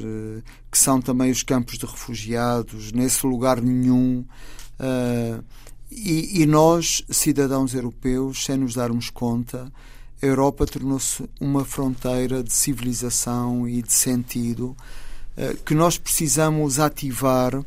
[0.71, 4.25] que são também os campos de refugiados, nesse lugar nenhum.
[5.91, 9.71] E, e, nós, cidadãos europeus, sem nos darmos conta,
[10.23, 14.77] a Europa tornou-se uma fronteira de civilização e de sentido
[15.65, 17.63] que nós precisamos ativar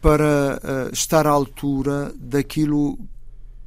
[0.00, 2.98] para uh, estar à altura daquilo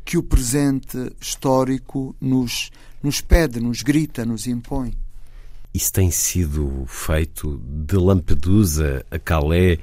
[0.06, 2.70] que o presente histórico nos,
[3.02, 4.94] nos pede, nos grita, nos impõe.
[5.74, 9.80] Isso tem sido feito de Lampedusa a Calais,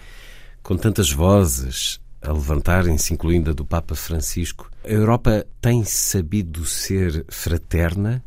[0.62, 4.70] com tantas vozes a levantarem-se, incluindo a do Papa Francisco.
[4.82, 8.24] A Europa tem sabido ser fraterna?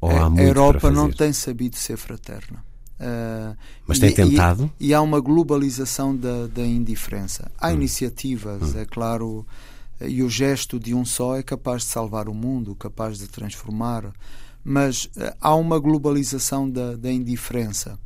[0.00, 2.64] Ou há muito a Europa não tem sabido ser fraterna.
[3.00, 3.56] Uh,
[3.86, 4.70] Mas tem e, tentado?
[4.78, 7.50] E, e, há uma globalização da, da indiferença.
[7.58, 7.74] Há hum.
[7.74, 8.78] iniciativas, hum.
[8.80, 9.46] é claro,
[10.00, 14.12] e o gesto de um só é capaz de salvar o mundo, capaz de transformar,
[14.64, 17.98] mas uh, há uma globalização da, da indiferença.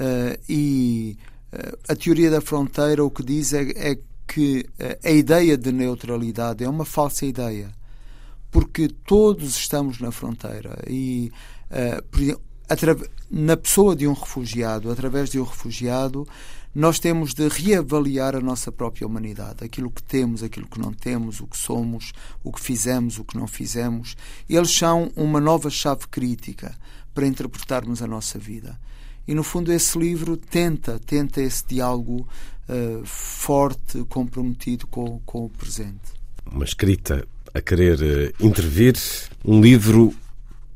[0.00, 1.16] Uh, e
[1.88, 4.66] a teoria da fronteira o que diz é, é que
[5.02, 7.72] a ideia de neutralidade é uma falsa ideia,
[8.50, 11.32] porque todos estamos na fronteira e
[11.70, 12.02] uh,
[13.30, 16.26] na pessoa de um refugiado, através de um refugiado,
[16.74, 21.40] nós temos de reavaliar a nossa própria humanidade, aquilo que temos, aquilo que não temos,
[21.40, 22.12] o que somos,
[22.44, 24.16] o que fizemos, o que não fizemos.
[24.48, 26.76] Eles são uma nova chave crítica
[27.14, 28.78] para interpretarmos a nossa vida.
[29.26, 32.28] E no fundo esse livro tenta, tenta esse diálogo
[32.68, 36.14] uh, forte, comprometido com, com o presente.
[36.50, 38.96] Uma escrita a querer uh, intervir,
[39.44, 40.14] um livro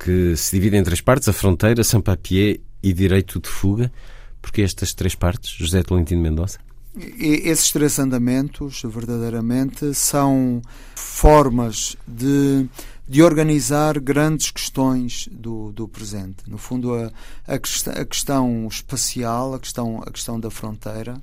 [0.03, 3.93] que se divide em três partes: a fronteira, sans-papier e direito de fuga.
[4.41, 6.59] Porque estas três partes, José Tolentino Mendonça?
[7.19, 10.61] Esses três andamentos, verdadeiramente, são
[10.95, 12.69] formas de,
[13.09, 16.43] de organizar grandes questões do, do presente.
[16.47, 17.11] No fundo, a,
[17.47, 21.23] a, a questão espacial, a questão, a questão da fronteira,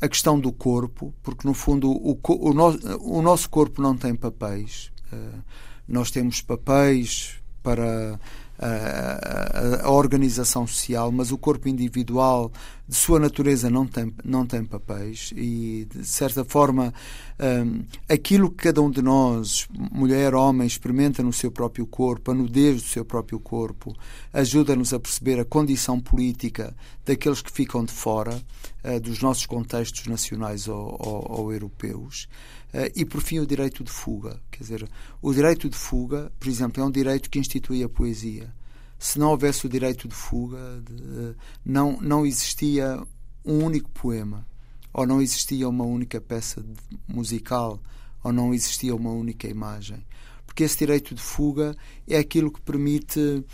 [0.00, 2.68] a questão do corpo, porque, no fundo, o, o, no,
[3.00, 4.90] o nosso corpo não tem papéis.
[5.12, 5.42] Uh,
[5.86, 8.20] nós temos papéis para
[8.58, 12.52] a, a, a, organização social, mas o corpo individual,
[12.86, 16.92] de sua natureza, não tem, não tem papéis e, de certa forma,
[17.40, 22.34] um, aquilo que cada um de nós, mulher, homem, experimenta no seu próprio corpo, a
[22.34, 23.96] nudez do seu próprio corpo,
[24.32, 28.40] ajuda-nos a perceber a condição política daqueles que ficam de fora
[28.84, 32.28] uh, dos nossos contextos nacionais ou, ou, ou europeus.
[32.74, 34.40] Uh, e, por fim, o direito de fuga.
[34.50, 34.90] Quer dizer,
[35.22, 38.52] o direito de fuga, por exemplo, é um direito que institui a poesia.
[38.98, 43.00] Se não houvesse o direito de fuga, de, não, não existia
[43.44, 44.44] um único poema,
[44.92, 46.64] ou não existia uma única peça
[47.06, 47.80] musical,
[48.24, 50.04] ou não existia uma única imagem.
[50.44, 51.76] Porque esse direito de fuga
[52.08, 53.44] é aquilo que permite uh,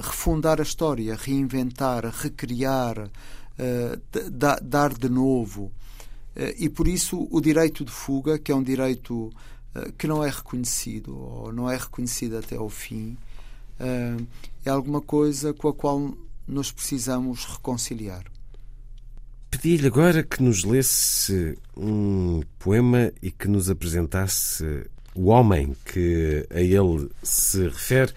[0.00, 4.30] refundar a história, reinventar, recriar, uh,
[4.62, 5.72] dar de novo.
[6.36, 9.32] Eh, e por isso o direito de fuga, que é um direito
[9.74, 13.16] eh, que não é reconhecido ou não é reconhecido até ao fim,
[13.78, 14.16] eh,
[14.64, 16.14] é alguma coisa com a qual
[16.46, 18.24] nós precisamos reconciliar.
[19.50, 26.60] Pedi-lhe agora que nos lesse um poema e que nos apresentasse o homem que a
[26.60, 28.12] ele se refere,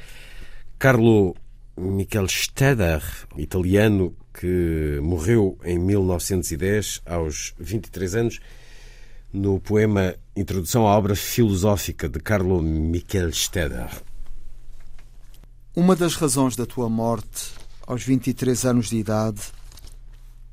[0.78, 1.36] Carlo
[1.76, 3.02] Michel Steder,
[3.36, 8.40] italiano que morreu em 1910, aos 23 anos,
[9.32, 13.90] no poema Introdução à Obra Filosófica de Carlo Michel Steder.
[15.76, 17.52] Uma das razões da tua morte,
[17.86, 19.42] aos 23 anos de idade,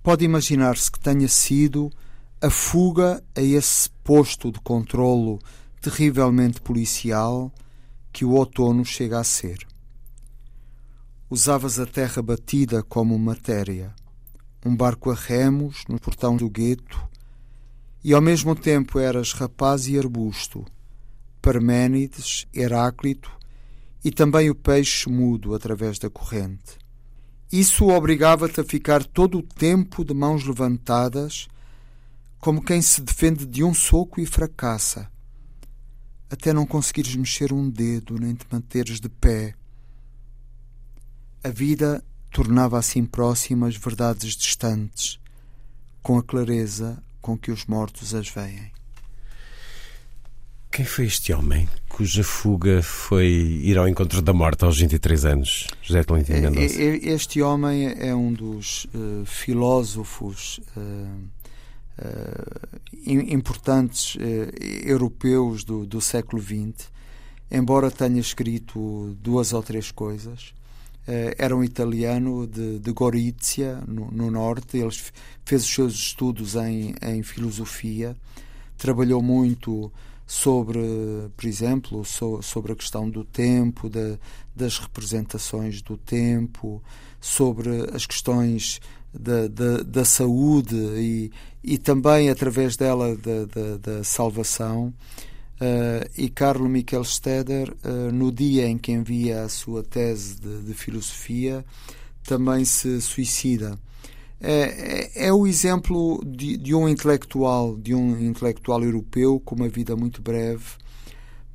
[0.02, 1.90] pode imaginar-se que tenha sido
[2.40, 5.39] a fuga a esse posto de controlo
[5.81, 7.52] terrivelmente policial
[8.12, 9.69] que o outono chega a ser.
[11.32, 13.94] Usavas a terra batida como matéria,
[14.66, 17.01] um barco a remos no portão do gueto,
[18.02, 20.66] e ao mesmo tempo eras rapaz e arbusto,
[21.40, 23.31] Parménides, Heráclito
[24.05, 26.77] e também o peixe mudo através da corrente.
[27.52, 31.47] Isso obrigava-te a ficar todo o tempo de mãos levantadas,
[32.40, 35.09] como quem se defende de um soco e fracassa,
[36.28, 39.55] até não conseguires mexer um dedo nem te manteres de pé
[41.42, 45.18] a vida tornava assim próximas verdades distantes,
[46.02, 48.70] com a clareza com que os mortos as veem.
[50.70, 55.66] Quem foi este homem cuja fuga foi ir ao encontro da morte aos 23 anos,
[55.82, 56.80] José Tolentino é, Mendonça?
[56.80, 60.80] Este homem é um dos uh, filósofos uh,
[61.98, 62.70] uh,
[63.04, 64.16] importantes
[64.84, 66.88] europeus do, do século XX,
[67.50, 70.54] embora tenha escrito duas ou três coisas.
[71.12, 74.77] Eh, era um italiano de, de Gorizia, no, no, norte.
[74.78, 74.95] Ele
[75.45, 78.16] fez os seus estudos em, em filosofia,
[78.78, 79.93] trabalhou muito
[80.24, 80.78] sobre,
[81.37, 84.16] por exemplo, so, sobre a questão do tempo, da,
[84.55, 86.81] das representações do tempo,
[87.20, 88.81] sobre as questões
[89.12, 91.32] da, da, da saúde e,
[91.65, 94.95] e também através dela da, da salvação.
[95.61, 100.62] Uh, e Carlo Michael Steder, uh, no dia em que envia a sua tese de,
[100.62, 101.62] de filosofia,
[102.24, 103.78] também se suicida.
[104.41, 109.69] É, é, é o exemplo de, de, um intelectual, de um intelectual europeu com uma
[109.69, 110.65] vida muito breve,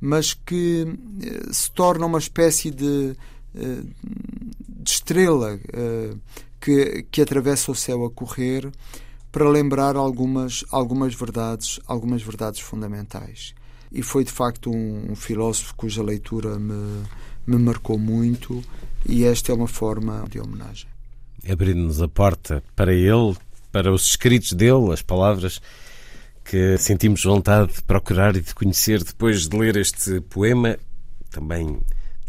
[0.00, 3.16] mas que uh, se torna uma espécie de,
[3.52, 5.58] de estrela
[6.60, 8.70] que, que atravessa o céu a correr
[9.32, 13.52] para lembrar algumas, algumas verdades, algumas verdades fundamentais
[13.90, 17.04] e foi de facto um, um filósofo cuja leitura me,
[17.46, 18.62] me marcou muito
[19.08, 20.88] e esta é uma forma de homenagem.
[21.48, 23.36] Abrindo-nos a porta para ele,
[23.70, 25.60] para os escritos dele, as palavras
[26.44, 30.78] que sentimos vontade de procurar e de conhecer depois de ler este poema,
[31.30, 31.80] também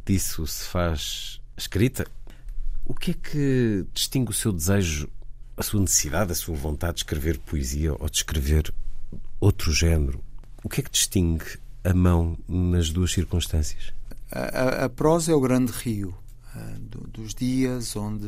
[0.06, 2.06] disso se faz escrita.
[2.86, 5.10] O que é que distingue o seu desejo,
[5.56, 8.74] a sua necessidade, a sua vontade de escrever poesia ou de escrever
[9.40, 10.24] outro género,
[10.64, 13.94] o que é que distingue a mão nas duas circunstâncias?
[14.32, 16.14] A, a, a prosa é o grande rio
[16.56, 18.28] uh, do, dos dias onde,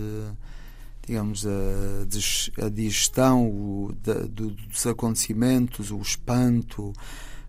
[1.05, 6.93] digamos, a, a digestão o, da, do, dos acontecimentos, o espanto,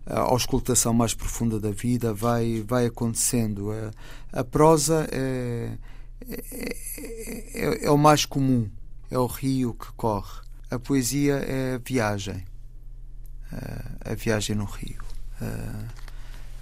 [0.05, 3.71] a auscultação mais profunda da vida vai, vai acontecendo.
[3.71, 5.77] A, a prosa é,
[6.29, 6.75] é,
[7.53, 8.69] é, é, o mais comum,
[9.09, 10.41] é o rio que corre.
[10.69, 12.50] A poesia é a viagem
[14.03, 15.03] a viagem no rio.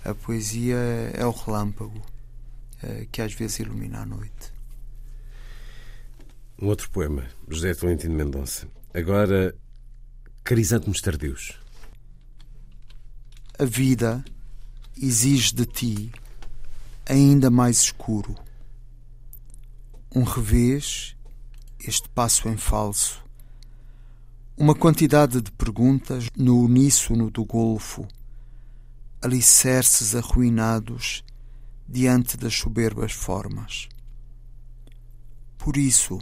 [0.04, 0.78] A poesia
[1.14, 2.02] é o relâmpago
[3.12, 4.54] que às vezes ilumina a noite.
[6.62, 8.68] Um outro poema, José Tolentino Mendonça.
[8.94, 9.56] Agora,
[10.44, 11.60] Crisântemos Tardios.
[13.58, 14.24] A vida
[14.98, 16.12] exige de ti
[17.06, 18.36] ainda mais escuro.
[20.14, 21.16] Um revés,
[21.80, 23.24] este passo em falso,
[24.60, 28.06] uma quantidade de perguntas no uníssono do golfo,
[29.22, 31.24] alicerces arruinados
[31.88, 33.88] diante das soberbas formas.
[35.58, 36.20] Por isso,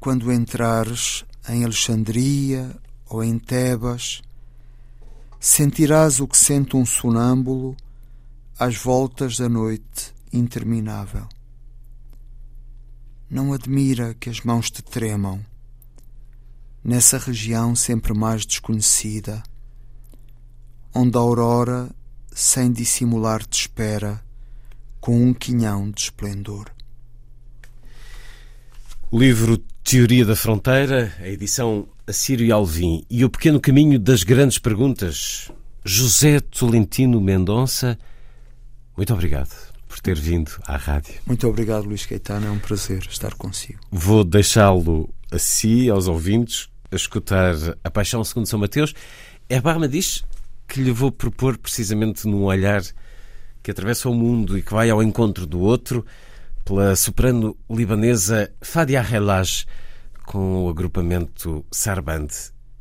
[0.00, 2.76] quando entrares em Alexandria
[3.08, 4.22] ou em Tebas,
[5.38, 7.76] sentirás o que sente um sonâmbulo
[8.58, 11.28] às voltas da noite interminável.
[13.30, 15.48] Não admira que as mãos te tremam
[16.82, 19.42] nessa região sempre mais desconhecida,
[20.94, 21.90] onde a aurora,
[22.32, 24.22] sem dissimular, te espera
[25.00, 26.70] com um quinhão de esplendor.
[29.10, 34.22] O livro Teoria da Fronteira, a edição Assírio e Alvim e o Pequeno Caminho das
[34.22, 35.50] Grandes Perguntas,
[35.84, 37.98] José Tolentino Mendonça,
[38.96, 39.50] muito obrigado
[39.88, 41.14] por ter vindo à rádio.
[41.26, 43.80] Muito obrigado, Luís Caetano, é um prazer estar consigo.
[43.90, 48.94] Vou deixá-lo a si, aos ouvintes, a escutar A Paixão segundo São Mateus.
[49.48, 50.24] Erbarma diz
[50.66, 52.82] que lhe vou propor precisamente num olhar
[53.62, 56.04] que atravessa o mundo e que vai ao encontro do outro,
[56.64, 59.66] pela soprano libanesa Fadia Relaj,
[60.24, 62.28] com o agrupamento Sarband.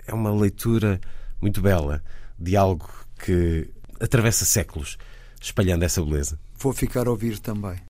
[0.07, 0.99] É uma leitura
[1.41, 2.03] muito bela
[2.37, 2.89] de algo
[3.25, 3.69] que
[3.99, 4.97] atravessa séculos,
[5.41, 6.39] espalhando essa beleza.
[6.57, 7.88] Vou ficar a ouvir também.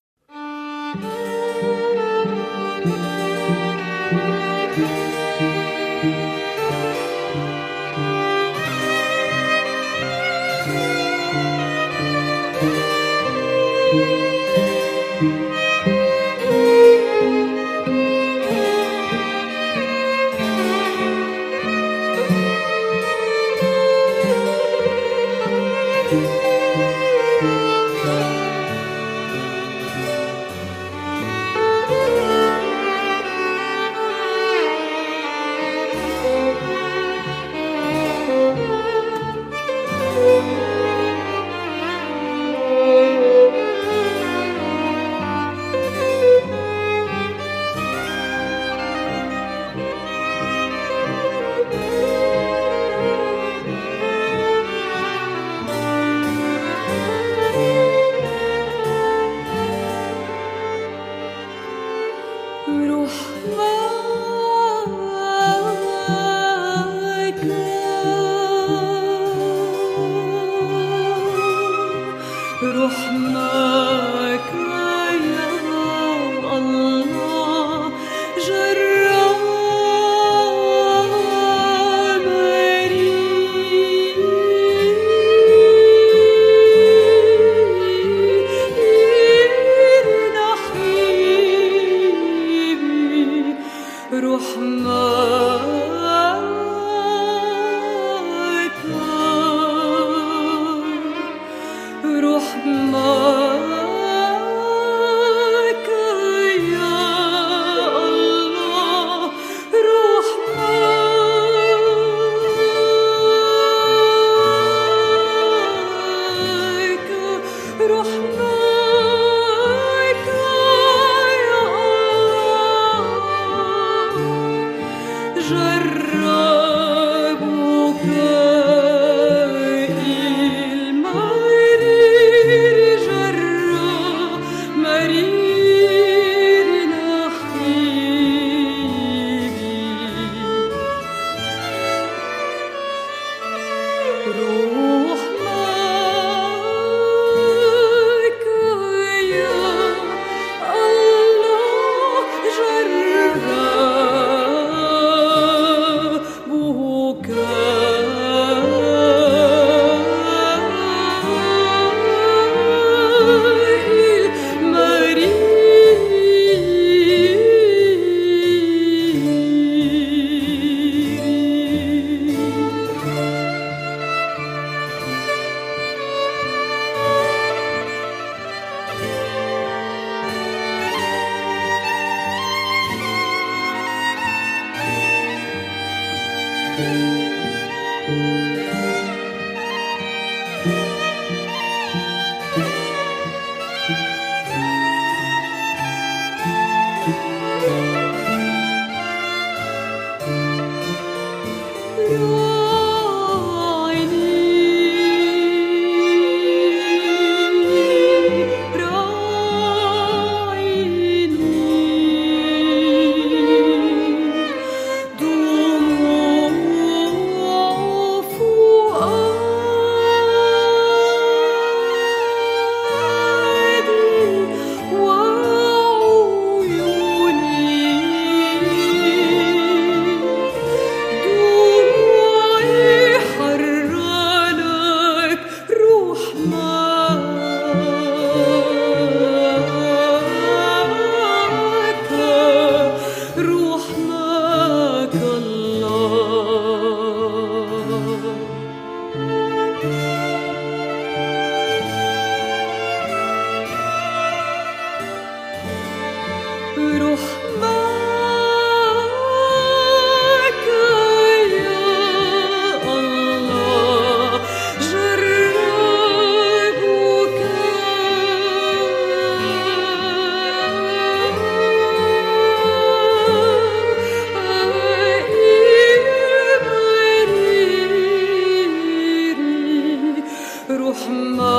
[281.07, 281.59] More.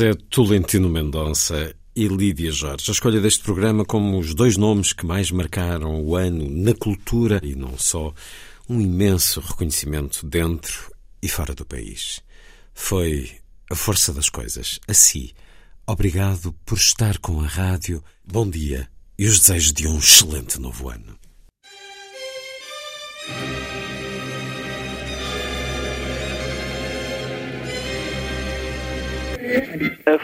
[0.00, 2.86] José Tolentino Mendonça e Lídia Jorge.
[2.88, 7.38] A escolha deste programa como os dois nomes que mais marcaram o ano na cultura
[7.42, 8.14] e não só,
[8.66, 10.90] um imenso reconhecimento dentro
[11.22, 12.22] e fora do país.
[12.72, 13.30] Foi
[13.70, 15.34] a força das coisas, a si,
[15.86, 18.02] obrigado por estar com a rádio.
[18.24, 21.09] Bom dia e os desejos de um excelente novo ano.